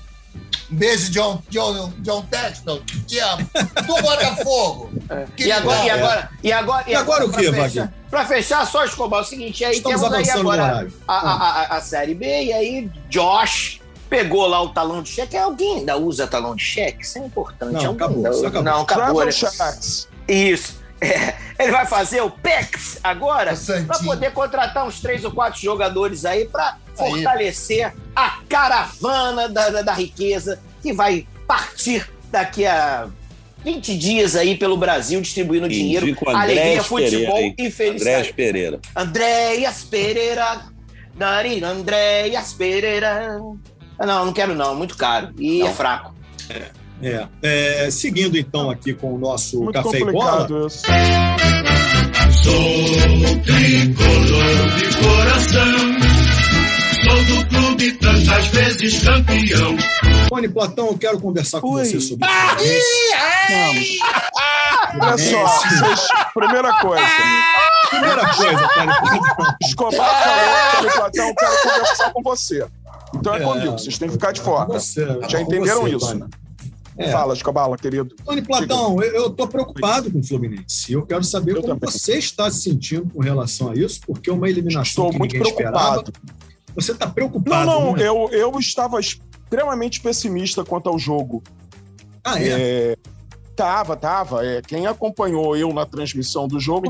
beijo 0.69 1.11
John, 1.11 1.41
John, 1.49 1.93
John 1.99 2.21
Texton, 2.23 2.79
te 3.07 3.19
amo, 3.19 3.49
do 3.85 4.01
Botafogo. 4.01 4.91
Que 5.35 5.45
E 5.45 5.51
agora, 5.51 5.85
e 5.85 5.89
agora, 5.89 6.29
e 6.43 6.51
agora, 6.51 6.83
E 6.91 6.95
agora 6.95 7.25
o 7.25 7.33
fechar- 7.33 7.51
Wagner? 7.53 7.89
Pra 8.09 8.25
fechar, 8.25 8.65
só 8.67 8.85
Escobar, 8.85 9.19
é 9.19 9.23
o 9.23 9.25
seguinte, 9.25 9.65
aí 9.65 9.77
Estamos 9.77 10.01
temos 10.01 10.17
aí 10.17 10.29
agora 10.29 10.87
a, 11.07 11.13
a, 11.13 11.33
a, 11.73 11.77
a 11.77 11.81
Série 11.81 12.13
B, 12.13 12.25
e 12.45 12.53
aí 12.53 12.91
Josh 13.09 13.79
pegou 14.09 14.45
lá 14.45 14.61
o 14.61 14.69
talão 14.69 15.01
de 15.01 15.09
cheque. 15.09 15.35
Alguém 15.35 15.79
ainda 15.79 15.97
usa 15.97 16.27
talão 16.27 16.55
de 16.55 16.63
cheque? 16.63 17.03
Isso 17.03 17.17
é 17.17 17.21
importante. 17.25 17.73
Não, 17.73 17.85
Alguém 17.87 17.95
acabou, 17.95 18.25
ainda 18.27 18.47
acabou. 18.47 18.63
Não, 18.63 18.81
acabou. 18.81 19.03
Travel 19.23 19.25
né? 19.25 19.31
Isso. 20.27 20.82
É, 21.03 21.35
ele 21.59 21.71
vai 21.71 21.85
fazer 21.85 22.21
o 22.21 22.29
PEX 22.29 22.99
agora 23.03 23.53
para 23.85 23.99
poder 23.99 24.31
contratar 24.31 24.87
uns 24.87 25.01
três 25.01 25.25
ou 25.25 25.31
quatro 25.31 25.59
jogadores 25.59 26.25
aí 26.25 26.45
para 26.45 26.77
fortalecer 26.95 27.93
a 28.15 28.39
caravana 28.47 29.49
da, 29.49 29.69
da, 29.69 29.81
da 29.81 29.93
riqueza 29.93 30.59
que 30.81 30.93
vai 30.93 31.27
partir 31.45 32.09
daqui 32.31 32.65
a 32.65 33.07
20 33.63 33.97
dias 33.97 34.35
aí 34.35 34.57
pelo 34.57 34.75
Brasil 34.75 35.21
distribuindo 35.21 35.69
dinheiro, 35.69 36.07
Indico 36.07 36.29
alegria, 36.29 36.83
futebol 36.83 37.35
Pereira, 37.35 37.55
e 37.57 37.71
felicidade. 37.71 38.01
Andréas 38.01 38.31
Pereira. 38.31 38.79
Andréas 38.95 39.83
Pereira. 39.83 40.61
Narina 41.15 41.69
Andréas 41.69 42.53
Pereira. 42.53 43.39
Ah, 43.97 44.05
Não, 44.05 44.25
não 44.25 44.33
quero 44.33 44.53
não, 44.53 44.75
muito 44.75 44.97
caro. 44.97 45.33
E 45.37 45.61
é 45.61 45.71
fraco. 45.71 46.13
É. 46.49 46.82
É, 47.41 47.89
seguindo 47.91 48.37
então 48.37 48.69
aqui 48.69 48.93
com 48.93 49.13
o 49.13 49.17
nosso 49.17 49.61
Muito 49.63 49.73
café 49.81 49.99
e 49.99 50.11
bola. 50.11 50.47
isso. 50.67 50.83
Sou 52.43 53.39
tricolor 53.43 54.69
de 54.77 54.97
coração. 54.97 55.77
Sou 57.03 57.23
do 57.25 57.45
clube 57.49 57.91
tantas 57.93 58.47
vezes 58.47 59.03
campeão. 59.03 59.75
Tony 60.29 60.47
Platão, 60.49 60.87
eu 60.87 60.97
quero 60.97 61.19
conversar 61.19 61.59
com 61.61 61.73
Oi. 61.73 61.85
você 61.85 61.99
sobre 61.99 62.25
Vamos. 62.27 63.99
Olha 65.01 65.17
só, 65.17 65.45
vocês- 65.47 66.07
primeira 66.33 66.73
coisa. 66.79 67.03
Primeira 67.89 68.27
coisa, 68.33 68.67
Tony 68.69 68.93
Platão. 68.99 69.55
Escobar 69.61 70.23
falou, 70.23 70.71
Tony 70.77 70.91
Platão, 70.93 71.27
eu 71.27 71.35
quero 71.35 71.61
conversar 71.61 72.11
com 72.13 72.23
você. 72.23 72.65
Então 73.15 73.35
é, 73.35 73.37
É. 73.37 73.43
comigo, 73.43 73.71
vocês 73.73 73.97
têm 73.97 74.07
que 74.07 74.13
ficar 74.13 74.31
de 74.31 74.41
fora. 74.41 74.65
Você, 74.67 75.05
Já 75.29 75.41
entenderam 75.41 75.81
você, 75.81 75.95
isso? 75.95 76.07
Tony. 76.07 76.23
É. 76.97 77.11
Fala, 77.11 77.33
Escobar, 77.33 77.69
querido. 77.79 78.13
Tony 78.23 78.41
Platão, 78.41 79.01
eu- 79.01 79.13
eu 79.15 79.27
estou 79.27 79.47
preocupado 79.47 80.11
com 80.11 80.19
o 80.19 80.23
Fluminense. 80.23 80.93
Eu 80.93 81.05
quero 81.05 81.23
saber 81.23 81.51
Eu 81.57 81.61
como 81.61 81.75
também. 81.79 81.89
você 81.91 82.17
está 82.17 82.49
se 82.51 82.61
sentindo 82.61 83.09
com 83.11 83.19
relação 83.21 83.69
a 83.71 83.75
isso, 83.75 83.99
porque 84.05 84.29
uma 84.29 84.47
eliminação 84.49 85.05
Estou 85.05 85.09
que 85.11 85.17
muito 85.17 85.31
preocupado. 85.31 86.01
esperava. 86.01 86.03
Você 86.75 86.91
está 86.91 87.05
Não, 87.07 87.13
preocupado? 87.13 87.65
não, 87.65 87.93
né? 87.93 88.07
eu, 88.07 88.29
eu 88.31 88.59
estava 88.59 88.99
extremamente 88.99 90.01
pessimista 90.01 90.63
quanto 90.63 90.87
ao 90.89 90.97
jogo. 90.99 91.41
Ah, 92.23 92.39
é? 92.41 92.47
É, 92.91 92.97
tava, 93.55 93.95
tava. 93.95 94.45
É, 94.45 94.61
quem 94.61 94.85
acompanhou 94.87 95.55
eu 95.57 95.73
na 95.73 95.85
transmissão 95.85 96.47
do 96.47 96.59
jogo. 96.59 96.87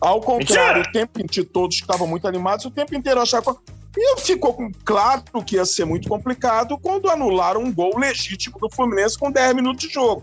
Ao 0.00 0.20
contrário, 0.20 0.82
o 0.82 0.92
tempo 0.92 1.26
de 1.26 1.42
todos 1.42 1.76
que 1.76 1.82
estavam 1.82 2.06
muito 2.06 2.26
animados, 2.28 2.64
o 2.66 2.70
tempo 2.70 2.94
inteiro 2.94 3.18
eu 3.18 3.22
achava. 3.22 3.56
E 3.96 4.20
ficou 4.20 4.56
claro 4.84 5.22
que 5.46 5.56
ia 5.56 5.64
ser 5.64 5.84
muito 5.86 6.08
complicado 6.08 6.78
quando 6.78 7.08
anularam 7.10 7.62
um 7.62 7.72
gol 7.72 7.98
legítimo 7.98 8.58
do 8.58 8.68
Fluminense 8.70 9.18
com 9.18 9.30
10 9.30 9.54
minutos 9.54 9.86
de 9.88 9.92
jogo. 9.94 10.22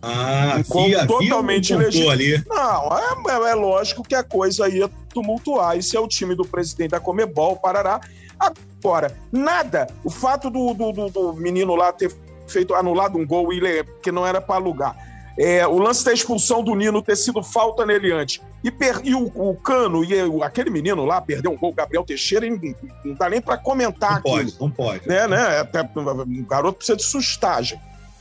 Ah, 0.00 0.54
havia, 0.54 1.02
havia 1.02 1.06
totalmente 1.06 1.74
um 1.74 1.82
controle 1.82 2.10
ali. 2.10 2.44
Não, 2.46 2.96
é, 2.96 3.50
é 3.50 3.54
lógico 3.54 4.04
que 4.04 4.14
a 4.14 4.22
coisa 4.22 4.68
ia 4.68 4.88
tumultuar. 5.12 5.76
Isso 5.76 5.96
é 5.96 6.00
o 6.00 6.06
time 6.06 6.36
do 6.36 6.44
presidente 6.44 6.90
da 6.92 7.00
Comebol, 7.00 7.56
Parará. 7.56 8.00
Agora, 8.38 9.16
nada. 9.32 9.88
O 10.04 10.10
fato 10.10 10.48
do, 10.50 10.72
do, 10.72 10.92
do- 10.92 11.10
do 11.10 11.32
menino 11.32 11.74
lá 11.74 11.92
ter 11.92 12.14
feito 12.46 12.74
anulado 12.74 13.18
um 13.18 13.26
gol 13.26 13.52
e 13.52 13.84
que 14.00 14.12
não 14.12 14.24
era 14.24 14.40
para 14.40 14.54
alugar. 14.54 14.96
É, 15.38 15.64
o 15.66 15.78
lance 15.78 16.04
da 16.04 16.12
expulsão 16.12 16.64
do 16.64 16.74
Nino 16.74 17.00
ter 17.00 17.16
sido 17.16 17.42
falta 17.44 17.86
nele 17.86 18.10
antes. 18.12 18.40
E, 18.64 18.72
per- 18.72 19.00
e 19.04 19.14
o, 19.14 19.30
o 19.36 19.54
Cano 19.54 20.04
e 20.04 20.20
o- 20.24 20.42
aquele 20.42 20.68
menino 20.68 21.04
lá 21.04 21.20
perdeu 21.20 21.52
um 21.52 21.56
gol, 21.56 21.72
Gabriel 21.72 22.04
Teixeira, 22.04 22.44
e 22.44 22.50
não, 22.50 22.74
não 23.04 23.14
dá 23.14 23.30
nem 23.30 23.40
para 23.40 23.56
comentar 23.56 24.10
Não 24.10 24.16
aquilo. 24.18 24.34
pode, 24.36 24.56
não 24.60 24.70
pode. 24.70 25.08
Né, 25.08 25.28
né? 25.28 25.60
Até, 25.60 25.80
o 25.82 26.46
garoto 26.48 26.78
precisa 26.78 26.96
de 26.96 27.04
sustagem. 27.04 27.80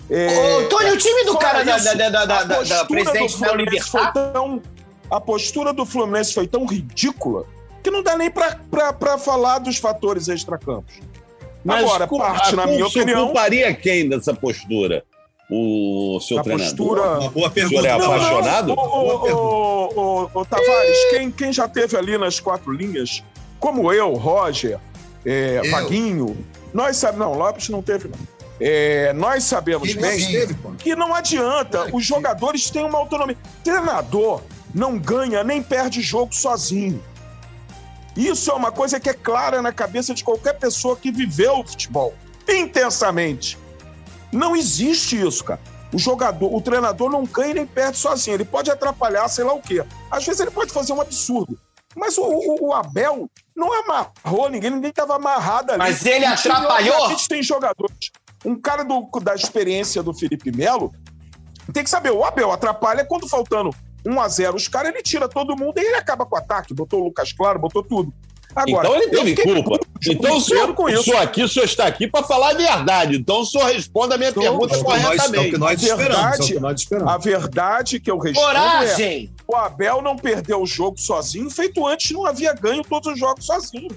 É, 0.09 0.27
Ô, 0.57 0.69
Tony, 0.69 0.91
o 0.91 0.97
time 0.97 1.25
do 1.25 1.37
cara 1.39 1.63
da, 1.63 1.75
isso, 1.77 1.97
da, 1.97 2.09
da, 2.09 2.25
da, 2.25 2.43
da, 2.43 2.63
da 2.63 2.85
presidente 2.85 3.33
do 3.33 3.39
da 3.41 3.47
Fluminense 3.49 3.89
foi 3.89 3.99
Libertar. 4.01 4.13
tão 4.33 4.61
a 5.09 5.19
postura 5.19 5.73
do 5.73 5.85
Fluminense 5.85 6.33
foi 6.33 6.47
tão 6.47 6.65
ridícula 6.65 7.45
que 7.83 7.89
não 7.89 8.03
dá 8.03 8.15
nem 8.15 8.29
pra 8.29 9.17
falar 9.17 9.59
dos 9.59 9.77
fatores 9.77 10.27
extracampos. 10.27 10.95
Agora, 11.67 12.07
cu- 12.07 12.17
parte, 12.19 12.55
na 12.55 12.67
minha 12.67 12.85
opinião, 12.85 13.25
culparia 13.25 13.73
quem 13.73 14.07
dessa 14.07 14.33
postura? 14.33 15.03
O 15.49 16.19
seu 16.19 16.39
a 16.39 16.43
treinador? 16.43 16.75
postura. 16.75 17.19
Uma 17.19 17.29
boa 17.29 17.47
O 17.47 17.53
senhor 17.53 17.53
pergunta. 17.53 17.87
é 17.87 17.91
Não, 17.91 17.99
não, 17.99 18.13
apaixonado? 18.13 18.73
Ô, 20.33 20.45
Tavares, 20.45 20.97
quem, 21.11 21.31
quem 21.31 21.53
já 21.53 21.67
teve 21.67 21.95
ali 21.95 22.17
nas 22.17 22.39
quatro 22.39 22.71
linhas, 22.71 23.23
como 23.59 23.91
eu, 23.93 24.13
Roger, 24.13 24.79
é, 25.25 25.61
Eu? 25.63 25.71
Vaguinho, 25.71 26.37
nós 26.73 26.97
sabemos. 26.97 27.27
Não, 27.27 27.33
Lopes 27.37 27.69
não 27.69 27.81
teve, 27.81 28.07
não. 28.07 28.17
É, 28.59 29.13
nós 29.13 29.43
sabemos 29.43 29.93
bem. 29.93 30.25
Teve, 30.27 30.55
que 30.79 30.95
não 30.95 31.13
adianta. 31.13 31.87
Os 31.95 32.05
jogadores 32.05 32.69
têm 32.69 32.83
uma 32.83 32.97
autonomia. 32.97 33.37
Treinador 33.63 34.41
não 34.73 34.97
ganha 34.97 35.43
nem 35.43 35.61
perde 35.61 36.01
jogo 36.01 36.33
sozinho. 36.33 37.01
Isso 38.15 38.49
é 38.49 38.53
uma 38.53 38.71
coisa 38.71 38.99
que 38.99 39.09
é 39.09 39.13
clara 39.13 39.61
na 39.61 39.71
cabeça 39.71 40.13
de 40.13 40.23
qualquer 40.23 40.53
pessoa 40.57 40.95
que 40.97 41.11
viveu 41.11 41.59
o 41.59 41.63
futebol 41.67 42.13
intensamente. 42.49 43.57
Não 44.31 44.55
existe 44.55 45.19
isso, 45.19 45.43
cara. 45.43 45.59
O 45.93 45.97
jogador, 45.97 46.53
o 46.53 46.61
treinador 46.61 47.09
não 47.09 47.23
ganha 47.25 47.53
nem 47.55 47.65
perde 47.65 47.97
sozinho. 47.97 48.35
Ele 48.35 48.45
pode 48.45 48.69
atrapalhar, 48.69 49.27
sei 49.29 49.45
lá 49.45 49.53
o 49.53 49.61
quê. 49.61 49.83
Às 50.11 50.25
vezes 50.25 50.41
ele 50.41 50.51
pode 50.51 50.71
fazer 50.71 50.91
um 50.93 51.01
absurdo. 51.01 51.57
Mas 51.95 52.17
o, 52.17 52.23
o- 52.23 52.67
o 52.67 52.73
Abel 52.73 53.29
não 53.55 53.71
amarrou 53.73 54.49
ninguém, 54.49 54.69
ninguém 54.69 54.89
estava 54.89 55.15
amarrado 55.15 55.71
ali. 55.71 55.79
Mas 55.79 56.05
ele 56.05 56.25
atrapalhou? 56.25 57.05
A 57.05 57.09
gente 57.09 57.27
tem 57.27 57.41
jogadores. 57.41 58.11
Um 58.45 58.59
cara 58.59 58.83
do- 58.83 59.09
da 59.21 59.33
experiência 59.33 60.03
do 60.03 60.13
Felipe 60.13 60.51
Melo 60.55 60.93
tem 61.73 61.83
que 61.83 61.89
saber, 61.89 62.11
o 62.11 62.23
Abel 62.23 62.51
atrapalha 62.51 63.03
quando 63.05 63.27
faltando 63.27 63.71
1 64.05 64.21
a 64.21 64.27
0 64.27 64.55
os 64.55 64.67
caras, 64.67 64.93
ele 64.93 65.01
tira 65.01 65.27
todo 65.27 65.55
mundo 65.57 65.77
e 65.77 65.81
ele 65.85 65.95
acaba 65.95 66.25
com 66.25 66.35
o 66.35 66.37
ataque. 66.39 66.73
Botou 66.73 67.01
o 67.01 67.05
Lucas 67.05 67.31
Claro, 67.33 67.57
botou 67.59 67.81
tudo. 67.83 68.13
Agora, 68.55 68.87
então 68.87 68.95
ele 69.23 69.35
teve 69.35 69.43
culpa. 69.63 69.79
Então 70.07 70.37
o 70.37 70.41
senhor, 70.41 70.73
com 70.73 70.83
o 70.83 70.89
isso. 70.89 71.03
senhor 71.03 71.19
aqui, 71.21 71.43
o 71.43 71.47
senhor 71.49 71.65
está 71.65 71.85
aqui 71.85 72.07
para 72.07 72.23
falar 72.23 72.51
a 72.51 72.53
verdade. 72.53 73.17
Então 73.17 73.41
o 73.41 73.45
senhor 73.45 73.65
responda 73.65 74.15
a 74.15 74.17
minha 74.17 74.29
Então, 74.31 74.41
pergunta 74.41 74.75
É 74.75 74.77
o 74.79 74.83
que 74.83 74.89
nós, 74.89 75.03
é 75.03 75.05
o 75.05 75.11
que 75.11 75.17
corretamente. 75.17 75.57
nós 75.57 75.81
esperamos. 75.81 75.89
É 75.89 75.93
o 75.93 75.97
Verdade. 75.97 76.53
que 76.53 76.59
nós 76.59 76.79
esperamos. 76.81 77.13
A 77.13 77.17
verdade 77.17 77.99
que 77.99 78.09
eu 78.11 78.17
respondo 78.17 78.47
é: 78.49 78.53
Coragem! 78.53 79.31
o 79.47 79.55
Abel 79.55 80.01
não 80.01 80.15
perdeu 80.15 80.61
o 80.61 80.65
jogo 80.65 80.99
sozinho, 80.99 81.49
feito 81.51 81.85
antes 81.85 82.09
não 82.11 82.25
havia 82.25 82.53
ganho 82.53 82.83
todos 82.83 83.13
os 83.13 83.19
jogos 83.19 83.45
sozinho. 83.45 83.89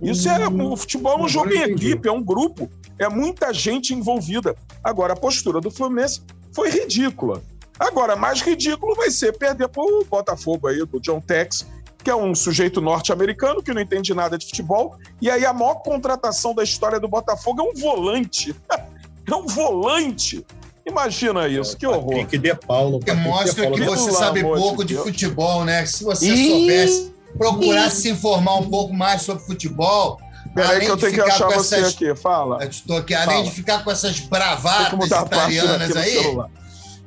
Isso 0.00 0.28
é 0.28 0.46
o 0.46 0.76
futebol 0.76 1.18
é 1.18 1.22
um 1.22 1.28
jogo 1.28 1.52
em 1.52 1.62
equipe, 1.62 2.06
é 2.06 2.12
um 2.12 2.22
grupo, 2.22 2.70
é 2.98 3.08
muita 3.08 3.52
gente 3.52 3.94
envolvida. 3.94 4.54
Agora 4.84 5.14
a 5.14 5.16
postura 5.16 5.60
do 5.60 5.70
Fluminense 5.70 6.20
foi 6.52 6.70
ridícula. 6.70 7.42
Agora 7.78 8.14
mais 8.14 8.40
ridículo 8.40 8.94
vai 8.94 9.10
ser 9.10 9.36
perder 9.36 9.68
pro 9.68 10.04
Botafogo 10.08 10.68
aí 10.68 10.84
do 10.84 11.00
John 11.00 11.20
Tex, 11.20 11.66
que 12.06 12.10
é 12.10 12.14
um 12.14 12.36
sujeito 12.36 12.80
norte-americano 12.80 13.60
que 13.60 13.74
não 13.74 13.82
entende 13.82 14.14
nada 14.14 14.38
de 14.38 14.46
futebol, 14.46 14.96
e 15.20 15.28
aí 15.28 15.44
a 15.44 15.52
maior 15.52 15.74
contratação 15.82 16.54
da 16.54 16.62
história 16.62 17.00
do 17.00 17.08
Botafogo 17.08 17.60
é 17.60 17.64
um 17.64 17.74
volante. 17.74 18.54
é 19.28 19.34
um 19.34 19.44
volante. 19.44 20.46
Imagina 20.86 21.48
isso, 21.48 21.76
que 21.76 21.84
horror. 21.84 22.10
Patrick 22.10 22.38
de 22.38 22.54
Paulo. 22.54 23.00
Que 23.00 23.06
Patrick 23.06 23.24
de 23.24 23.28
mostra 23.28 23.62
Paulo. 23.64 23.76
que 23.76 23.84
você 23.86 24.12
sabe 24.12 24.40
de 24.40 24.48
pouco 24.48 24.84
de, 24.84 24.94
Deus. 24.94 25.04
futebol, 25.04 25.64
né? 25.64 25.84
Se 25.84 26.04
você 26.04 26.32
Ih, 26.32 26.50
soubesse, 26.50 27.12
procurasse 27.36 28.02
se 28.02 28.10
informar 28.10 28.54
um 28.54 28.70
pouco 28.70 28.94
mais 28.94 29.22
sobre 29.22 29.42
futebol, 29.42 30.20
Peraí 30.54 30.76
além 30.76 30.86
que 30.86 30.92
eu 30.92 30.94
de 30.94 31.00
tenho 31.02 31.12
que 31.12 31.20
ficar 31.22 31.34
achar 31.34 31.48
com 31.48 31.54
você 31.54 31.74
essas- 31.74 31.92
aqui, 31.94 32.14
fala. 32.14 32.62
Eu 32.62 32.68
estou 32.68 32.96
aqui, 32.98 33.14
além 33.14 33.28
Fala. 33.38 33.42
de 33.42 33.50
ficar 33.50 33.82
com 33.82 33.90
essas 33.90 34.20
que 34.20 34.28
bravatas 34.28 35.10
italianas 35.10 35.96
aí, 35.96 36.22
celular. 36.22 36.50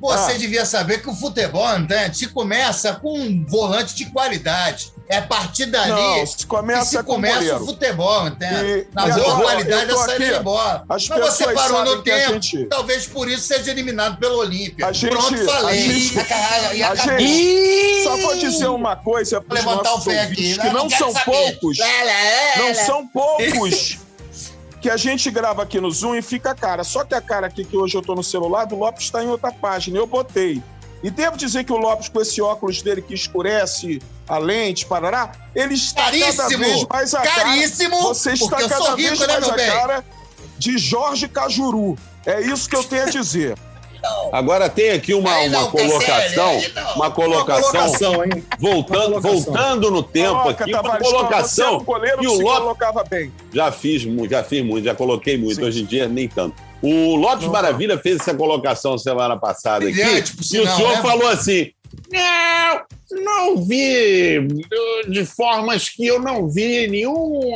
Você 0.00 0.32
Ah. 0.32 0.38
devia 0.38 0.64
saber 0.64 1.02
que 1.02 1.10
o 1.10 1.14
futebol, 1.14 1.78
né, 1.80 2.10
se 2.12 2.28
começa 2.28 2.94
com 2.94 3.18
um 3.18 3.44
volante 3.46 3.94
de 3.94 4.06
qualidade. 4.06 4.92
É 5.12 5.16
a 5.18 5.22
partir 5.22 5.66
dali 5.66 5.90
Não, 5.90 6.24
se 6.24 6.36
que 6.36 6.46
começa 6.46 6.84
se 6.84 6.96
com 6.98 7.02
começa 7.14 7.56
o 7.56 7.66
futebol, 7.66 8.28
entende? 8.28 8.64
E- 8.64 8.86
Na 8.94 9.08
boa 9.08 9.40
qualidade 9.40 9.90
eu 9.90 9.96
da 9.98 10.04
saída 10.04 10.24
aqui, 10.24 10.38
de 10.38 10.44
bola. 10.44 10.84
As 10.88 11.08
Mas 11.08 11.18
você 11.20 11.52
parou 11.52 11.84
no 11.84 12.02
tempo, 12.02 12.32
gente- 12.34 12.66
talvez 12.66 13.06
por 13.08 13.28
isso 13.28 13.42
seja 13.48 13.72
eliminado 13.72 14.18
pelo 14.18 14.38
Olímpia. 14.38 14.86
A 14.86 14.92
gente- 14.92 15.10
Pronto, 15.10 15.44
falei. 15.46 15.80
a 15.80 15.82
gente- 15.82 16.76
e 16.76 16.82
a 16.84 16.94
gente- 16.94 18.04
Só 18.04 18.16
vou 18.18 18.36
dizer 18.36 18.68
uma 18.68 18.94
coisa 18.94 19.40
para 19.40 19.58
os 19.58 19.64
levantar 19.64 19.90
o 19.90 19.94
nossos 19.96 20.06
ouvintes, 20.06 20.58
aqui. 20.58 20.68
que 20.68 20.74
não 20.74 20.86
quero 20.88 20.98
são 21.04 21.12
saber. 21.12 21.24
poucos, 21.24 21.78
Lá, 21.78 21.86
lá, 21.86 22.02
lá, 22.04 22.68
não 22.68 22.74
são 22.76 23.06
poucos 23.08 23.98
que 24.80 24.88
a 24.88 24.96
gente 24.96 25.30
grava 25.30 25.62
aqui 25.62 25.80
no 25.80 25.90
Zoom 25.90 26.14
e 26.14 26.22
fica 26.22 26.50
a 26.52 26.54
cara. 26.54 26.82
Só 26.84 27.04
que 27.04 27.14
a 27.14 27.20
cara 27.20 27.46
aqui 27.46 27.64
que 27.64 27.76
hoje 27.76 27.96
eu 27.96 28.02
tô 28.02 28.14
no 28.14 28.22
celular 28.24 28.64
do 28.64 28.76
Lopes 28.76 29.04
está 29.04 29.22
em 29.22 29.28
outra 29.28 29.52
página, 29.52 29.98
eu 29.98 30.06
botei. 30.06 30.62
E 31.02 31.10
devo 31.10 31.36
dizer 31.36 31.64
que 31.64 31.72
o 31.72 31.76
Lopes, 31.76 32.08
com 32.08 32.20
esse 32.20 32.42
óculos 32.42 32.82
dele 32.82 33.00
que 33.00 33.14
escurece 33.14 34.00
a 34.28 34.38
lente, 34.38 34.84
parará, 34.86 35.32
ele 35.54 35.74
está 35.74 36.04
cada 36.04 36.18
Caríssimo! 36.18 36.58
vez 36.58 36.86
mais 36.88 37.14
a 37.14 37.20
cara 37.22 37.42
Caríssimo! 37.42 38.02
Você 38.02 38.32
está 38.32 38.56
cada 38.56 38.76
sou 38.76 38.96
vez 38.96 39.10
rico, 39.10 39.26
né, 39.26 39.32
mais 39.32 39.44
meu 39.44 39.52
a 39.52 39.56
bem? 39.56 39.70
cara 39.70 40.04
de 40.58 40.78
Jorge 40.78 41.26
Cajuru. 41.28 41.96
É 42.26 42.40
isso 42.42 42.68
que 42.68 42.76
eu 42.76 42.84
tenho 42.84 43.04
a 43.04 43.10
dizer. 43.10 43.58
Agora 44.32 44.68
tem 44.68 44.90
aqui 44.90 45.14
uma, 45.14 45.32
Aí 45.32 45.48
não, 45.48 45.60
uma 45.60 45.70
colocação, 45.70 46.60
uma 46.96 47.10
colocação, 47.10 48.12
voltando, 48.58 49.20
voltando 49.20 49.90
no 49.90 50.02
tempo 50.02 50.42
Coloca, 50.42 50.64
aqui, 50.64 50.74
uma 50.74 50.96
é 50.96 50.98
colocação 50.98 51.76
um 51.78 51.84
que 52.18 52.26
o 52.26 52.36
se 52.36 52.42
Lopes 52.42 52.60
colocava 52.60 53.04
bem. 53.04 53.32
já 53.52 53.72
fiz, 53.72 54.02
já 54.30 54.44
fiz 54.44 54.64
muito, 54.64 54.84
já 54.84 54.94
coloquei 54.94 55.36
muito. 55.36 55.56
Sim. 55.56 55.64
Hoje 55.64 55.82
em 55.82 55.84
dia 55.84 56.08
nem 56.08 56.28
tanto. 56.28 56.54
O 56.82 57.16
Lopes 57.16 57.44
Não, 57.44 57.52
Maravilha 57.52 57.98
fez 57.98 58.20
essa 58.20 58.34
colocação 58.34 58.96
semana 58.96 59.36
passada 59.36 59.86
aqui. 59.86 60.00
E 60.00 60.60
o 60.60 60.66
senhor 60.66 60.96
né? 60.96 61.02
falou 61.02 61.28
assim: 61.28 61.70
não, 62.10 62.82
não 63.22 63.56
vi 63.64 64.40
de 65.08 65.26
formas 65.26 65.88
que 65.88 66.06
eu 66.06 66.20
não 66.20 66.48
vi 66.48 66.86
nenhum 66.86 67.54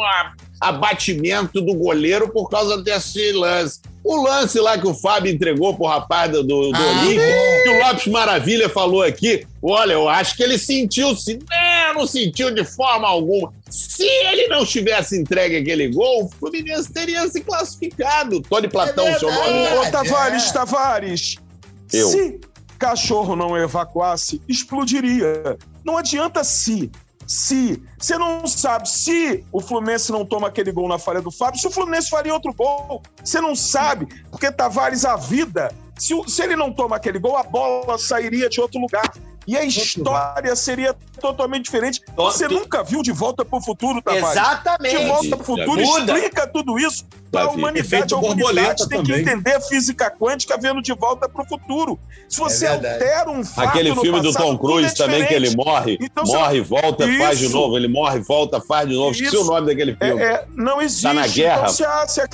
abatimento 0.61 1.61
do 1.61 1.75
goleiro 1.75 2.29
por 2.29 2.49
causa 2.49 2.83
desse 2.83 3.33
lance. 3.33 3.81
O 4.05 4.23
lance 4.23 4.61
lá 4.61 4.77
que 4.77 4.87
o 4.87 4.93
Fábio 4.95 5.33
entregou 5.33 5.75
pro 5.75 5.87
rapaz 5.87 6.31
do, 6.31 6.43
do, 6.43 6.71
Ah, 6.75 7.01
Olímpio, 7.05 7.23
bom. 7.27 7.63
que 7.63 7.69
o 7.71 7.79
Lopes 7.87 8.07
Maravilha 8.09 8.69
falou 8.69 9.03
aqui, 9.03 9.47
olha, 9.63 9.95
eu 9.95 10.07
acho 10.11 10.37
que 10.37 10.43
ele 10.43 10.59
sentiu, 10.59 11.17
se 11.17 11.39
não, 11.51 12.01
não 12.01 12.07
sentiu 12.07 12.51
de 12.55 12.65
forma 12.65 13.09
alguma. 13.09 13.51
Se 13.71 14.05
ele 14.05 14.47
não 14.49 14.67
tivesse 14.67 15.19
entregue 15.19 15.57
aquele 15.57 15.89
gol, 15.89 16.25
o 16.27 16.29
Fluminense 16.29 16.93
teria 16.93 17.27
se 17.29 17.41
classificado. 17.41 18.43
Tony 18.43 18.69
Platão, 18.69 19.07
É 19.09 19.19
seu 19.19 19.33
nome, 19.33 19.51
né? 19.51 19.79
Ô, 19.81 19.91
Tavares, 19.91 20.51
é. 20.51 20.53
Tavares, 20.53 21.37
Eu. 21.91 22.09
se 22.09 22.41
cachorro 22.79 23.35
não 23.35 23.57
evacuasse, 23.57 24.39
explodiria. 24.47 25.57
Não 25.83 25.97
adianta 25.97 26.45
se. 26.45 26.91
Se. 27.27 27.83
Você 27.99 28.19
não 28.19 28.47
sabe 28.47 28.89
se 28.89 29.45
o 29.53 29.61
Fluminense 29.61 30.13
não 30.13 30.25
toma 30.25 30.49
aquele 30.49 30.73
gol 30.73 30.89
na 30.89 30.99
falha 30.99 31.21
do 31.21 31.31
Fábio, 31.31 31.61
se 31.61 31.67
o 31.67 31.71
Fluminense 31.71 32.11
faria 32.11 32.33
outro 32.33 32.53
gol. 32.53 33.03
Você 33.23 33.41
não 33.41 33.55
sabe, 33.55 34.07
porque 34.31 34.51
Tavares, 34.51 35.05
a 35.05 35.17
vida, 35.17 35.73
se, 35.99 36.15
se 36.27 36.43
ele 36.43 36.57
não 36.57 36.73
toma 36.73 36.97
aquele 36.97 37.19
gol, 37.19 37.37
a 37.37 37.43
bola 37.43 37.99
sairia 37.99 38.49
de 38.49 38.61
outro 38.61 38.81
lugar. 38.81 39.13
E 39.47 39.57
a 39.57 39.65
história 39.65 40.55
seria 40.57 40.95
totalmente 41.21 41.65
diferente. 41.65 42.01
Você 42.17 42.49
Tu- 42.49 42.55
nunca 42.55 42.83
viu 42.83 43.03
De 43.03 43.13
Volta 43.13 43.45
para 43.45 43.59
o 43.59 43.63
Futuro, 43.63 44.01
Tavares? 44.03 44.31
Exatamente. 44.31 44.97
De 44.99 45.05
Volta 45.07 45.29
para 45.29 45.41
o 45.41 45.45
Futuro 45.45 45.81
Muda. 45.83 46.13
explica 46.19 46.47
tudo 46.47 46.79
isso 46.79 47.05
para 47.31 47.45
a 47.45 47.51
humanidade. 47.51 48.15
A 48.15 48.17
humanidade 48.17 48.89
tem 48.89 49.03
também. 49.03 49.05
que 49.25 49.31
entender 49.31 49.55
a 49.55 49.61
física 49.61 50.11
quântica 50.11 50.57
vendo 50.59 50.81
De 50.81 50.93
Volta 50.95 51.29
para 51.29 51.43
o 51.43 51.47
Futuro. 51.47 51.99
Se 52.29 52.39
você 52.39 52.69
verdade. 52.69 52.95
altera 53.05 53.31
um 53.31 53.45
fato 53.45 53.69
Aquele 53.69 53.91
no 53.91 54.01
filme 54.01 54.21
do 54.21 54.33
passado, 54.33 54.45
Tom 54.47 54.57
tudo 54.57 54.73
é 54.73 54.73
Cruise 54.81 54.95
também, 54.97 55.27
que 55.27 55.35
ele 55.35 55.55
morre, 55.57 55.99
Então, 56.01 56.25
você- 56.25 56.37
morre, 56.37 56.61
volta, 56.61 57.07
faz 57.19 57.39
de 57.39 57.45
Isso. 57.47 57.55
novo. 57.55 57.77
Ele 57.77 57.89
morre, 57.89 58.21
volta, 58.21 58.61
faz 58.61 58.89
de 58.89 58.95
novo. 58.95 59.11
Esqueci 59.13 59.35
Isso. 59.35 59.43
o 59.43 59.55
nome 59.55 59.67
daquele 59.67 59.95
filme. 59.95 60.23
É, 60.23 60.27
é, 60.27 60.47
não 60.55 60.81
existe. 60.81 61.03
Tá 61.03 61.13
na 61.13 61.27
guerra. 61.27 61.61
Então, 61.63 61.69
se 61.75 61.85
a, 61.85 62.09
se 62.09 62.21
a, 62.21 62.29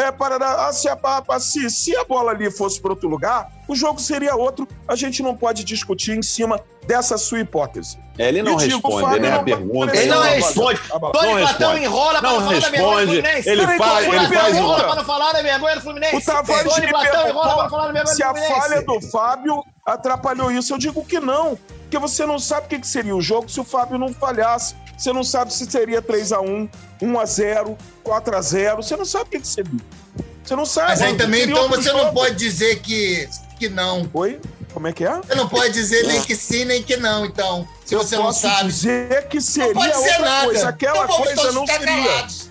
é, 0.00 0.12
para, 0.12 0.36
a- 0.36 0.72
se, 0.72 0.88
a, 0.88 0.96
se, 1.40 1.68
se 1.70 1.96
a 1.96 2.04
bola 2.04 2.30
ali 2.30 2.50
fosse 2.50 2.80
para 2.80 2.90
outro 2.92 3.08
lugar, 3.08 3.50
o 3.66 3.74
jogo 3.74 4.00
seria 4.00 4.34
outro. 4.36 4.66
A 4.86 4.94
gente 4.94 5.22
não 5.22 5.36
pode 5.36 5.64
discutir 5.64 6.16
em 6.16 6.22
cima 6.22 6.60
dessa 6.86 7.18
sua 7.18 7.40
hipótese. 7.40 7.98
É, 8.16 8.28
ele 8.28 8.42
não 8.42 8.56
digo, 8.56 8.74
responde, 8.88 9.02
Fábio 9.04 9.20
né? 9.22 9.30
não 9.30 9.40
A 9.40 9.42
pergunta. 9.44 9.86
vai- 9.86 9.96
Ele 9.98 10.06
não 10.10 10.16
Não, 10.16 10.22
responde. 10.30 10.80
Tony 10.88 11.00
Não 11.02 11.12
Platão 11.38 11.78
enrola 11.78 12.20
pra 12.20 12.30
Não 12.32 12.40
falar 12.40 12.60
da 12.60 12.68
vergonha 12.70 13.06
do. 13.06 13.12
Fluminense. 13.12 13.48
Ele 13.48 13.60
Peraí, 13.66 13.78
faz, 13.78 14.06
ele 14.06 14.28
faz 14.36 14.56
enrola 14.56 14.84
pra 14.84 14.94
não 14.94 15.04
falar 15.04 15.32
da 15.32 15.42
vergonha 15.42 15.74
do 15.74 15.80
Fluminense. 15.82 16.16
O 16.16 16.24
Tavares 16.24 16.74
Tony 16.74 16.88
Platão 16.88 17.28
enrola 17.28 17.54
pra 17.54 17.54
perguntou 17.54 17.70
falar 17.70 17.86
da 17.86 17.92
vergonha 17.92 18.04
do 18.04 18.08
se 18.16 18.22
a 18.22 18.28
Fluminense. 18.34 18.60
falha 18.60 18.82
do 18.82 19.00
Fábio 19.10 19.64
atrapalhou 19.84 20.50
isso. 20.52 20.72
Eu 20.72 20.78
digo 20.78 21.04
que 21.04 21.18
não, 21.20 21.58
porque 21.82 21.98
você 21.98 22.24
não 22.26 22.38
sabe 22.38 22.66
o 22.66 22.68
que 22.70 22.78
que 22.80 22.86
seria 22.86 23.14
o 23.16 23.20
jogo 23.20 23.48
se 23.48 23.60
o 23.60 23.64
Fábio 23.64 23.98
não 23.98 24.12
falhasse. 24.12 24.74
Você 24.98 25.12
não 25.12 25.22
sabe 25.22 25.54
se 25.54 25.64
seria 25.70 26.02
3x1, 26.02 26.68
1x0, 27.00 27.76
4x0. 28.04 28.76
Você 28.76 28.96
não 28.96 29.04
sabe 29.04 29.24
o 29.24 29.28
que 29.28 29.40
que 29.40 29.46
seria. 29.46 29.80
Você 30.44 30.56
não 30.56 30.66
sabe. 30.66 30.88
Mas 30.88 31.02
aí 31.02 31.16
também, 31.16 31.44
então, 31.44 31.68
você 31.68 31.92
não 31.92 32.00
jogo. 32.00 32.12
pode 32.14 32.34
dizer 32.34 32.80
que, 32.80 33.28
que 33.58 33.68
não. 33.68 34.10
Oi? 34.12 34.40
Como 34.74 34.86
é 34.86 34.92
que 34.92 35.04
é? 35.04 35.16
Você 35.16 35.34
não 35.34 35.48
pode 35.48 35.72
dizer 35.72 36.06
nem 36.06 36.20
que 36.22 36.34
sim, 36.34 36.64
nem 36.64 36.82
que 36.82 36.96
não, 36.96 37.24
então. 37.24 37.66
Se 37.84 37.94
Eu 37.94 38.00
você 38.00 38.16
não 38.16 38.32
sabe. 38.32 38.68
dizer 38.68 39.28
que 39.28 39.40
seria 39.40 39.72
Não 39.72 39.80
pode 39.80 39.94
ser 39.94 40.00
outra 40.10 40.20
nada. 40.20 40.44
coisa. 40.46 40.68
Aquela 40.68 41.04
então 41.04 41.16
coisa 41.16 41.34
todos 41.36 41.54
não 41.54 41.66
seria. 41.66 41.86
calados. 41.86 42.50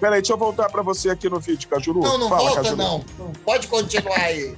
Peraí, 0.00 0.20
deixa 0.20 0.32
eu 0.32 0.38
voltar 0.38 0.68
pra 0.68 0.82
você 0.82 1.10
aqui 1.10 1.28
no 1.28 1.40
vídeo, 1.40 1.68
Cajuru. 1.68 2.00
Não, 2.00 2.18
não 2.18 2.28
Fala, 2.28 2.40
volta, 2.40 2.56
Cajuru. 2.62 2.76
não. 2.76 3.04
Não, 3.18 3.32
Pode 3.44 3.66
continuar 3.68 4.18
aí. 4.20 4.54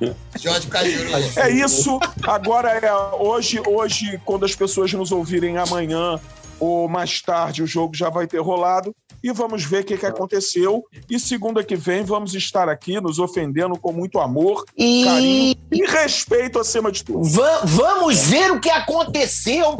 Jorge 0.40 0.66
Cajuru. 0.66 1.08
É 1.36 1.50
isso. 1.50 1.98
Agora 2.24 2.70
é 2.70 2.92
hoje, 3.16 3.60
hoje, 3.66 4.20
quando 4.24 4.44
as 4.44 4.54
pessoas 4.54 4.92
nos 4.92 5.10
ouvirem 5.12 5.56
amanhã 5.56 6.20
ou 6.58 6.88
mais 6.88 7.20
tarde, 7.20 7.62
o 7.62 7.66
jogo 7.66 7.94
já 7.94 8.08
vai 8.08 8.26
ter 8.26 8.38
rolado 8.38 8.94
e 9.24 9.32
vamos 9.32 9.64
ver 9.64 9.80
o 9.80 9.84
que, 9.84 9.96
que 9.96 10.04
aconteceu. 10.04 10.84
E 11.10 11.18
segunda 11.18 11.64
que 11.64 11.74
vem 11.74 12.04
vamos 12.04 12.34
estar 12.34 12.68
aqui 12.68 13.00
nos 13.00 13.18
ofendendo 13.18 13.76
com 13.78 13.90
muito 13.90 14.20
amor, 14.20 14.64
carinho 14.66 15.56
e 15.72 15.84
respeito 15.90 16.58
acima 16.58 16.92
de 16.92 17.02
tudo. 17.02 17.24
Va- 17.24 17.60
vamos 17.64 18.20
ver 18.26 18.52
o 18.52 18.60
que 18.60 18.68
aconteceu. 18.70 19.76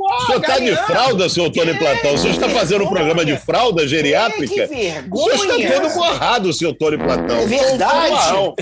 O 0.00 0.26
senhor 0.26 0.40
tá 0.40 0.58
de 0.58 0.74
fralda, 0.76 1.28
senhor 1.28 1.50
Tony 1.50 1.74
Platão? 1.78 2.14
O 2.14 2.18
senhor 2.18 2.32
está 2.34 2.48
fazendo 2.48 2.84
um 2.84 2.88
programa 2.88 3.24
de 3.24 3.36
fralda 3.36 3.82
Que 3.82 3.88
geriátrica? 3.88 4.64
O 5.12 5.18
senhor 5.18 5.34
está 5.34 5.56
vergonha. 5.56 5.80
todo 5.80 5.94
borrado, 5.94 6.52
senhor 6.52 6.74
Tony 6.74 6.98
Platão. 6.98 7.36
É 7.36 7.46
verdade. 7.46 8.32
Não, 8.32 8.54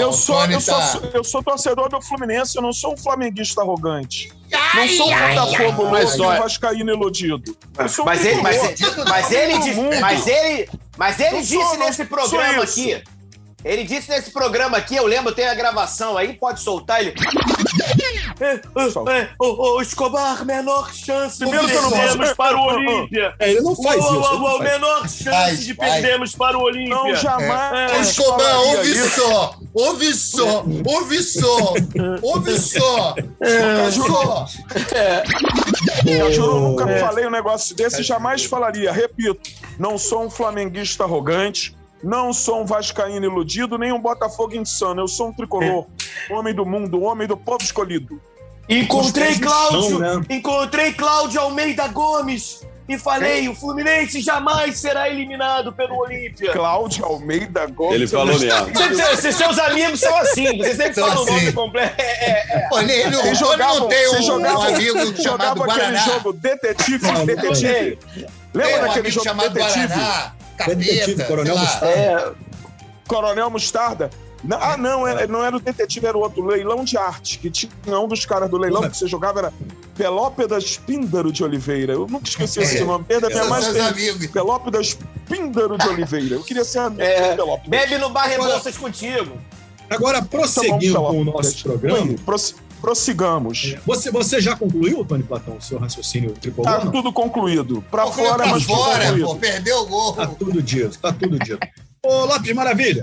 Eu 0.00 0.12
sou, 0.12 0.44
eu, 0.46 0.60
sou, 0.60 0.74
tá- 0.74 1.00
eu 1.12 1.24
sou 1.24 1.42
torcedor 1.42 1.88
do 1.88 2.00
Fluminense, 2.00 2.56
eu 2.56 2.62
não 2.62 2.72
sou 2.72 2.94
um 2.94 2.96
flamenguista 2.96 3.60
arrogante. 3.62 4.32
Não 4.74 4.88
sou 4.88 5.08
um 5.08 5.14
Botafogo 5.46 5.90
mas, 5.90 6.16
louco 6.16 6.34
e 6.34 6.38
o 6.38 6.42
Vascaíno 6.42 6.90
iludido. 6.90 7.56
Mas 8.04 8.24
ele, 8.24 8.42
mas, 8.42 8.56
ele, 9.32 10.00
mas 10.00 10.26
ele, 10.26 10.68
mas 10.96 11.20
ele 11.20 11.40
disse 11.42 11.76
nesse 11.78 12.04
programa 12.04 12.62
aqui 12.62 13.02
ele 13.64 13.84
disse 13.84 14.08
nesse 14.10 14.30
programa 14.30 14.76
aqui, 14.78 14.96
eu 14.96 15.06
lembro, 15.06 15.32
tem 15.34 15.46
a 15.48 15.54
gravação 15.54 16.16
aí, 16.16 16.32
pode 16.32 16.60
soltar 16.62 17.00
ele. 17.00 17.14
É, 18.40 18.60
o, 19.38 19.76
o 19.76 19.82
Escobar, 19.82 20.44
menor 20.46 20.92
chance 20.94 21.38
de 21.38 21.44
Primeiro 21.44 21.66
que 21.68 21.74
eu 21.74 21.82
não 21.82 21.90
posso- 21.90 22.00
perdermos 22.02 22.32
para 22.34 22.56
o 22.56 22.62
Olímpia. 22.62 23.34
É, 23.38 23.50
ele 23.50 23.60
não 23.60 23.76
faz 23.76 24.02
Uou, 24.02 24.20
isso. 24.54 24.58
menor 24.62 25.00
chance 25.02 25.24
Faz, 25.24 25.64
de 25.64 25.74
faz. 25.74 25.92
perdermos 25.92 26.34
para 26.34 26.56
o 26.58 26.62
Olímpia. 26.62 26.94
Não, 26.94 27.14
jamais. 27.14 27.92
Ô, 27.92 28.00
Escobar, 28.00 28.60
ouve 28.60 28.90
isso. 28.90 29.20
só, 29.20 29.54
ouve 29.74 30.14
só, 30.14 30.64
ouve 30.86 31.22
só, 31.22 31.74
ouve 32.22 32.58
só, 32.58 33.14
ouve 33.52 33.92
só. 33.92 34.46
Eu 36.06 36.32
juro, 36.32 36.60
nunca 36.60 36.90
É. 36.90 36.98
falei 36.98 37.26
um 37.26 37.30
negócio 37.30 37.74
desse, 37.76 38.02
jamais 38.02 38.44
falaria. 38.44 38.90
Repito, 38.92 39.50
não 39.78 39.98
sou 39.98 40.24
um 40.24 40.30
flamenguista 40.30 41.04
arrogante, 41.04 41.76
não 42.02 42.32
sou 42.32 42.62
um 42.62 42.64
vascaíno 42.64 43.24
iludido, 43.24 43.76
nem 43.78 43.92
um 43.92 44.00
Botafogo 44.00 44.54
insano. 44.56 45.02
Eu 45.02 45.08
sou 45.08 45.28
um 45.28 45.32
tricolor, 45.32 45.86
homem 46.30 46.54
do 46.54 46.64
mundo, 46.64 47.02
homem 47.02 47.26
do 47.26 47.36
povo 47.36 47.62
escolhido. 47.62 48.20
Encontrei 48.68 49.38
Cláudio, 49.38 49.82
chão, 49.82 49.98
né? 49.98 50.20
encontrei 50.30 50.92
Cláudio 50.92 51.40
Almeida 51.40 51.88
Gomes 51.88 52.64
e 52.88 52.98
falei, 52.98 53.48
o 53.48 53.54
Fluminense 53.54 54.20
jamais 54.20 54.78
será 54.78 55.08
eliminado 55.08 55.72
pelo 55.72 55.96
Olímpia. 55.96 56.52
Cláudio 56.52 57.04
Almeida 57.04 57.66
Gomes. 57.66 57.94
Ele 57.94 58.06
falou 58.06 58.38
mesmo. 58.38 59.32
Seus 59.32 59.58
amigos 59.58 60.00
são 60.00 60.16
assim, 60.16 60.56
você 60.56 60.74
sempre 60.74 60.94
São 60.94 61.08
fala 61.08 61.20
o 61.20 61.26
nome 61.26 61.38
assim. 61.40 61.52
completo. 61.52 61.94
É, 61.98 62.64
é, 62.64 62.68
Pô, 62.68 62.80
ele, 62.80 62.92
ele, 62.92 63.16
Vocês 63.16 63.40
o 63.40 63.44
Tony 63.44 63.50
jogavam, 63.50 63.80
não 63.80 63.88
tem 63.88 64.06
vocês 64.08 64.20
um, 64.20 64.26
jogavam, 64.26 64.60
um 64.60 64.74
amigo 64.74 64.98
vocês 64.98 65.22
jogavam 65.22 65.62
aquele 65.64 65.78
Guaraná. 65.80 65.98
jogo 65.98 66.32
Detetive, 66.32 67.06
Não, 67.06 67.12
não 67.12 67.26
Detetive. 67.26 67.96
Tem 67.96 68.26
Lembra 68.54 68.76
um 68.76 68.80
daquele 68.80 68.90
amigo 69.00 69.10
jogo 69.10 69.24
chamado 69.24 69.50
Detetive? 69.50 69.86
Guaraná, 69.86 70.32
Detetive, 70.66 71.00
capeta, 71.16 71.24
Coronel 71.24 71.54
sei 71.54 71.54
lá. 71.54 71.60
Mostarda. 71.70 71.88
é. 71.96 72.32
Coronel 73.08 73.50
Mostarda. 73.50 74.10
Ah, 74.58 74.76
não, 74.78 75.06
é- 75.06 75.26
não 75.26 75.44
era 75.44 75.54
o 75.54 75.60
detetive, 75.60 76.06
era 76.06 76.16
o 76.16 76.20
outro. 76.22 76.42
Leilão 76.46 76.82
de 76.82 76.96
arte, 76.96 77.38
que 77.38 77.50
tinha 77.50 77.70
um 77.98 78.08
dos 78.08 78.24
caras 78.24 78.48
do 78.48 78.56
leilão 78.56 78.88
que 78.88 78.96
você 78.96 79.06
jogava 79.06 79.38
era 79.40 79.52
Pelópidas 79.96 80.78
Píndaro 80.78 81.30
de 81.30 81.44
Oliveira. 81.44 81.92
Eu 81.92 82.06
nunca 82.08 82.26
esqueci 82.26 82.58
esse 82.60 82.78
É, 82.78 82.84
nome. 82.84 83.04
Desde 83.06 83.26
até 83.26 83.44
mais. 83.44 83.66
Pelópidas 84.32 84.96
Píndaro 85.28 85.76
de 85.76 85.86
Oliveira. 85.88 86.36
Eu 86.36 86.42
queria 86.42 86.64
ser 86.64 86.78
amigo 86.78 87.02
É, 87.02 87.34
Pelópidas. 87.36 87.68
Bebe 87.68 87.98
no 87.98 88.08
bar 88.08 88.28
Rebouças 88.28 88.76
contigo. 88.78 89.36
Agora, 89.90 90.22
prosseguindo 90.22 90.94
Tá 90.94 91.00
bom, 91.00 91.10
com 91.10 91.20
o 91.20 91.24
nosso 91.24 91.62
programa, 91.62 92.14
prossigamos. 92.80 93.76
você, 93.86 94.10
você 94.10 94.40
já 94.40 94.56
concluiu, 94.56 95.04
Tony 95.04 95.22
Platão, 95.22 95.56
o 95.56 95.60
seu 95.62 95.78
raciocínio 95.78 96.32
tricolor? 96.32 96.70
Tá 96.72 96.84
não? 96.84 96.92
tudo 96.92 97.12
concluído. 97.12 97.82
Pra 97.90 98.04
Pô, 98.04 98.12
fora, 98.12 98.34
pra 98.36 98.46
mas 98.46 98.62
fora, 98.64 99.04
concluído. 99.06 99.26
pô, 99.26 99.36
perdeu 99.36 99.76
o 99.78 99.86
gol. 99.86 100.12
Tá 100.14 100.26
tudo 100.26 100.62
dito, 100.62 100.98
tá 100.98 101.12
tudo 101.12 101.38
dito. 101.38 101.58
Ô, 102.02 102.24
Lopes 102.24 102.54
Maravilha, 102.54 103.02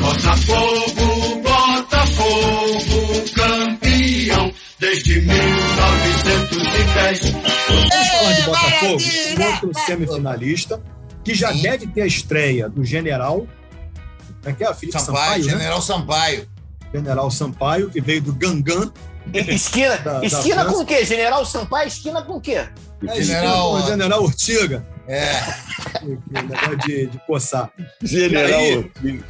Botafogo, 0.00 1.42
Botafogo, 1.42 3.24
campeão 3.34 4.52
desde 4.78 5.20
1910. 5.20 7.20
vamos 7.30 8.08
falar 8.08 8.32
de 8.32 8.42
Botafogo, 8.42 8.98
outro 9.52 9.70
semifinalista, 9.86 10.82
que 11.24 11.34
já 11.34 11.52
deve 11.52 11.86
ter 11.86 12.02
a 12.02 12.06
estreia 12.06 12.68
do 12.68 12.84
General, 12.84 13.46
é 14.44 14.52
que 14.52 14.64
é? 14.64 14.74
Felipe 14.74 14.98
Sampaio, 14.98 15.16
Sampaio, 15.16 15.44
né? 15.44 15.50
General 15.52 15.82
Sampaio. 15.82 16.48
General 16.94 17.30
Sampaio, 17.30 17.90
que 17.90 18.00
veio 18.00 18.20
do 18.22 18.32
Gangan. 18.34 18.92
Esquina, 19.32 19.96
Da- 19.98 20.18
da 20.20 20.26
esquina 20.26 20.62
França. 20.62 20.76
com 20.76 20.82
o 20.82 20.86
quê? 20.86 21.04
General 21.04 21.44
Sampaio, 21.46 21.88
esquina 21.88 22.22
com 22.22 22.34
o 22.34 22.40
quê? 22.40 22.66
É, 23.06 23.22
General- 23.22 23.72
o 23.74 23.82
General 23.86 24.22
Urtiga, 24.22 24.86
É. 25.08 25.32
que, 26.00 26.18
é 26.34 26.42
negócio 26.42 26.76
de, 26.78 27.06
de 27.06 27.18
coçar. 27.26 27.70
General. 28.02 28.60
E 28.60 29.22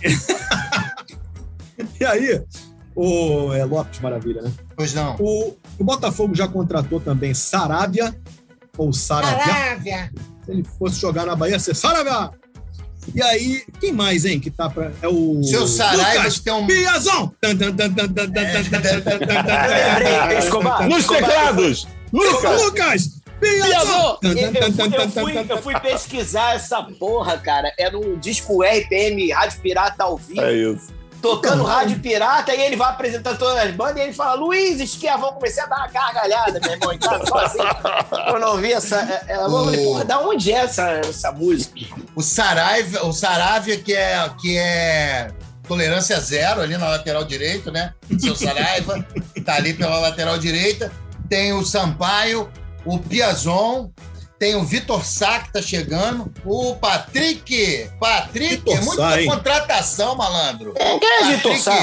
E 2.00 2.04
aí, 2.04 2.42
o 2.94 3.52
é, 3.52 3.64
Lopes 3.64 4.00
Maravilha, 4.00 4.42
né? 4.42 4.52
Pois 4.76 4.92
não. 4.94 5.16
O, 5.18 5.56
o 5.78 5.84
Botafogo 5.84 6.34
já 6.34 6.46
contratou 6.48 7.00
também 7.00 7.32
Saravia, 7.34 8.14
ou 8.76 8.92
Saravia. 8.92 9.52
Arábia. 9.54 10.12
Se 10.44 10.50
ele 10.50 10.64
fosse 10.64 11.00
jogar 11.00 11.26
na 11.26 11.34
Bahia, 11.36 11.52
ia 11.54 11.58
ser 11.58 11.74
Saravia. 11.74 12.30
E 13.14 13.22
aí, 13.22 13.64
quem 13.80 13.92
mais, 13.92 14.24
hein? 14.24 14.40
Que 14.40 14.50
tá 14.50 14.68
pra. 14.68 14.92
É 15.02 15.08
o. 15.08 15.42
Seu 15.42 15.66
Saraiva 15.66 16.18
Lucas 16.18 16.40
tem 16.40 16.52
um. 16.52 16.66
Piazão! 16.66 17.32
Escobar! 20.38 20.88
Nos 20.88 21.06
teclados! 21.06 21.86
Lucas! 22.12 22.62
Lucas! 22.62 23.18
Piazão! 23.40 24.18
Eu, 24.22 24.36
eu, 25.48 25.62
fui, 25.62 25.78
pesquisar 25.80 26.56
essa 26.56 26.82
porra, 26.82 27.38
cara. 27.38 27.72
Era 27.78 27.96
um 27.96 28.18
disco 28.18 28.62
RPM, 28.62 29.30
Rádio 29.30 29.60
Pirata 29.60 30.04
ao 30.04 30.16
vivo. 30.16 30.40
É 30.40 30.52
isso 30.52 30.97
tocando 31.20 31.62
Então, 31.62 31.66
rádio 31.66 31.98
pirata, 32.00 32.54
e 32.54 32.60
ele 32.60 32.76
vai 32.76 32.90
apresentando 32.90 33.38
todas 33.38 33.58
as 33.58 33.70
bandas, 33.74 33.96
e 33.96 34.00
ele 34.00 34.12
fala, 34.12 34.34
Luiz 34.34 34.80
Esquiavão, 34.80 35.32
comecei 35.32 35.62
a 35.62 35.66
dar 35.66 35.76
uma 35.78 35.88
gargalhada, 35.88 36.60
meu 36.60 36.72
irmão, 36.72 36.98
casa, 36.98 37.26
só 37.26 37.38
assim. 37.38 37.58
Eu 38.28 38.38
não 38.38 38.56
vi 38.56 38.72
essa... 38.72 38.96
é- 39.00 39.32
é- 39.32 39.36
Eu 39.36 39.50
falei, 39.50 39.84
porra, 39.84 40.04
da 40.04 40.20
onde 40.20 40.52
é 40.52 40.56
essa, 40.56 40.90
essa 41.04 41.32
música? 41.32 41.74
O 42.14 42.22
Saraiva, 42.22 43.04
o 43.06 43.12
Saravia, 43.12 43.78
que 43.78 43.94
é, 43.94 44.30
que 44.40 44.56
é 44.58 45.28
tolerância 45.66 46.18
zero 46.20 46.60
ali 46.62 46.76
na 46.78 46.88
lateral 46.88 47.24
direito, 47.24 47.70
né? 47.70 47.92
Seu 48.18 48.34
Saraiva 48.34 49.04
tá 49.44 49.54
ali 49.56 49.74
pela 49.74 49.98
lateral 49.98 50.38
direita. 50.38 50.90
Tem 51.28 51.52
o 51.52 51.62
Sampaio, 51.64 52.48
o 52.86 52.98
Piazon, 52.98 53.90
tem 54.38 54.54
o 54.54 54.62
Vitor 54.62 55.04
Sá 55.04 55.40
que 55.40 55.52
tá 55.52 55.60
chegando, 55.60 56.32
o 56.44 56.76
Patrick. 56.76 57.90
Patrick, 57.98 58.56
Vitor 58.56 58.76
é 58.76 58.80
muita 58.80 59.02
Sá, 59.02 59.20
hein? 59.20 59.28
contratação, 59.28 60.14
malandro. 60.14 60.72
É, 60.76 60.98
quem 60.98 61.08
é 61.08 61.36
Vitor 61.36 61.56
Sá? 61.56 61.76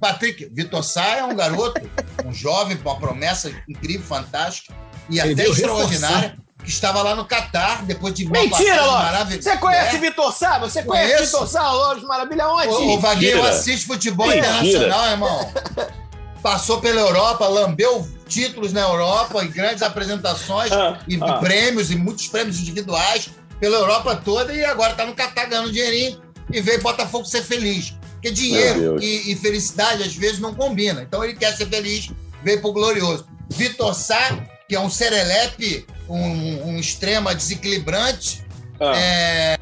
Patrick, 0.00 0.48
Vitor 0.52 0.82
Sá 0.82 1.16
é 1.16 1.24
um 1.24 1.36
garoto, 1.36 1.80
um 2.24 2.32
jovem, 2.32 2.76
com 2.78 2.88
uma 2.88 2.98
promessa 2.98 3.52
incrível, 3.68 4.06
fantástica 4.06 4.74
e 5.10 5.20
Ele 5.20 5.32
até 5.32 5.46
extraordinária, 5.48 6.38
que 6.64 6.70
estava 6.70 7.02
lá 7.02 7.14
no 7.14 7.26
Catar, 7.26 7.84
depois 7.84 8.14
de 8.14 8.24
uma 8.24 8.32
Mentira, 8.32 8.82
maravilhosa. 8.86 9.50
Você 9.50 9.56
conhece 9.58 9.96
É. 9.96 9.98
Vitor 9.98 10.32
Sá? 10.32 10.58
Você 10.58 10.82
conhece 10.82 11.14
Conheço. 11.14 11.32
Vitor 11.32 11.48
Sá, 11.48 11.70
Lopes 11.70 12.04
Maravilha? 12.04 12.48
Onde? 12.48 12.68
O, 12.68 12.94
o 12.94 13.00
Vaguinho 13.00 13.42
futebol 13.86 14.26
Mentira. 14.28 14.46
internacional, 14.46 15.10
irmão. 15.10 15.52
Passou 16.42 16.80
pela 16.80 17.00
Europa, 17.00 17.46
lambeu 17.46 18.08
títulos 18.26 18.72
na 18.72 18.80
Europa 18.80 19.44
e 19.44 19.48
grandes 19.48 19.82
apresentações 19.82 20.72
Ah, 20.72 20.98
e 21.06 21.18
ah. 21.20 21.34
prêmios 21.34 21.90
e 21.90 21.96
muitos 21.96 22.28
prêmios 22.28 22.58
individuais 22.58 23.30
pela 23.58 23.76
Europa 23.76 24.16
toda 24.16 24.52
e 24.54 24.64
agora 24.64 24.94
tá 24.94 25.04
no 25.04 25.14
Catar 25.14 25.46
ganhando 25.46 25.70
dinheirinho 25.70 26.20
e 26.52 26.60
veio 26.60 26.80
Botafogo 26.80 27.24
ser 27.26 27.42
feliz. 27.42 27.94
Porque 28.12 28.30
dinheiro 28.30 29.02
e, 29.02 29.32
e 29.32 29.36
felicidade 29.36 30.02
às 30.02 30.14
vezes 30.14 30.38
não 30.38 30.54
combinam. 30.54 31.02
Então 31.02 31.22
ele 31.24 31.34
quer 31.34 31.54
ser 31.56 31.66
feliz, 31.66 32.10
veio 32.42 32.60
pro 32.60 32.72
glorioso. 32.72 33.26
Vitor 33.50 33.94
Sá, 33.94 34.46
que 34.68 34.76
é 34.76 34.80
um 34.80 34.90
serelepe, 34.90 35.86
um, 36.08 36.68
um 36.68 36.78
extrema 36.78 37.34
desequilibrante, 37.34 38.44
Ah, 38.80 38.96
é, 38.96 39.58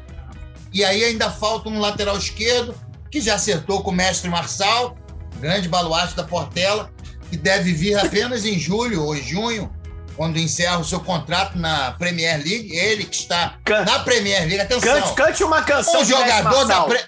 e 0.71 0.83
aí 0.83 1.03
ainda 1.03 1.29
falta 1.29 1.67
um 1.69 1.79
lateral 1.79 2.17
esquerdo, 2.17 2.75
que 3.11 3.19
já 3.19 3.35
acertou 3.35 3.81
com 3.81 3.91
o 3.91 3.93
mestre 3.93 4.29
Marçal, 4.29 4.95
grande 5.39 5.67
baluarte 5.67 6.15
da 6.15 6.23
Portela, 6.23 6.91
que 7.29 7.37
deve 7.37 7.73
vir 7.73 7.95
apenas 7.97 8.45
em 8.45 8.57
julho 8.59 9.03
ou 9.03 9.15
junho, 9.15 9.71
quando 10.15 10.37
encerra 10.37 10.77
o 10.79 10.83
seu 10.83 10.99
contrato 10.99 11.57
na 11.57 11.91
Premier 11.91 12.37
League. 12.37 12.75
Ele 12.75 13.05
que 13.05 13.15
está 13.15 13.55
Can- 13.63 13.85
na 13.85 13.99
Premier 13.99 14.41
League. 14.41 14.59
Atenção, 14.59 14.93
Cante, 15.01 15.13
cante 15.13 15.43
uma 15.43 15.61
canção 15.63 16.01
um 16.01 16.05
jogador 16.05 16.43
da... 16.43 16.75
Marçal. 16.75 16.87
Pre... 16.87 17.03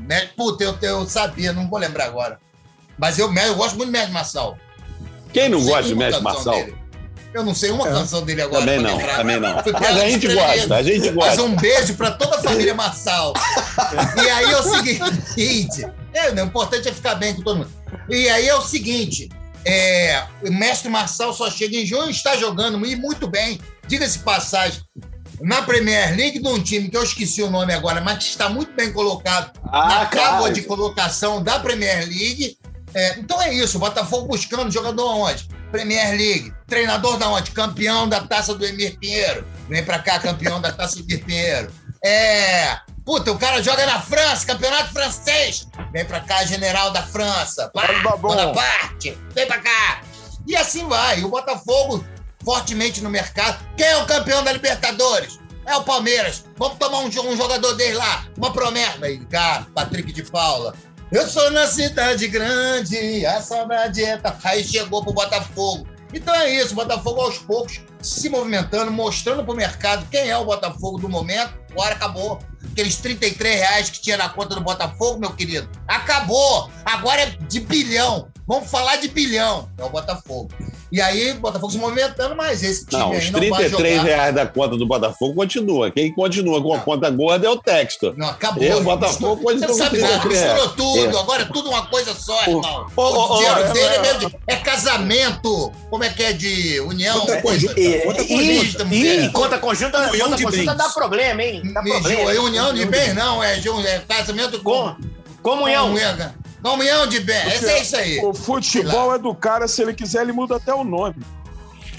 Me- 0.00 0.26
Puta, 0.36 0.64
eu, 0.64 0.78
eu 0.82 1.06
sabia, 1.08 1.52
não 1.52 1.68
vou 1.68 1.78
lembrar 1.78 2.06
agora. 2.06 2.38
Mas 2.98 3.18
eu, 3.18 3.32
eu 3.34 3.54
gosto 3.56 3.76
muito 3.76 3.88
do 3.88 3.92
mestre 3.92 4.12
Marçal. 4.12 4.56
Quem 5.32 5.48
não 5.48 5.64
gosta 5.64 5.84
de 5.84 5.94
Mestre 5.94 6.22
canção 6.22 6.44
Marçal? 6.44 6.54
dele. 6.54 6.81
Eu 7.34 7.42
não 7.44 7.54
sei 7.54 7.70
uma 7.70 7.88
É. 7.88 7.92
canção 7.92 8.22
dele 8.22 8.42
agora. 8.42 8.60
Também 8.60 8.80
não, 8.80 8.96
lembrar. 8.96 9.16
também 9.16 9.40
não. 9.40 9.54
Mas 9.80 9.96
a 9.96 10.08
gente 10.08 10.34
gosta, 10.34 10.76
a 10.76 10.82
gente 10.82 11.10
Mas 11.12 11.14
gosta. 11.14 11.42
um 11.42 11.56
beijo 11.56 11.94
para 11.94 12.10
toda 12.10 12.36
a 12.36 12.42
família 12.42 12.74
Marçal. 12.74 13.32
E 14.22 14.28
aí 14.30 14.52
é 14.52 14.56
o 14.58 14.62
seguinte: 14.62 15.86
é, 16.12 16.30
o 16.30 16.40
importante 16.44 16.88
é 16.88 16.92
ficar 16.92 17.14
bem 17.14 17.34
com 17.34 17.42
todo 17.42 17.58
mundo. 17.58 17.70
E 18.10 18.28
aí 18.28 18.46
é 18.48 18.54
o 18.54 18.60
seguinte: 18.60 19.28
é, 19.64 20.22
o 20.46 20.50
mestre 20.52 20.88
Marçal 20.90 21.32
só 21.32 21.50
chega 21.50 21.76
em 21.76 21.86
junho 21.86 22.08
e 22.08 22.10
está 22.10 22.36
jogando 22.36 22.84
e 22.86 22.96
muito 22.96 23.26
bem. 23.26 23.58
Diga-se 23.88 24.18
de 24.18 24.24
passagem. 24.24 24.80
Na 25.40 25.62
Premier 25.62 26.14
League, 26.16 26.38
de 26.38 26.46
um 26.46 26.62
time 26.62 26.88
que 26.88 26.96
eu 26.96 27.02
esqueci 27.02 27.42
o 27.42 27.50
nome 27.50 27.72
agora, 27.74 28.00
mas 28.00 28.18
que 28.18 28.24
está 28.24 28.48
muito 28.48 28.72
bem 28.74 28.92
colocado 28.92 29.50
na 29.64 30.02
Ah, 30.02 30.06
tábua 30.06 30.42
cara. 30.42 30.52
de 30.52 30.62
colocação 30.62 31.42
da 31.42 31.58
Premier 31.58 32.06
League. 32.06 32.56
É, 32.94 33.18
então 33.18 33.40
é 33.42 33.52
isso, 33.52 33.78
o 33.78 33.80
Botafogo 33.80 34.28
buscando 34.28 34.70
jogador 34.70 35.04
onde? 35.16 35.48
Premier 35.72 36.10
League. 36.10 36.54
Treinador 36.66 37.16
da 37.16 37.28
onde? 37.30 37.50
Campeão 37.50 38.08
da 38.08 38.20
taça 38.20 38.54
do 38.54 38.64
Emir 38.64 38.98
Pinheiro. 38.98 39.44
Vem 39.68 39.82
pra 39.84 39.98
cá, 39.98 40.20
campeão 40.20 40.60
da 40.60 40.70
taça 40.70 40.96
do 40.96 41.02
Emir 41.02 41.24
Pinheiro. 41.24 41.72
É. 42.04 42.78
Puta, 43.04 43.32
o 43.32 43.38
cara 43.38 43.60
joga 43.62 43.84
na 43.84 44.00
França, 44.00 44.46
campeonato 44.46 44.92
francês. 44.92 45.66
Vem 45.92 46.04
pra 46.04 46.20
cá, 46.20 46.44
general 46.44 46.92
da 46.92 47.02
França. 47.02 47.68
Pá. 47.74 47.82
Bonaparte, 48.18 49.18
vem 49.34 49.46
pra 49.46 49.58
cá. 49.58 50.02
E 50.46 50.54
assim 50.54 50.86
vai. 50.86 51.20
E 51.20 51.24
o 51.24 51.28
Botafogo 51.28 52.04
fortemente 52.44 53.00
no 53.00 53.10
mercado. 53.10 53.64
Quem 53.76 53.86
é 53.86 53.96
o 53.96 54.06
campeão 54.06 54.44
da 54.44 54.52
Libertadores? 54.52 55.40
É 55.64 55.76
o 55.76 55.82
Palmeiras. 55.84 56.44
Vamos 56.56 56.78
tomar 56.78 56.98
um, 56.98 57.06
um 57.06 57.36
jogador 57.36 57.74
dele 57.74 57.94
lá. 57.94 58.26
Uma 58.36 58.52
promessa. 58.52 59.04
Aí, 59.04 59.18
cara, 59.26 59.66
Patrick 59.74 60.12
de 60.12 60.24
Paula. 60.24 60.74
Eu 61.12 61.28
sou 61.28 61.50
na 61.50 61.66
cidade 61.66 62.26
grande, 62.26 63.26
a 63.26 63.42
saudade 63.42 64.02
é. 64.02 64.18
Aí 64.44 64.64
chegou 64.64 65.04
pro 65.04 65.12
Botafogo. 65.12 65.86
Então 66.14 66.34
é 66.34 66.48
isso, 66.48 66.74
Botafogo 66.74 67.20
aos 67.20 67.36
poucos 67.36 67.82
se 68.00 68.30
movimentando, 68.30 68.90
mostrando 68.90 69.44
pro 69.44 69.54
mercado 69.54 70.06
quem 70.10 70.30
é 70.30 70.36
o 70.38 70.46
Botafogo 70.46 70.98
do 70.98 71.10
momento. 71.10 71.52
Agora 71.70 71.94
acabou. 71.94 72.38
Aqueles 72.70 72.96
33 72.96 73.60
reais 73.60 73.90
que 73.90 74.00
tinha 74.00 74.16
na 74.16 74.30
conta 74.30 74.54
do 74.54 74.62
Botafogo, 74.62 75.20
meu 75.20 75.34
querido, 75.34 75.68
acabou. 75.86 76.70
Agora 76.82 77.20
é 77.20 77.26
de 77.26 77.60
bilhão. 77.60 78.28
Vamos 78.46 78.70
falar 78.70 78.96
de 78.96 79.08
bilhão. 79.08 79.70
É 79.76 79.84
o 79.84 79.90
Botafogo. 79.90 80.48
E 80.92 81.00
aí, 81.00 81.30
o 81.30 81.40
Botafogo 81.40 81.72
se 81.72 81.78
movimentando, 81.78 82.36
mas 82.36 82.62
esse 82.62 82.84
time 82.84 83.00
Não, 83.00 83.12
aí 83.12 83.18
os 83.18 83.30
não 83.30 83.40
vai 83.40 83.48
33 83.60 83.96
jogar. 83.96 84.04
reais 84.08 84.34
da 84.34 84.46
conta 84.46 84.76
do 84.76 84.86
Botafogo 84.86 85.34
continua. 85.34 85.90
Quem 85.90 86.12
continua 86.14 86.62
com 86.62 86.74
a 86.74 86.76
Não. 86.76 86.84
conta 86.84 87.08
gorda 87.08 87.46
é 87.46 87.50
o 87.50 87.56
Textor. 87.56 88.12
Não, 88.14 88.28
acabou. 88.28 88.62
Eu, 88.62 88.82
Botafogo, 88.82 89.36
Você 89.36 89.42
continua 89.42 89.68
não 89.68 89.74
sabe 89.74 89.96
com 89.98 90.04
nada, 90.04 90.20
33 90.20 90.40
reais. 90.42 90.62
misturou 90.62 90.76
tudo. 91.08 91.18
Agora 91.18 91.42
é 91.42 91.46
tudo 91.46 91.70
uma 91.70 91.86
coisa 91.86 92.14
só, 92.14 92.38
irmão. 92.42 92.86
ô, 92.94 93.02
ô, 93.02 93.32
o 93.32 93.38
dinheiro 93.38 93.72
dele 93.72 93.94
é, 93.94 94.06
é, 94.10 94.14
de- 94.18 94.36
é 94.48 94.56
casamento. 94.56 95.72
Como 95.88 96.04
é 96.04 96.10
que 96.10 96.22
é 96.22 96.32
de 96.34 96.80
união? 96.80 97.18
Conta 97.20 97.32
É 97.32 97.40
conjunta. 97.42 97.74
coisa- 97.74 97.90
E, 97.96 98.00
Conta 98.02 98.22
e, 98.22 98.28
conjunta, 98.28 98.82
e, 98.82 98.86
mulher. 98.86 99.32
conta 99.32 99.58
conjunta, 99.58 99.98
União 100.10 100.24
conta 100.26 100.36
de 100.36 100.44
conjunta 100.44 100.74
bens. 100.74 100.76
dá 100.86 100.88
problema, 100.90 101.42
hein? 101.42 101.62
Dá 101.72 101.82
problema. 101.82 102.32
é 102.34 102.38
união 102.38 102.74
de 102.74 102.84
bem, 102.84 103.14
não. 103.14 103.42
É, 103.42 103.58
é 103.58 103.98
casamento 104.06 104.60
com... 104.62 104.94
Com, 104.94 104.96
comunhão. 105.42 105.86
Comunhão. 105.86 106.34
Comunhão 106.62 107.06
de. 107.06 107.16
Esse 107.18 107.66
é 107.66 107.82
isso 107.82 107.96
aí. 107.96 108.20
O 108.24 108.32
futebol 108.32 109.14
é 109.14 109.18
do 109.18 109.34
cara, 109.34 109.66
se 109.66 109.82
ele 109.82 109.92
quiser, 109.92 110.22
ele 110.22 110.32
muda 110.32 110.56
até 110.56 110.72
o 110.72 110.84
nome. 110.84 111.16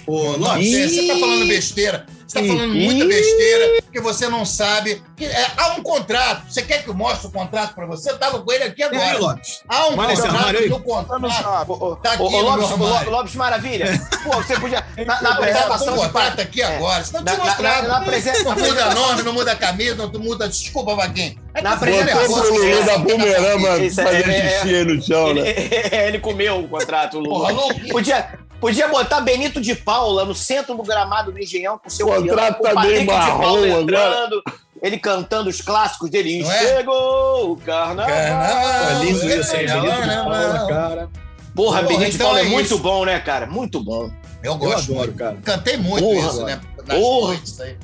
Ô, 0.08 0.32
Lopes, 0.38 0.70
Você, 0.70 0.90
você 0.90 1.08
tá 1.08 1.20
falando 1.20 1.48
besteira. 1.48 2.06
Você 2.28 2.40
tá 2.42 2.48
falando 2.48 2.74
muita 2.74 3.06
besteira, 3.06 3.82
porque 3.84 4.00
você 4.00 4.28
não 4.28 4.44
sabe. 4.44 5.04
Que, 5.16 5.26
é, 5.26 5.48
há 5.56 5.74
um 5.74 5.84
contrato. 5.84 6.52
Você 6.52 6.64
quer 6.64 6.82
que 6.84 6.90
eu 6.90 6.94
mostre 6.96 7.28
o 7.28 7.32
contrato 7.32 7.76
pra 7.76 7.86
você? 7.86 8.10
Eu 8.10 8.18
tava 8.18 8.42
com 8.42 8.52
ele 8.52 8.64
aqui 8.64 8.82
e 8.82 8.86
aí, 8.86 8.96
agora. 8.96 9.20
Lopes? 9.20 9.62
Há 9.70 9.88
um 9.90 10.12
esse 10.12 10.22
contrato 10.24 10.56
Tá 10.56 11.20
no 11.20 11.30
contrato. 11.30 12.00
Tá 12.02 12.14
aqui 12.14 12.24
ô, 12.24 12.30
no 12.32 12.42
Lopes, 12.42 13.08
Lopes 13.08 13.36
Maravilha. 13.36 13.86
Pô, 14.24 14.32
você 14.32 14.60
podia. 14.60 14.84
Na, 15.06 15.22
na 15.22 15.30
Tá 15.30 15.30
apresentação 15.36 15.94
o 15.94 15.98
de 15.98 16.04
contrato 16.06 16.42
aqui 16.42 16.62
é. 16.62 16.76
agora. 16.76 17.04
Senão 17.04 17.20
eu 17.20 17.26
Na- 17.26 17.38
na- 17.38 17.46
mostrado. 17.46 17.88
na- 17.88 18.00
na 18.00 18.06
presen- 18.06 18.44
Não 18.44 18.56
muda 18.56 18.94
nome, 18.96 19.22
não 19.24 19.34
muda 19.34 19.56
camisa, 19.56 19.96
não 20.12 20.20
muda. 20.20 20.48
Desculpa, 20.50 20.96
Vaguinho. 20.96 21.36
É 21.56 21.62
Na 21.62 21.78
que 21.78 21.86
você 21.86 22.00
apresentação- 22.00 22.24
é 22.24 22.26
pro 22.26 22.54
negócio, 22.54 22.74
Lulu 22.74 22.84
da 22.86 22.94
é, 22.94 22.98
Bumerama 22.98 23.68
é- 23.70 23.72
é- 23.74 23.86
é- 23.86 24.60
xixi 24.60 24.76
aí 24.76 24.86
no 24.86 25.02
chão, 25.04 25.34
né? 25.36 25.42
ele 26.08 26.20
comeu 26.20 26.60
o 26.62 26.68
contrato, 26.68 27.20
Lulu. 27.20 27.46
Podia, 27.92 28.40
podia 28.64 28.88
botar 28.88 29.22
Benito 29.22 29.60
de 29.62 29.76
Paula 29.76 30.26
no 30.26 30.34
centro 30.34 30.76
do 30.76 30.84
gramado 30.84 31.32
do 31.32 31.40
Engenhão 31.40 31.78
com 31.78 31.90
seu 31.90 32.08
O 32.08 32.16
contrato 32.16 32.62
piano, 32.62 32.78
o 32.78 32.82
meio 32.82 32.96
Patrick 32.96 33.00
de 33.00 33.06
Paula 33.06 33.68
marrom 33.68 33.82
entrando, 33.82 34.44
ele 34.82 34.98
cantando 34.98 35.50
os 35.50 35.62
clássicos 35.62 36.10
dele. 36.10 36.42
E 36.42 36.44
é? 36.44 36.76
chegou 36.78 37.52
o 37.52 37.58
carnaval. 37.58 38.06
Carnaval. 38.08 38.90
É 38.90 39.04
lindo 39.06 39.30
isso 39.30 39.56
aí, 39.56 39.66
Benito 39.68 40.02
de 40.02 40.08
não, 40.08 40.26
Paula, 40.26 40.68
cara. 40.68 41.10
Porra, 41.56 41.82
Pô, 41.84 41.88
Benito 41.90 42.10
de 42.10 42.16
então 42.16 42.28
Paula 42.28 42.40
é, 42.40 42.46
é 42.46 42.50
muito 42.50 42.78
bom, 42.80 43.06
né, 43.06 43.20
cara? 43.20 43.46
Muito 43.46 43.84
bom. 43.84 44.10
Eu 44.44 44.54
Eu 44.54 44.58
gosto 44.58 44.92
adoro, 44.92 45.08
muito. 45.08 45.18
cara. 45.18 45.38
Cantei 45.44 45.78
muito 45.78 46.04
Porra. 46.04 46.28
isso, 46.28 46.44
né? 46.44 46.62
Nas 46.88 46.98
Porra. 47.00 47.28
noites 47.28 47.60
aí. 47.62 47.78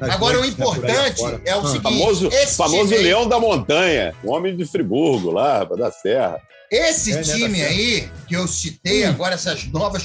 Nas 0.00 0.10
Agora, 0.10 0.36
o 0.36 0.40
noites, 0.40 0.58
né, 0.58 0.64
importante 0.66 1.22
é 1.46 1.56
o 1.56 1.60
Ah. 1.60 1.66
seguinte. 1.68 1.82
Famoso, 1.82 2.30
famoso 2.56 2.94
Leão 2.96 3.26
da 3.26 3.38
Montanha, 3.40 4.14
o 4.22 4.30
homem 4.32 4.54
de 4.56 4.66
Friburgo 4.66 5.30
lá, 5.30 5.64
da 5.64 5.90
Serra. 5.90 6.38
Esse 6.70 7.12
É, 7.12 7.16
né, 7.16 7.22
time 7.22 7.48
tá 7.50 7.56
certo. 7.56 7.70
aí, 7.72 8.10
que 8.26 8.34
eu 8.34 8.46
citei 8.48 9.04
agora, 9.04 9.34
essas 9.34 9.64
novas 9.66 10.04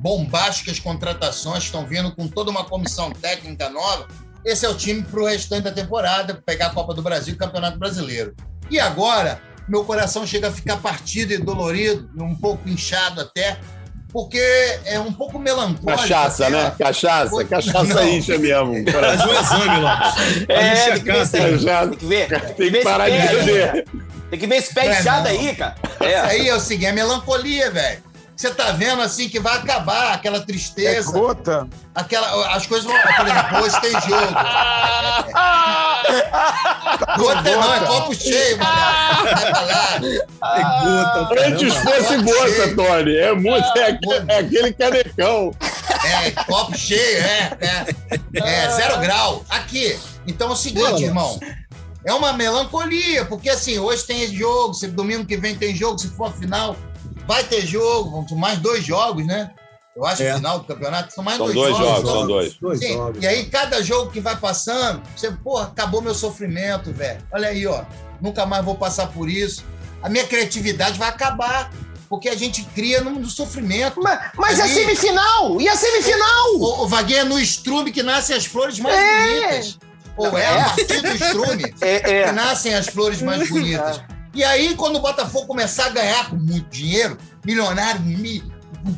bombásticas 0.00 0.78
contratações 0.78 1.64
estão 1.64 1.86
vindo 1.86 2.14
com 2.14 2.28
toda 2.28 2.50
uma 2.50 2.64
comissão 2.64 3.10
técnica 3.12 3.68
nova, 3.70 4.06
esse 4.44 4.66
é 4.66 4.68
o 4.68 4.74
time 4.74 5.02
para 5.02 5.20
o 5.20 5.26
restante 5.26 5.62
da 5.62 5.72
temporada, 5.72 6.42
pegar 6.44 6.66
a 6.66 6.70
Copa 6.70 6.92
do 6.92 7.00
Brasil 7.02 7.32
e 7.32 7.36
o 7.36 7.38
Campeonato 7.38 7.78
Brasileiro. 7.78 8.34
E 8.70 8.78
agora, 8.78 9.40
meu 9.66 9.84
coração 9.84 10.26
chega 10.26 10.48
a 10.48 10.52
ficar 10.52 10.76
partido 10.78 11.32
e 11.32 11.38
dolorido, 11.38 12.10
um 12.22 12.34
pouco 12.34 12.68
inchado 12.68 13.22
até, 13.22 13.58
porque 14.12 14.38
é 14.84 15.00
um 15.00 15.12
pouco 15.12 15.38
melancólico. 15.38 15.86
Cachaça, 15.86 16.46
até, 16.46 16.54
né? 16.56 16.74
Cachaça. 16.78 17.30
Foi- 17.30 17.44
Cachaça 17.46 17.82
Não. 17.94 18.08
incha 18.08 18.38
mesmo. 18.38 18.74
Faz 18.92 19.20
um 19.26 19.32
exame, 19.32 19.80
Lopes. 19.80 20.48
É, 20.48 20.90
tem 20.90 21.02
que 21.02 21.12
ver 21.12 21.28
tem, 21.30 21.96
que 21.96 22.06
ver. 22.06 22.28
Tem 22.28 22.54
que 22.54 22.70
ver 22.70 22.82
parar 22.84 23.08
de 23.08 23.16
beber. 23.36 23.86
Tem 24.30 24.38
que 24.38 24.46
ver 24.46 24.56
esse 24.56 24.74
pé 24.74 24.86
É, 24.86 25.00
inchado 25.00 25.28
não. 25.28 25.30
aí, 25.38 25.54
cara. 25.54 25.74
Isso 26.00 26.02
É. 26.04 26.20
aí 26.20 26.48
é 26.48 26.54
o 26.54 26.60
seguinte, 26.60 26.86
é 26.86 26.92
melancolia, 26.92 27.70
velho. 27.70 28.02
Você 28.36 28.50
tá 28.50 28.72
vendo 28.72 29.00
assim 29.00 29.28
que 29.28 29.38
vai 29.38 29.54
acabar 29.58 30.12
aquela 30.12 30.38
É 30.38 30.40
tristeza, 30.40 31.12
gota. 31.12 31.68
aquela, 31.94 32.52
as 32.56 32.66
coisas 32.66 32.84
vão. 32.84 33.00
Por 33.00 33.26
exemplo, 33.28 33.58
hoje 33.62 33.80
tem 33.80 33.92
jogo. 33.92 34.34
Gota 37.16 37.42
não, 37.42 37.74
é 37.74 37.80
copo 37.80 38.14
cheio, 38.14 38.58
mano. 38.58 39.24
Vai 39.24 39.50
pra 39.50 39.60
lá. 39.60 39.94
É 39.96 40.62
gota, 41.22 41.46
Antes 41.46 41.74
caramba. 41.74 41.90
fosse 41.92 42.16
gota, 42.22 42.74
Tony. 42.74 43.16
É 43.16 43.32
muito. 43.34 43.78
É, 43.78 43.84
aquele- 43.90 44.24
é 44.32 44.38
aquele 44.38 44.72
canecão. 44.72 45.54
É, 46.04 46.30
copo 46.44 46.76
cheio, 46.76 47.18
é, 47.24 47.52
é. 47.60 47.84
É, 48.64 48.68
zero 48.70 48.98
grau. 48.98 49.44
Aqui. 49.48 49.98
Então 50.26 50.48
é 50.48 50.52
o 50.52 50.56
seguinte, 50.56 51.04
irmão. 51.04 51.38
É 52.06 52.12
uma 52.12 52.32
melancolia, 52.32 53.24
porque 53.24 53.48
assim, 53.50 53.78
hoje 53.78 54.04
tem 54.04 54.26
jogo, 54.34 54.74
se 54.74 54.86
domingo 54.88 55.24
que 55.26 55.36
vem 55.36 55.54
tem 55.56 55.74
jogo, 55.74 55.98
se 55.98 56.08
for 56.08 56.26
a 56.28 56.32
final, 56.32 56.76
vai 57.26 57.42
ter 57.44 57.62
jogo, 57.66 58.10
vão 58.10 58.24
ter 58.24 58.34
mais 58.34 58.58
dois 58.58 58.84
jogos, 58.84 59.26
né? 59.26 59.50
Eu 59.96 60.04
acho 60.04 60.16
que 60.18 60.22
É. 60.24 60.34
final 60.34 60.58
do 60.58 60.64
campeonato 60.64 61.14
são 61.14 61.22
mais 61.22 61.36
São 61.38 61.46
dois, 61.46 61.56
dois 61.56 61.76
jogos, 61.78 62.00
então- 62.00 62.12
são 62.14 62.26
dois. 62.26 62.54
Dois 62.60 62.78
Sim, 62.80 62.92
jogos. 62.94 63.22
e 63.22 63.26
aí 63.26 63.44
cada 63.46 63.80
jogo 63.82 64.10
que 64.10 64.20
vai 64.20 64.36
passando, 64.36 65.00
você, 65.16 65.30
porra, 65.30 65.66
acabou 65.68 66.02
meu 66.02 66.14
sofrimento, 66.14 66.92
velho. 66.92 67.20
Olha 67.32 67.48
aí, 67.48 67.64
ó, 67.66 67.84
nunca 68.20 68.44
mais 68.44 68.64
vou 68.64 68.74
passar 68.74 69.06
por 69.08 69.28
isso. 69.30 69.64
A 70.02 70.08
minha 70.08 70.26
criatividade 70.26 70.98
vai 70.98 71.08
acabar, 71.08 71.70
porque 72.08 72.28
a 72.28 72.34
gente 72.34 72.64
cria 72.74 73.00
no, 73.02 73.10
no 73.12 73.30
sofrimento. 73.30 74.00
Mas, 74.02 74.20
mas 74.36 74.60
a 74.60 74.64
Ali- 74.64 74.74
semifinal! 74.74 75.60
E 75.60 75.68
a 75.68 75.76
semifinal? 75.76 76.56
O, 76.56 76.82
o 76.82 76.88
Vaguinho 76.88 77.20
é 77.20 77.24
no 77.24 77.38
estrume 77.38 77.92
que 77.92 78.02
nascem 78.02 78.36
as 78.36 78.44
flores 78.46 78.78
mais 78.80 78.96
É. 78.96 79.48
bonitas. 79.48 79.78
Ou 80.16 80.36
é 80.38 80.46
a 80.60 80.64
partir 80.70 81.00
do 81.00 81.08
estrume 81.08 81.74
É, 81.80 82.00
que 82.00 82.10
é. 82.10 82.32
nascem 82.32 82.74
as 82.74 82.86
flores 82.86 83.20
mais 83.22 83.48
bonitas. 83.50 84.00
E 84.34 84.42
aí, 84.42 84.74
quando 84.74 84.96
o 84.96 85.00
Botafogo 85.00 85.46
começar 85.46 85.86
a 85.86 85.90
ganhar 85.90 86.30
com 86.30 86.36
muito 86.36 86.68
dinheiro, 86.68 87.16
milionário, 87.44 88.00
mi- 88.00 88.42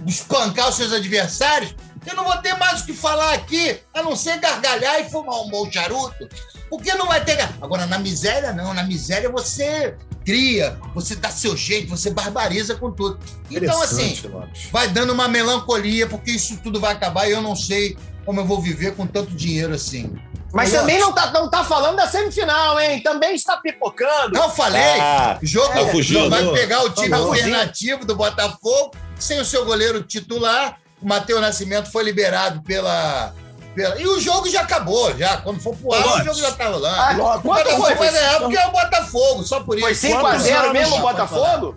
espancar 0.07 0.69
os 0.69 0.77
seus 0.77 0.93
adversários, 0.93 1.75
eu 2.07 2.15
não 2.15 2.25
vou 2.25 2.37
ter 2.39 2.55
mais 2.57 2.81
o 2.81 2.87
que 2.87 2.93
falar 2.93 3.35
aqui, 3.35 3.79
a 3.93 4.03
não 4.03 4.15
ser 4.17 4.39
gargalhar 4.39 5.01
e 5.01 5.11
fumar 5.11 5.41
um 5.43 5.49
bom 5.51 5.71
charuto. 5.71 6.29
Porque 6.71 6.93
não 6.95 7.07
vai 7.07 7.25
ter. 7.25 7.39
Agora, 7.61 7.87
na 7.87 7.99
miséria, 7.99 8.53
não. 8.53 8.73
Na 8.75 8.83
miséria 8.83 9.29
você 9.31 9.95
cria, 10.25 10.77
você 10.95 11.15
dá 11.15 11.31
seu 11.31 11.57
jeito, 11.57 11.89
você 11.91 12.11
barbariza 12.11 12.75
com 12.75 12.91
tudo. 12.91 13.19
Então, 13.51 13.81
assim, 13.83 14.19
Lopes. 14.29 14.69
vai 14.73 14.89
dando 14.89 15.13
uma 15.13 15.29
melancolia, 15.29 16.07
porque 16.09 16.33
isso 16.33 16.57
tudo 16.63 16.81
vai 16.81 16.93
acabar 16.93 17.29
e 17.29 17.33
eu 17.33 17.41
não 17.43 17.55
sei 17.55 17.97
como 18.25 18.41
eu 18.41 18.45
vou 18.45 18.61
viver 18.61 18.95
com 18.97 19.07
tanto 19.07 19.31
dinheiro 19.33 19.73
assim. 19.75 20.13
Mas 20.57 20.73
também 20.73 20.99
não 20.99 21.13
tá, 21.13 21.31
não 21.33 21.49
tá 21.51 21.63
falando 21.63 21.97
da 21.97 22.07
semifinal, 22.09 22.81
hein? 22.81 23.01
Também 23.03 23.35
está 23.35 23.57
pipocando. 23.59 24.33
Não 24.33 24.49
falei! 24.51 24.99
Ah, 25.01 25.39
jogo 25.43 25.73
tá 25.73 25.87
fugindo. 25.89 26.31
vai 26.31 26.47
pegar 26.53 26.83
o 26.85 26.91
time 26.91 27.11
Falou. 27.11 27.29
alternativo 27.29 28.05
do 28.05 28.17
Botafogo, 28.17 28.93
sem 29.19 29.39
o 29.41 29.45
seu 29.45 29.65
goleiro 29.65 30.03
titular. 30.03 30.79
O 31.01 31.07
Matheus 31.07 31.41
Nascimento 31.41 31.91
foi 31.93 32.03
liberado 32.05 32.63
pela, 32.63 33.35
pela- 33.75 34.01
E 34.01 34.07
o 34.07 34.19
jogo 34.19 34.49
já 34.49 34.63
acabou, 34.63 35.15
já. 35.17 35.37
Quando 35.39 35.61
for 35.61 35.77
pro 35.77 35.93
ar, 35.93 36.23
o 36.23 36.25
jogo 36.25 36.39
já 36.39 36.51
tá 36.53 36.69
rolando. 36.69 36.97
Ah, 36.97 37.37
o 37.37 37.43
quanto 37.43 37.65
Botafogo 37.65 37.83
foi? 37.85 37.95
vai 37.97 38.13
ganhar 38.13 38.31
Foi, 38.33 38.41
porque 38.41 38.57
é 38.57 38.67
o 38.67 38.71
Botafogo, 38.73 39.43
só 39.45 39.61
por 39.61 39.77
isso. 39.77 39.85
foi 39.87 39.95
5 39.95 40.17
a 40.17 40.21
Quantos 40.21 40.43
0 40.43 40.59
anos 40.61 40.73
mesmo 40.73 40.97
o 40.97 41.01
Botafogo? 41.01 41.77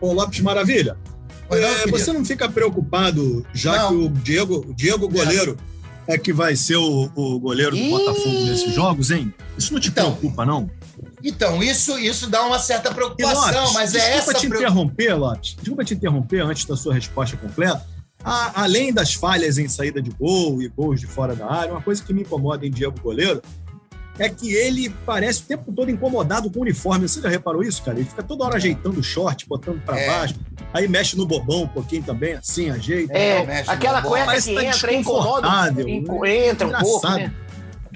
Ô, 0.00 0.12
Lopes 0.12 0.40
Maravilha, 0.40 0.96
não, 1.50 1.56
é, 1.58 1.86
você 1.88 2.12
não 2.12 2.24
fica 2.24 2.48
preocupado, 2.48 3.44
já 3.52 3.72
Não. 3.76 3.88
que 3.88 3.94
o 3.94 4.08
Diego, 4.08 4.64
o 4.68 4.74
Diego 4.74 5.08
goleiro 5.08 5.56
é 5.58 5.70
que 6.18 6.32
vai 6.32 6.56
ser 6.56 6.76
o, 6.76 7.10
o 7.14 7.38
goleiro 7.38 7.72
do 7.72 7.76
Ih. 7.76 7.90
Botafogo 7.90 8.44
nesses 8.44 8.74
jogos, 8.74 9.10
hein? 9.10 9.32
Isso 9.58 9.72
não 9.72 9.80
te 9.80 9.88
Então, 9.88 10.14
preocupa, 10.14 10.44
não? 10.46 10.70
Então, 11.22 11.62
isso, 11.62 11.98
isso 11.98 12.28
dá 12.28 12.42
uma 12.46 12.58
certa 12.58 12.90
E, 12.90 12.94
preocupação, 12.94 13.60
Lopes, 13.60 13.72
mas 13.74 13.94
é 13.94 13.98
desculpa 13.98 14.16
essa 14.18 14.34
te 14.34 14.48
preocupação. 14.48 14.82
interromper, 14.84 15.14
Lopes. 15.18 15.54
Desculpa 15.56 15.84
te 15.84 15.94
interromper 15.94 16.40
antes 16.40 16.64
da 16.64 16.76
sua 16.76 16.94
resposta 16.94 17.36
completa. 17.36 17.84
A- 18.22 18.62
além 18.64 18.92
das 18.92 19.14
falhas 19.14 19.56
em 19.56 19.66
saída 19.68 20.00
de 20.02 20.10
gol 20.10 20.60
e 20.60 20.68
gols 20.68 21.00
de 21.00 21.06
fora 21.06 21.34
da 21.34 21.50
área, 21.50 21.72
uma 21.72 21.80
coisa 21.80 22.02
que 22.02 22.12
me 22.12 22.20
incomoda 22.22 22.66
em 22.66 22.70
Diego 22.70 23.00
Goleiro 23.00 23.40
é 24.22 24.28
que 24.28 24.52
ele 24.52 24.90
parece 25.06 25.40
o 25.42 25.44
tempo 25.46 25.72
todo 25.72 25.90
incomodado 25.90 26.50
com 26.50 26.58
o 26.58 26.62
uniforme. 26.62 27.08
Você 27.08 27.20
já 27.22 27.28
reparou 27.28 27.62
isso, 27.62 27.82
cara? 27.82 27.98
Ele 27.98 28.08
fica 28.08 28.22
toda 28.22 28.44
hora 28.44 28.56
ajeitando 28.56 29.00
o 29.00 29.02
short, 29.02 29.46
botando 29.48 29.80
pra 29.82 29.98
É. 29.98 30.06
baixo, 30.06 30.34
aí 30.74 30.86
mexe 30.86 31.16
no 31.16 31.26
bobão 31.26 31.62
um 31.62 31.68
pouquinho 31.68 32.02
também, 32.02 32.34
assim, 32.34 32.70
ajeita. 32.70 33.12
É, 33.16 33.44
mexe 33.46 33.66
no 33.66 33.72
aquela 33.72 34.02
cueca 34.02 34.40
que 34.40 34.54
tá 34.54 34.64
entra, 34.64 34.92
incomoda. 34.94 35.48
né? 35.48 35.68
Entra 35.68 35.86
um 35.88 36.04
pouco, 36.04 37.06
Engraçado. 37.06 37.16
né? 37.18 37.32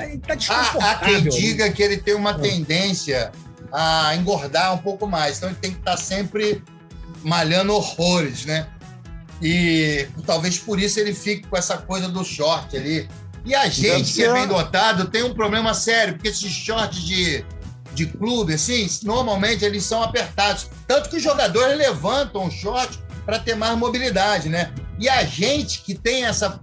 Aí 0.01 0.19
tá 0.19 0.35
desconfortável. 0.35 0.89
há 0.91 1.21
quem 1.21 1.29
diga 1.29 1.71
que 1.71 1.83
ele 1.83 1.99
tem 1.99 2.15
uma 2.15 2.35
tendência 2.35 3.31
a 3.71 4.17
engordar 4.17 4.75
um 4.75 4.79
pouco 4.79 5.07
mais, 5.07 5.37
então 5.37 5.51
ele 5.51 5.59
tem 5.61 5.71
que 5.73 5.79
estar 5.79 5.97
sempre 5.97 6.63
malhando 7.23 7.73
horrores, 7.75 8.45
né? 8.45 8.67
E 9.43 10.07
talvez 10.27 10.59
por 10.59 10.81
isso 10.81 10.99
ele 10.99 11.13
fique 11.13 11.47
com 11.49 11.57
essa 11.57 11.77
coisa 11.77 12.09
do 12.09 12.25
short 12.25 12.77
ali. 12.77 13.09
E 13.45 13.55
a 13.55 13.69
gente, 13.69 14.13
que 14.13 14.25
é 14.25 14.33
bem 14.33 14.47
dotado, 14.47 15.07
tem 15.07 15.23
um 15.23 15.35
problema 15.35 15.75
sério, 15.75 16.15
porque 16.15 16.29
esses 16.29 16.51
shorts 16.51 17.03
de, 17.03 17.45
de 17.93 18.07
clube, 18.07 18.55
assim, 18.55 18.89
normalmente 19.03 19.65
eles 19.65 19.85
são 19.85 20.03
apertados. 20.03 20.71
Tanto 20.87 21.11
que 21.11 21.17
os 21.17 21.23
jogadores 21.23 21.77
levantam 21.77 22.47
o 22.47 22.51
short 22.51 22.99
para 23.27 23.39
ter 23.39 23.55
mais 23.55 23.77
mobilidade, 23.77 24.49
né? 24.49 24.73
E 24.99 25.09
a 25.09 25.25
gente 25.25 25.83
que 25.83 25.95
tem 25.95 26.25
essa 26.25 26.61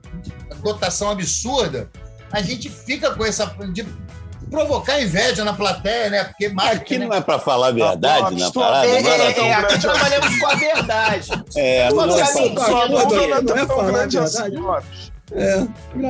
dotação 0.63 1.11
absurda, 1.11 1.89
a 2.31 2.41
gente 2.41 2.69
fica 2.69 3.11
com 3.11 3.25
essa. 3.25 3.45
de 3.71 3.85
provocar 4.49 5.01
inveja 5.01 5.45
na 5.45 5.53
plateia, 5.53 6.09
né? 6.09 6.23
Porque 6.25 6.49
marca, 6.49 6.75
Aqui 6.75 6.97
né? 6.97 7.05
não 7.05 7.15
é 7.15 7.21
pra 7.21 7.39
falar 7.39 7.67
a 7.67 7.71
verdade 7.71 8.21
Lopes, 8.21 8.39
na 8.39 8.51
parada, 8.51 8.87
É, 8.87 9.01
não 9.01 9.09
é, 9.11 9.33
tão 9.33 9.45
é, 9.45 9.53
aqui 9.53 9.79
trabalhamos 9.79 10.39
com 10.39 10.47
a 10.47 10.55
verdade. 10.55 11.29
É, 11.55 11.89
não 11.89 12.17
é 12.17 12.21
assim, 12.21 12.53
Não, 12.53 12.89
não, 12.89 13.09
não 13.09 13.57
é 13.57 13.65
tão 13.65 13.67
falar 13.67 13.87
a 13.87 13.91
grande 13.91 14.17
verdade. 14.17 14.57
É. 15.33 15.67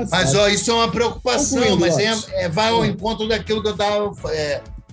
Mas 0.10 0.34
ó, 0.36 0.48
isso 0.48 0.72
é 0.72 0.74
uma 0.74 0.90
preocupação, 0.92 1.60
Concluindo, 1.62 1.80
mas 1.80 2.30
é, 2.30 2.44
é- 2.46 2.50
vai 2.50 2.70
ao 2.70 2.86
encontro 2.86 3.28
daquilo 3.28 3.62
que 3.62 3.68
eu 3.68 3.74
estava 3.74 4.12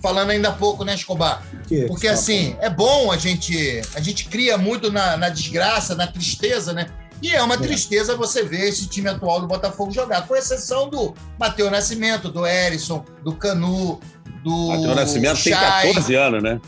falando 0.01 0.29
ainda 0.29 0.49
há 0.49 0.51
pouco, 0.53 0.85
né, 0.85 0.93
Escobar? 0.95 1.43
Que- 1.67 1.85
Porque 1.87 2.01
que- 2.07 2.13
assim, 2.13 2.55
é 2.59 2.69
bom 2.69 3.11
a 3.11 3.17
gente. 3.17 3.81
A 3.95 3.99
gente 3.99 4.25
cria 4.25 4.57
muito 4.57 4.91
na, 4.91 5.17
na 5.17 5.29
desgraça, 5.29 5.95
na 5.95 6.07
tristeza, 6.07 6.73
né? 6.73 6.87
E 7.21 7.33
é 7.35 7.43
uma 7.43 7.57
tristeza 7.57 8.15
você 8.15 8.43
ver 8.43 8.69
esse 8.69 8.87
time 8.87 9.09
atual 9.09 9.41
do 9.41 9.47
Botafogo 9.47 9.91
jogar, 9.91 10.25
com 10.25 10.35
exceção 10.37 10.89
do 10.89 11.13
Matheus 11.37 11.69
Nascimento, 11.69 12.29
do 12.29 12.45
Erisson, 12.47 13.03
do 13.23 13.33
Canu, 13.33 13.99
do. 14.41 14.67
Matheus 14.69 14.95
Nascimento 14.95 15.43
tem 15.43 15.53
Chay. 15.53 15.87
14 15.93 16.15
anos, 16.15 16.41
né? 16.41 16.61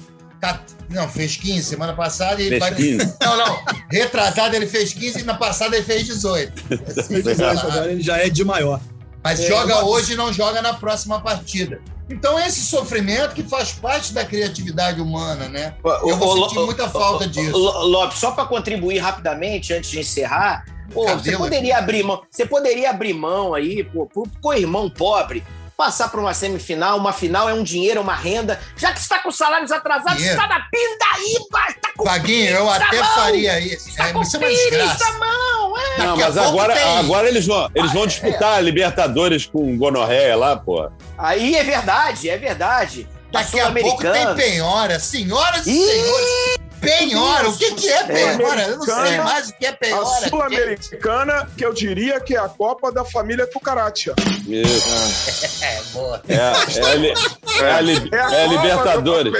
Não, 0.89 1.07
fez 1.07 1.37
15 1.37 1.63
semana 1.63 1.93
passada 1.93 2.41
e 2.41 2.49
Fez 2.49 2.59
vai- 2.59 2.75
15. 2.75 3.15
Não, 3.21 3.37
não. 3.37 3.63
Retrasado 3.89 4.55
ele 4.55 4.67
fez 4.67 4.93
15 4.93 5.19
e 5.21 5.23
na 5.23 5.35
passada 5.35 5.75
ele 5.75 5.85
fez 5.85 6.05
18. 6.05 6.53
Assim, 6.97 7.21
Mas 7.23 7.39
agora 7.39 7.91
ele 7.91 8.01
já 8.01 8.17
é 8.17 8.29
de 8.29 8.43
maior. 8.43 8.79
Mas 9.23 9.39
É, 9.39 9.47
joga 9.47 9.85
hoje 9.85 10.13
e 10.13 10.15
não 10.15 10.33
joga 10.33 10.61
na 10.61 10.73
próxima 10.73 11.21
partida. 11.21 11.79
Então, 12.09 12.37
esse 12.39 12.59
sofrimento 12.61 13.33
que 13.35 13.43
faz 13.43 13.71
parte 13.71 14.11
da 14.13 14.25
criatividade 14.25 14.99
humana, 14.99 15.47
né? 15.47 15.75
Eu 15.85 16.17
vou 16.17 16.43
sentir 16.49 16.59
muita 16.65 16.89
falta 16.89 17.25
disso. 17.27 17.55
Lo- 17.57 17.85
Lopes, 17.85 18.17
só 18.19 18.31
para 18.31 18.45
contribuir 18.45 18.97
rapidamente 18.97 19.73
antes 19.73 19.89
de 19.91 19.99
encerrar, 19.99 20.65
pô, 20.93 21.07
você 21.07 21.37
poderia 21.37 21.77
abrir 21.77 22.03
mão, 22.03 22.21
você 22.29 22.45
poderia 22.45 22.89
abrir 22.89 23.13
mão 23.13 23.53
aí, 23.53 23.81
pô, 23.83 24.05
pro 24.07 24.23
co-irmão 24.41 24.89
pobre, 24.89 25.41
passar 25.81 26.09
para 26.09 26.19
uma 26.19 26.31
semifinal, 26.31 26.95
uma 26.95 27.11
final 27.11 27.49
é 27.49 27.53
um 27.55 27.63
dinheiro, 27.63 27.97
é 27.97 28.01
uma 28.03 28.13
renda, 28.13 28.59
já 28.77 28.93
que 28.93 28.99
está 28.99 29.17
com 29.17 29.31
salários 29.31 29.71
atrasados, 29.71 30.17
Dinheiro. 30.17 30.39
está 30.39 30.47
na 30.47 30.59
pindaíba, 30.69 31.59
está 31.69 31.89
com 31.97 32.03
Vaguinho, 32.03 32.51
eu 32.51 32.69
até 32.69 32.99
mão, 32.99 33.15
faria 33.15 33.59
isso. 33.59 33.89
Está 33.89 34.09
É, 34.09 34.13
com 34.13 34.21
isso 34.21 34.37
é 34.37 34.39
pires 34.39 34.99
mão, 35.17 35.77
é. 35.79 35.97
Não, 35.97 36.17
mas 36.17 36.37
agora, 36.37 36.75
tem. 36.75 36.97
agora 36.99 37.27
eles 37.27 37.47
vão, 37.47 37.67
eles 37.73 37.91
vão 37.93 38.05
disputar 38.05 38.57
a 38.57 38.61
Libertadores 38.61 39.47
com 39.47 39.75
gonorreia 39.75 40.35
lá, 40.35 40.55
pô. 40.55 40.87
Aí 41.17 41.55
é 41.55 41.63
verdade, 41.63 42.29
é 42.29 42.37
verdade. 42.37 43.09
Daqui 43.31 43.59
a 43.59 43.71
pouco 43.71 44.03
tem 44.03 44.35
penhora. 44.35 44.99
Senhoras 44.99 45.65
e 45.65 45.73
senhores. 45.73 46.57
Penhora. 46.81 47.49
O 47.49 47.57
que, 47.57 47.75
que 47.75 47.89
é 47.89 48.03
penhora? 48.03 48.61
Eu 48.63 48.77
não 48.77 48.85
sei 48.85 49.17
mais 49.19 49.49
o 49.49 49.53
que 49.53 49.65
é 49.65 49.69
A 49.69 49.73
penhora. 49.73 50.29
Sul-Americana, 50.29 51.47
que 51.55 51.63
eu 51.63 51.73
diria 51.73 52.19
que 52.19 52.35
é 52.35 52.39
a 52.39 52.49
Copa 52.49 52.91
da 52.91 53.05
família 53.05 53.47
Cucaracha. 53.47 54.13
Isso. 54.47 55.51
É, 55.61 55.81
boa. 55.93 56.21
É, 56.27 56.33
é, 56.33 56.39
a 56.39 56.49
é 56.49 57.71
a 57.71 58.17
É 58.17 58.19
a, 58.19 58.33
é 58.33 58.43
a 58.43 58.47
Libertadores. 58.47 59.33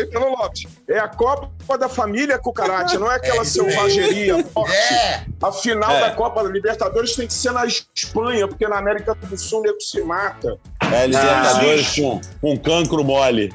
É 0.87 0.99
a 0.99 1.07
Copa 1.07 1.77
da 1.77 1.89
família 1.89 2.37
Cucaracha, 2.37 2.99
não 2.99 3.11
é 3.11 3.15
aquela 3.15 3.41
É 3.41 3.45
selvageria 3.45 4.43
forte. 4.53 4.75
É. 4.75 5.25
A 5.41 5.51
final 5.51 5.89
É. 5.89 6.01
da 6.01 6.11
Copa 6.11 6.43
da 6.43 6.49
Libertadores 6.49 7.15
tem 7.15 7.25
que 7.25 7.33
ser 7.33 7.51
na 7.51 7.65
Espanha, 7.65 8.47
porque 8.47 8.67
na 8.67 8.77
América 8.77 9.15
do 9.15 9.37
Sul 9.37 9.59
o 9.59 9.63
nego 9.63 9.81
se 9.81 10.01
mata. 10.03 10.57
É 10.91 11.03
a 11.03 11.05
Libertadores 11.07 11.95
com, 11.95 12.21
com 12.39 12.57
cancro 12.59 13.03
mole. 13.03 13.51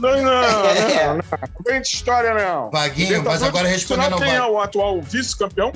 não, 0.00 0.22
não, 0.22 0.66
É. 0.66 1.06
não. 1.06 1.16
Não 1.16 1.22
vem 1.66 1.80
de 1.80 1.88
história, 1.88 2.34
não. 2.34 2.70
Vaguinho, 2.70 3.22
mas 3.24 3.42
agora 3.42 3.68
respondendo 3.68 4.14
ao, 4.14 4.18
quem 4.20 4.34
é 4.34 4.42
o 4.42 4.58
atual 4.60 5.00
vice-campeão? 5.02 5.72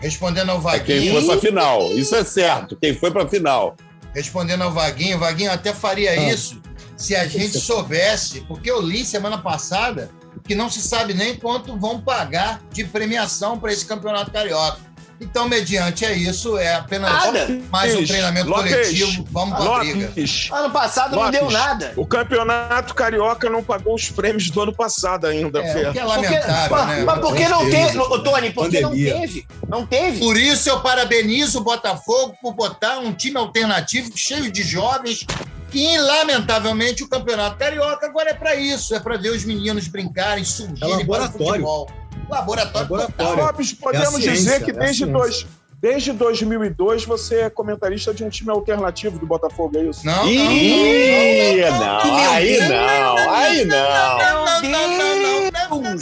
respondendo 0.00 0.50
ao 0.50 0.58
É 0.70 0.78
quem 0.80 0.96
Vaguinho. 0.96 1.12
foi 1.14 1.24
pra 1.26 1.38
final. 1.38 1.92
Isso 1.92 2.14
é 2.14 2.24
certo. 2.24 2.76
Quem 2.76 2.94
foi 2.94 3.10
pra 3.10 3.26
final. 3.26 3.76
Respondendo 4.14 4.62
ao 4.62 4.72
Vaguinho, 4.72 5.18
Vaguinho 5.18 5.50
até 5.52 5.72
faria 5.72 6.10
Ah. 6.10 6.16
isso 6.16 6.60
se 6.96 7.14
a 7.14 7.26
gente 7.26 7.58
soubesse, 7.60 8.40
porque 8.42 8.70
eu 8.70 8.80
li 8.80 9.04
semana 9.04 9.36
passada 9.38 10.10
que 10.44 10.54
não 10.54 10.70
se 10.70 10.80
sabe 10.80 11.12
nem 11.12 11.34
quanto 11.36 11.76
vão 11.78 12.00
pagar 12.00 12.60
de 12.72 12.84
premiação 12.84 13.58
para 13.58 13.72
esse 13.72 13.84
campeonato 13.84 14.30
carioca. 14.30 14.78
Então, 15.18 15.48
mediante 15.48 16.04
é 16.04 16.12
isso, 16.14 16.58
é 16.58 16.74
apenas 16.74 17.10
Nada. 17.10 17.60
mais 17.70 17.94
um 17.94 18.04
treinamento 18.04 18.48
Lopes, 18.50 18.70
coletivo. 18.70 19.26
Vamos 19.30 19.56
pra 19.64 19.78
briga. 19.78 20.06
Lopes, 20.08 20.48
Ano 20.52 20.70
passado 20.70 21.16
não 21.16 21.22
Lopes. 21.24 21.40
deu 21.40 21.50
nada. 21.50 21.92
o 21.96 22.06
campeonato 22.06 22.94
carioca 22.94 23.48
não 23.48 23.62
pagou 23.64 23.94
os 23.94 24.10
prêmios 24.10 24.50
do 24.50 24.60
ano 24.60 24.74
passado 24.74 25.26
ainda, 25.26 25.60
É, 25.60 25.72
que 25.72 25.78
é 25.78 25.84
Porque- 25.84 26.00
lamentável, 26.00 26.76
mas, 26.76 26.88
né? 26.98 27.04
mas 27.04 27.18
por 27.20 27.34
que 27.34 27.48
não 27.48 27.70
teve, 27.70 27.98
Tony? 28.22 28.50
Por 28.50 28.68
que 28.68 28.80
não 28.80 28.90
teve? 28.92 29.46
Não 29.66 29.86
teve. 29.86 30.18
Por 30.18 30.36
isso 30.36 30.68
eu 30.68 30.80
parabenizo 30.80 31.60
o 31.60 31.64
Botafogo 31.64 32.36
por 32.42 32.52
botar 32.54 32.98
um 32.98 33.12
time 33.12 33.38
alternativo 33.38 34.10
cheio 34.14 34.52
de 34.52 34.62
jovens 34.62 35.24
que, 35.70 35.98
lamentavelmente, 35.98 37.02
o 37.02 37.08
Campeonato 37.08 37.56
Carioca 37.56 38.06
agora 38.06 38.30
é 38.30 38.34
para 38.34 38.54
isso, 38.54 38.94
é 38.94 39.00
para 39.00 39.16
ver 39.16 39.30
os 39.30 39.44
meninos 39.44 39.88
brincarem, 39.88 40.44
surgirem 40.44 41.00
É 41.00 41.04
para 41.06 41.24
o 41.24 41.32
futebol. 41.32 41.90
Laboratório, 42.28 42.90
Laboratório. 42.90 43.32
total. 43.32 43.46
Lopes, 43.46 43.72
podemos 43.72 44.22
ciência, 44.22 44.32
dizer 44.32 44.64
que 44.64 44.70
é 44.70 44.74
desde, 44.74 45.06
dois, 45.06 45.46
desde 45.80 46.12
2002 46.12 47.04
você 47.04 47.42
é 47.42 47.50
comentarista 47.50 48.12
de 48.12 48.24
um 48.24 48.28
time 48.28 48.50
alternativo 48.50 49.18
do 49.18 49.26
Botafogo, 49.26 49.78
é 49.78 49.84
isso? 49.84 50.04
Não, 50.04 50.24
não, 50.24 50.28
Ih, 50.28 51.60
não, 51.70 51.78
não, 51.78 51.78
não, 51.78 52.04
não, 52.04 52.16
não, 52.16 52.32
aí 52.32 52.60
não, 52.60 52.68
não, 52.68 53.30
aí 53.30 53.64
não. 53.64 53.76
não, 53.76 54.18
não, 54.18 54.62
não, 54.62 54.70
não, 54.70 54.70
não, 54.70 55.50
não, 55.50 55.80
não, 55.80 55.94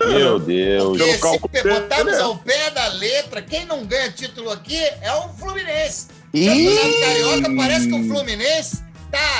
não. 0.00 0.08
Meu 0.08 0.38
Deus. 0.38 0.98
Porque 0.98 1.18
cálculo 1.18 1.50
se 1.54 1.62
botarmos 1.68 2.12
né? 2.12 2.22
ao 2.22 2.36
pé 2.38 2.70
da 2.70 2.88
letra, 2.88 3.42
quem 3.42 3.66
não 3.66 3.84
ganha 3.84 4.10
título 4.10 4.50
aqui 4.50 4.78
é 4.78 5.12
o 5.12 5.28
Fluminense. 5.30 6.08
Campeonato 6.32 7.00
Carioca 7.00 7.56
parece 7.56 7.88
que 7.88 7.94
o 7.94 8.08
Fluminense 8.08 8.85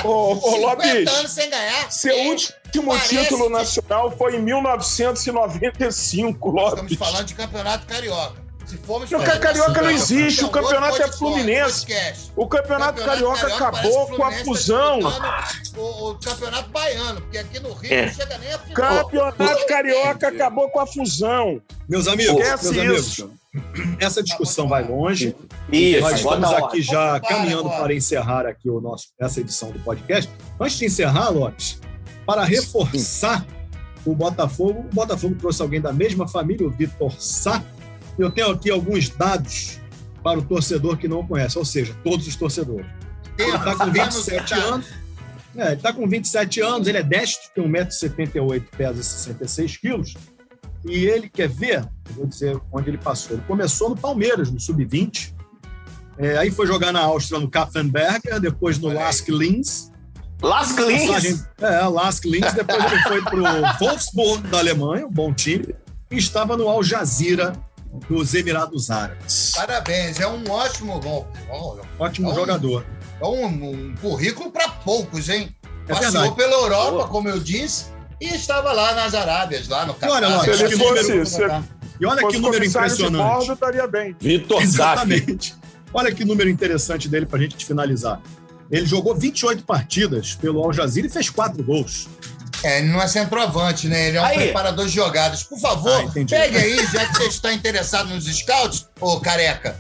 tá 0.02 0.08
Ô, 0.08 0.32
ô, 0.32 0.34
50 0.36 0.58
Lopes, 0.66 1.08
anos 1.08 1.30
sem 1.30 1.50
ganhar. 1.50 1.92
Seu 1.92 2.14
É, 2.16 2.26
último 2.28 2.88
parece 2.88 3.16
título 3.18 3.44
que- 3.44 3.50
nacional 3.52 4.10
foi 4.16 4.36
em 4.36 4.42
1995, 4.42 6.48
Estamos 6.48 6.80
Lopes. 6.82 6.98
falando 6.98 7.24
de 7.26 7.34
Campeonato 7.34 7.86
Carioca. 7.86 8.46
Se 8.66 8.76
formos 8.78 9.08
O 9.12 9.18
falar 9.20 9.38
Carioca 9.38 9.80
não 9.80 9.90
existe, 9.90 10.44
o 10.44 10.48
campeonato 10.48 11.00
é 11.00 11.06
Fluminense. 11.12 11.86
O 12.34 12.48
Campeonato 12.48 13.00
Carioca 13.00 13.46
acabou 13.46 14.12
o 14.12 14.16
com 14.16 14.24
a 14.24 14.30
tá 14.32 14.44
fusão. 14.44 14.98
O, 15.76 16.10
o 16.10 16.14
Campeonato 16.18 16.68
Baiano, 16.70 17.20
porque 17.20 17.38
aqui 17.38 17.60
no 17.60 17.72
Rio 17.74 17.92
É. 17.94 18.06
não 18.06 18.12
chega 18.14 18.38
nem 18.38 18.52
a 18.52 18.58
final. 18.58 19.04
Campeonato 19.04 19.66
Carioca 19.68 20.28
acabou 20.28 20.68
com 20.68 20.80
a 20.80 20.86
fusão. 20.86 21.62
Meus 21.88 22.08
amigos, 22.08 22.40
Esquece 22.42 22.72
meus 22.74 23.06
isso. 23.06 23.22
amigos, 23.22 23.40
essa 23.98 24.22
discussão 24.22 24.68
vai 24.68 24.86
longe. 24.86 25.34
Isso, 25.70 26.00
Nós 26.00 26.18
estamos 26.18 26.52
aqui 26.52 26.82
já 26.82 27.20
caminhando 27.20 27.68
para 27.68 27.94
encerrar 27.94 28.46
aqui 28.46 28.68
o 28.68 28.80
nosso, 28.80 29.09
essa 29.20 29.40
edição 29.40 29.70
do 29.70 29.78
podcast. 29.80 30.30
Antes 30.61 30.78
de 30.78 30.84
encerrar, 30.86 31.30
Lopes, 31.30 31.80
para 32.24 32.44
reforçar 32.44 33.46
o 34.04 34.14
Botafogo, 34.14 34.86
o 34.90 34.94
Botafogo 34.94 35.34
trouxe 35.34 35.62
alguém 35.62 35.80
da 35.80 35.92
mesma 35.92 36.28
família, 36.28 36.66
o 36.66 36.70
Vitor 36.70 37.12
Sá. 37.20 37.62
Eu 38.18 38.30
tenho 38.30 38.50
aqui 38.50 38.70
alguns 38.70 39.09
dados 39.09 39.80
para 40.22 40.38
o 40.38 40.42
torcedor 40.42 40.96
que 40.96 41.09
não 41.09 41.26
conhece, 41.26 41.59
ou 41.59 41.64
seja, 41.64 41.94
todos 42.02 42.26
os 42.26 42.36
torcedores. 42.36 42.86
Ele 43.38 43.54
está 43.54 43.76
com 43.76 43.90
27 43.90 44.54
anos. 44.54 44.86
É, 45.57 45.66
ele 45.66 45.74
está 45.74 45.92
com 45.92 46.07
27 46.07 46.61
anos, 46.61 46.86
ele 46.86 46.98
é 46.98 47.02
destro, 47.02 47.50
tem 47.54 47.64
1,78m, 47.64 48.64
pesa 48.76 49.02
66 49.02 49.76
quilos. 49.78 50.14
E 50.89 51.05
ele 51.07 51.28
quer 51.28 51.49
ver, 51.49 51.84
vou 52.11 52.26
dizer 52.26 52.61
onde 52.72 52.91
ele 52.91 52.99
passou. 52.99 53.37
Ele 53.37 53.43
começou 53.47 53.91
no 53.91 53.97
Palmeiras, 53.97 54.51
no 54.51 54.61
Sub-20. 54.61 55.32
É, 56.18 56.39
aí 56.39 56.51
foi 56.51 56.66
jogar 56.66 56.93
na 56.93 57.01
Áustria, 57.01 57.41
no 57.41 57.51
Kapfenberger, 57.51 58.41
depois 58.41 58.78
no. 58.78 58.89
Lask 58.89 59.28
Linz. 59.28 59.91
Las 60.43 60.72
Passagem- 60.72 61.32
Clins. 61.32 61.49
É, 61.61 61.80
Lask 61.89 62.24
Linz. 62.24 62.53
Depois 62.53 62.84
ele 62.93 63.03
foi 63.03 63.22
para 63.22 63.37
o 63.37 63.78
Wolfsburg, 63.80 64.47
da 64.49 64.59
Alemanha, 64.59 65.07
um 65.07 65.11
bom 65.11 65.32
time. 65.34 65.74
E 66.11 66.16
estava 66.16 66.57
no 66.57 66.68
Al 66.68 66.82
Jazeera, 66.82 67.53
dos 68.09 68.32
Emirados 68.34 68.91
Árabes. 68.91 69.53
Parabéns, 69.57 70.20
é 70.20 70.26
um 70.28 70.49
ótimo 70.51 71.01
gol. 71.01 71.26
Ótimo 71.99 72.28
Então, 72.30 72.41
jogador. 72.41 72.87
É 73.20 73.26
um, 73.26 73.47
um 73.70 73.95
currículo 74.01 74.51
para 74.53 74.68
poucos, 74.68 75.28
hein? 75.28 75.55
É 75.89 75.95
Passeou 75.95 76.12
verdade. 76.12 76.37
pela 76.37 76.53
Europa, 76.62 77.09
como 77.09 77.28
eu 77.28 77.41
disse, 77.41 77.87
e 78.20 78.26
estava 78.34 78.72
lá 78.72 78.94
nas 78.94 79.14
Arábias, 79.14 79.68
lá 79.68 79.84
no 79.86 79.94
Catar. 79.94 80.12
olha, 80.14 80.28
Lopes, 80.28 80.56
Se 80.56 80.62
ele 80.64 80.72
que 80.76 80.78
fosse, 80.82 81.02
número- 81.08 81.26
se 81.26 81.42
E 82.00 82.06
olha 82.06 82.20
fosse 82.20 82.36
que 82.36 82.42
número 82.42 82.64
impressionante. 82.64 83.16
bordo, 83.36 83.52
estaria 83.52 83.86
bem. 83.86 84.16
Vitor. 84.20 84.62
Exatamente. 84.62 85.54
Olha 85.92 86.12
que 86.14 86.24
número 86.24 86.48
interessante 86.50 87.08
dele 87.08 87.26
para 87.26 87.38
a 87.38 87.42
gente 87.42 87.64
finalizar. 87.64 88.20
Ele 88.70 88.84
jogou 88.84 89.14
28 89.14 89.64
partidas 89.64 90.34
pelo 90.34 90.62
Al 90.62 90.72
Jazeera 90.72 91.08
e 91.08 91.10
fez 91.10 91.30
quatro 91.30 91.62
gols. 91.62 92.08
É, 92.64 92.78
ele 92.78 92.88
não 92.88 93.00
é 93.00 93.06
centroavante, 93.06 93.86
né? 93.86 94.08
Ele 94.08 94.16
é 94.16 94.20
um 94.20 94.24
Aí. 94.24 94.36
preparador 94.38 94.86
de 94.86 94.92
jogadas. 94.92 95.42
Por 95.44 95.58
favor, 95.60 96.04
Ah, 96.08 96.10
pegue 96.28 96.56
aí, 96.56 96.76
já 96.86 97.06
que 97.06 97.16
você 97.18 97.24
está 97.28 97.52
interessado 97.52 98.08
nos 98.08 98.24
scouts, 98.24 98.88
ô 99.00 99.20
careca, 99.20 99.76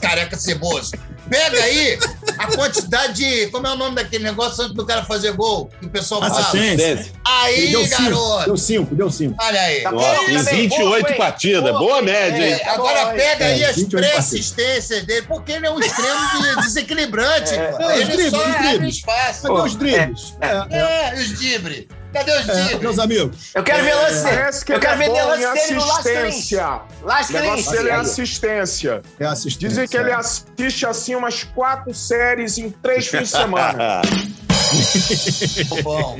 careca 0.00 0.36
ceboso. 0.36 0.92
Pega 1.28 1.60
aí 1.62 1.98
a 2.38 2.46
quantidade 2.48 3.14
de. 3.14 3.46
Como 3.48 3.66
é 3.66 3.70
o 3.72 3.76
nome 3.76 3.96
daquele 3.96 4.24
negócio 4.24 4.62
antes 4.62 4.74
do 4.76 4.86
cara 4.86 5.04
fazer 5.04 5.32
gol? 5.32 5.70
Que 5.80 5.86
o 5.86 5.90
pessoal 5.90 6.20
fala. 6.20 6.38
Assistência. 6.40 7.12
Aí, 7.24 7.70
deu 7.72 7.84
cinco, 7.84 8.02
garoto. 8.02 8.44
deu 8.46 8.56
cinco, 8.56 8.94
deu 8.94 9.10
cinco. 9.10 9.36
Olha 9.42 9.60
aí. 9.60 9.82
Tá 9.82 9.92
Nossa, 9.92 10.30
em 10.30 10.36
também. 10.38 10.54
28 10.68 11.04
Boa, 11.06 11.16
partidas. 11.16 11.62
Boa, 11.62 11.78
Boa 11.78 11.98
hein? 11.98 12.04
média, 12.04 12.44
É, 12.44 12.52
hein? 12.54 12.60
agora 12.66 13.06
pega 13.14 13.44
aí 13.46 13.62
É, 13.62 13.66
as 13.70 13.76
28 13.76 13.90
partidas. 13.90 14.10
pré-assistências 14.10 15.04
dele, 15.04 15.26
porque 15.26 15.52
ele 15.52 15.66
é 15.66 15.70
um 15.70 15.80
extremo 15.80 16.42
de 16.42 16.56
desequilibrante. 16.62 17.54
É. 17.54 17.74
É, 17.78 17.86
os 17.94 18.00
ele 18.00 18.04
dribles, 18.12 18.30
só 18.30 18.48
os 18.48 18.56
dribles. 18.68 18.94
espaço. 18.96 19.42
Cadê 19.42 19.60
os 19.60 19.76
dribles? 19.76 20.34
É, 20.40 20.46
é, 20.46 20.78
É, 20.78 21.14
e 21.16 21.22
os 21.22 21.38
dribles. 21.38 21.86
Cadê 22.18 22.32
os 22.32 22.48
é, 22.48 22.52
dribles? 22.54 22.80
meus 22.80 22.98
amigos. 22.98 23.50
Eu 23.54 23.62
quero 23.62 23.84
ver 23.84 23.94
lance 23.94 24.24
dele. 24.24 24.36
Parece 24.36 24.64
que 24.64 24.72
Eu 24.72 24.80
quero 24.80 24.94
é 24.94 24.96
ver 24.96 25.22
lance 25.22 25.52
dele 25.68 25.74
no 25.74 25.82
assistência. 25.92 26.80
Las 27.02 27.28
O 27.30 27.32
negócio 27.32 27.52
Clins. 27.64 27.70
dele 27.70 27.88
é 27.90 27.94
assistência. 27.94 29.02
É 29.20 29.26
assistência. 29.26 29.68
Dizem 29.68 29.88
que 29.88 29.96
ele 29.96 30.12
assiste 30.12 30.86
assim 30.86 31.14
umas 31.14 31.44
quatro 31.44 31.92
séries 31.94 32.58
em 32.58 32.70
três 32.70 33.06
fins 33.08 33.20
de 33.20 33.28
semana. 33.28 34.02
Bom. 35.82 36.16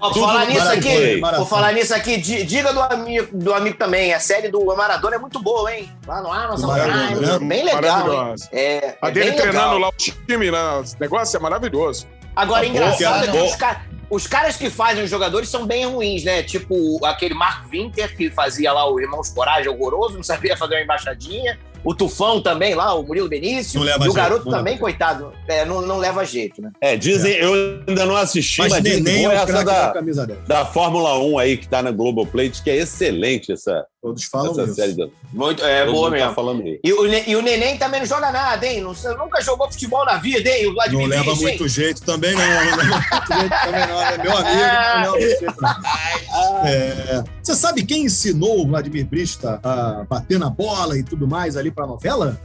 Ó, 0.00 0.08
Tudo 0.10 0.26
falar 0.26 0.46
nisso 0.46 0.68
aqui, 0.68 1.20
vou 1.36 1.46
falar 1.46 1.72
nisso 1.72 1.94
aqui, 1.94 2.16
di- 2.16 2.42
diga 2.44 2.72
do 2.72 2.80
amigo, 2.80 3.28
do 3.36 3.52
amigo 3.52 3.76
também. 3.76 4.14
A 4.14 4.20
série 4.20 4.48
do 4.48 4.64
Maradona 4.64 5.16
é 5.16 5.18
muito 5.18 5.40
boa, 5.42 5.72
hein? 5.74 5.90
Lá 6.06 6.22
no 6.22 6.32
Amazon 6.32 6.70
Prime, 6.72 7.20
né? 7.20 7.38
bem 7.40 7.64
legal. 7.64 8.34
É, 8.52 8.96
A 9.02 9.08
é 9.08 9.10
dele 9.10 9.32
treinando 9.32 9.74
legal. 9.74 9.78
lá 9.78 9.88
o 9.88 9.92
time, 9.92 10.50
né? 10.50 10.58
O 10.58 10.84
negócio 11.00 11.36
é 11.36 11.40
maravilhoso. 11.40 12.06
Agora, 12.34 12.62
Tá 12.62 12.66
engraçado 12.68 13.24
é 13.24 13.26
cara. 13.26 13.32
que 13.32 13.38
os, 13.44 13.56
ca- 13.56 13.82
os 14.10 14.26
caras 14.26 14.56
que 14.56 14.68
fazem 14.68 15.04
os 15.04 15.10
jogadores 15.10 15.48
são 15.48 15.64
bem 15.64 15.86
ruins, 15.86 16.24
né? 16.24 16.42
Tipo 16.42 17.04
aquele 17.06 17.34
Marco 17.34 17.68
Winter 17.68 18.14
que 18.16 18.30
fazia 18.30 18.72
lá 18.72 18.90
o 18.90 19.00
Irmãos 19.00 19.30
Coragem 19.30 19.70
horroroso, 19.70 20.16
não 20.16 20.22
sabia 20.24 20.56
fazer 20.56 20.74
uma 20.74 20.82
embaixadinha. 20.82 21.58
O 21.82 21.94
Tufão 21.94 22.42
também 22.42 22.74
lá, 22.74 22.92
o 22.94 23.02
Murilo 23.02 23.28
Benício. 23.28 23.78
Não 23.78 23.86
leva 23.86 23.98
e 23.98 24.00
o 24.00 24.04
jeito, 24.12 24.16
garoto 24.16 24.44
não 24.44 24.50
leva 24.50 24.58
também, 24.58 24.72
jeito. 24.72 24.80
coitado, 24.82 25.32
é, 25.48 25.64
não, 25.64 25.80
não 25.80 25.96
leva 25.96 26.24
jeito, 26.26 26.60
né? 26.60 26.70
É, 26.80 26.94
dizem, 26.96 27.32
eu 27.36 27.82
ainda 27.88 28.04
não 28.04 28.16
assisti, 28.16 28.60
mas, 28.60 28.72
Mas 28.72 28.82
dizem 28.82 29.26
é 29.26 29.34
essa 29.34 29.64
da 29.64 29.86
da, 29.86 29.92
camisa 29.92 30.26
10. 30.26 30.40
da 30.46 30.66
Fórmula 30.66 31.18
1 31.18 31.38
aí 31.38 31.56
que 31.56 31.66
tá 31.66 31.82
na 31.82 31.90
Globoplay, 31.90 32.50
que 32.50 32.68
é 32.68 32.76
excelente 32.76 33.52
essa, 33.52 33.86
Todos 34.02 34.24
falam 34.24 34.52
essa 34.52 34.62
isso. 34.64 34.74
série. 34.76 34.94
Da, 34.94 35.08
Muito, 35.30 35.62
é 35.62 35.84
todo 35.84 35.92
boa 35.94 36.08
tá 36.10 36.16
mesmo. 36.16 36.34
falando 36.34 36.62
aí. 36.62 36.80
E 36.82 36.90
o, 36.90 37.06
e 37.06 37.36
o 37.36 37.42
Neném 37.42 37.76
também 37.76 38.00
não 38.00 38.06
joga 38.06 38.32
nada, 38.32 38.66
hein? 38.66 38.80
Não, 38.80 38.94
nunca 39.18 39.42
jogou 39.42 39.70
futebol 39.70 40.06
na 40.06 40.16
vida, 40.16 40.48
hein? 40.48 40.64
O 40.64 40.68
Não 40.68 40.74
Vladimir 40.74 41.06
leva 41.06 41.22
Vinicius, 41.24 41.40
hein? 41.42 41.58
muito 41.58 41.68
jeito 41.68 42.02
também, 42.02 42.32
não. 42.34 42.40
Não 42.42 42.76
leva 42.76 42.84
muito 42.84 43.32
jeito 43.34 43.54
também, 43.62 43.86
não. 43.86 44.00
É 44.02 44.18
meu 44.18 44.36
amigo, 44.36 45.04
não 45.04 45.12
leva 45.12 45.20
jeito, 45.20 45.44
não. 45.60 46.64
É, 46.66 47.24
você 47.42 47.54
sabe 47.54 47.84
quem 47.84 48.04
ensinou 48.04 48.62
o 48.62 48.66
Vladimir 48.68 49.04
Brista 49.04 49.60
a 49.62 50.04
bater 50.08 50.38
na 50.38 50.48
bola 50.48 50.96
e 50.96 51.02
tudo 51.02 51.28
mais 51.28 51.56
ali 51.56 51.70
para 51.70 51.84
a 51.84 51.88
novela? 51.88 52.40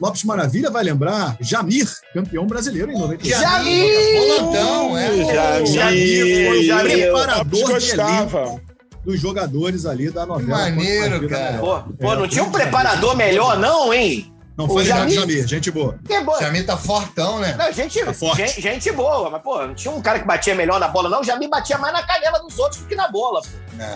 Lopes 0.00 0.24
Maravilha 0.24 0.70
vai 0.70 0.84
lembrar 0.84 1.36
Jamir, 1.40 1.88
campeão 2.12 2.46
brasileiro 2.46 2.90
em 2.90 2.98
95. 2.98 3.40
Jamir! 3.40 4.40
Bolantão, 4.40 4.98
é. 4.98 5.26
Jamir, 5.26 5.66
Jamir 5.66 6.48
foi 6.48 6.58
o 6.58 6.62
Jamir. 6.64 6.92
preparador 6.92 7.78
de 7.78 7.90
elenco 7.90 8.22
Gostava. 8.30 8.60
Dos 9.06 9.20
jogadores 9.20 9.86
ali 9.86 10.10
da 10.10 10.26
novela. 10.26 10.64
Que 10.64 10.70
maneiro, 10.72 11.28
cara. 11.28 11.58
Pô, 11.58 11.80
pô, 11.98 12.12
É, 12.12 12.16
não 12.16 12.26
tinha 12.28 12.42
um 12.44 12.50
preparador 12.50 13.16
melhor, 13.16 13.56
não, 13.56 13.94
hein? 13.94 14.32
Não 14.58 14.64
O 14.64 14.68
foi 14.68 14.84
Jamir. 14.86 15.14
Jamir. 15.14 15.46
Gente 15.46 15.70
boa. 15.70 15.98
Que 16.06 16.18
boa. 16.20 16.38
O 16.38 16.40
Jamir 16.40 16.64
tá 16.66 16.76
fortão, 16.78 17.38
né? 17.38 17.54
Não, 17.58 17.70
gente, 17.72 18.02
Tá 18.04 18.12
forte. 18.14 18.38
gente, 18.38 18.60
gente 18.62 18.90
boa, 18.92 19.28
mas, 19.30 19.42
pô, 19.42 19.66
não 19.66 19.74
tinha 19.74 19.92
um 19.92 20.00
cara 20.00 20.18
que 20.18 20.26
batia 20.26 20.54
melhor 20.54 20.80
na 20.80 20.88
bola, 20.88 21.08
não. 21.10 21.20
O 21.20 21.24
Jamir 21.24 21.48
batia 21.48 21.76
mais 21.78 21.92
na 21.92 22.02
canela 22.02 22.38
dos 22.40 22.58
outros 22.58 22.80
do 22.80 22.88
que 22.88 22.94
na 22.96 23.06
bola, 23.08 23.42
pô. 23.42 23.48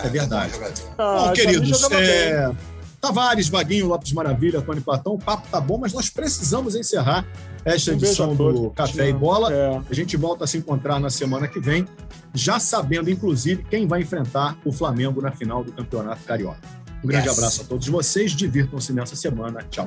É 0.05 0.07
verdade. 0.07 0.53
jogador. 0.53 0.73
Ah, 0.99 1.13
Bom, 1.15 1.19
Jamir 1.25 1.33
queridos, 1.33 1.79
jogava 1.79 2.01
bem. 2.01 2.57
Tavares, 3.01 3.49
Vaguinho, 3.49 3.87
Lopes 3.87 4.13
Maravilha, 4.13 4.61
Tony 4.61 4.79
Platão, 4.79 5.13
o 5.15 5.17
papo 5.17 5.47
tá 5.49 5.59
bom, 5.59 5.79
mas 5.79 5.91
nós 5.91 6.07
precisamos 6.09 6.75
encerrar 6.75 7.25
esta 7.65 7.91
Um 7.91 7.93
edição 7.95 8.35
do. 8.35 8.69
Café 8.69 9.09
e 9.09 9.13
Bola. 9.13 9.51
É. 9.51 9.81
A 9.89 9.93
gente 9.93 10.15
volta 10.15 10.43
a 10.43 10.47
se 10.47 10.57
encontrar 10.59 10.99
na 10.99 11.09
semana 11.09 11.47
que 11.47 11.59
vem, 11.59 11.87
já 12.33 12.59
sabendo, 12.59 13.09
inclusive, 13.09 13.65
quem 13.69 13.87
vai 13.87 14.01
enfrentar 14.01 14.55
o 14.63 14.71
Flamengo 14.71 15.19
na 15.19 15.31
final 15.31 15.63
do 15.63 15.71
Campeonato 15.73 16.23
Carioca. 16.23 16.59
Um 17.03 17.07
grande 17.07 17.27
Yes. 17.27 17.37
abraço 17.37 17.61
a 17.63 17.65
todos 17.65 17.87
vocês, 17.87 18.31
divirtam-se 18.33 18.93
nessa 18.93 19.15
semana. 19.15 19.63
Tchau. 19.71 19.85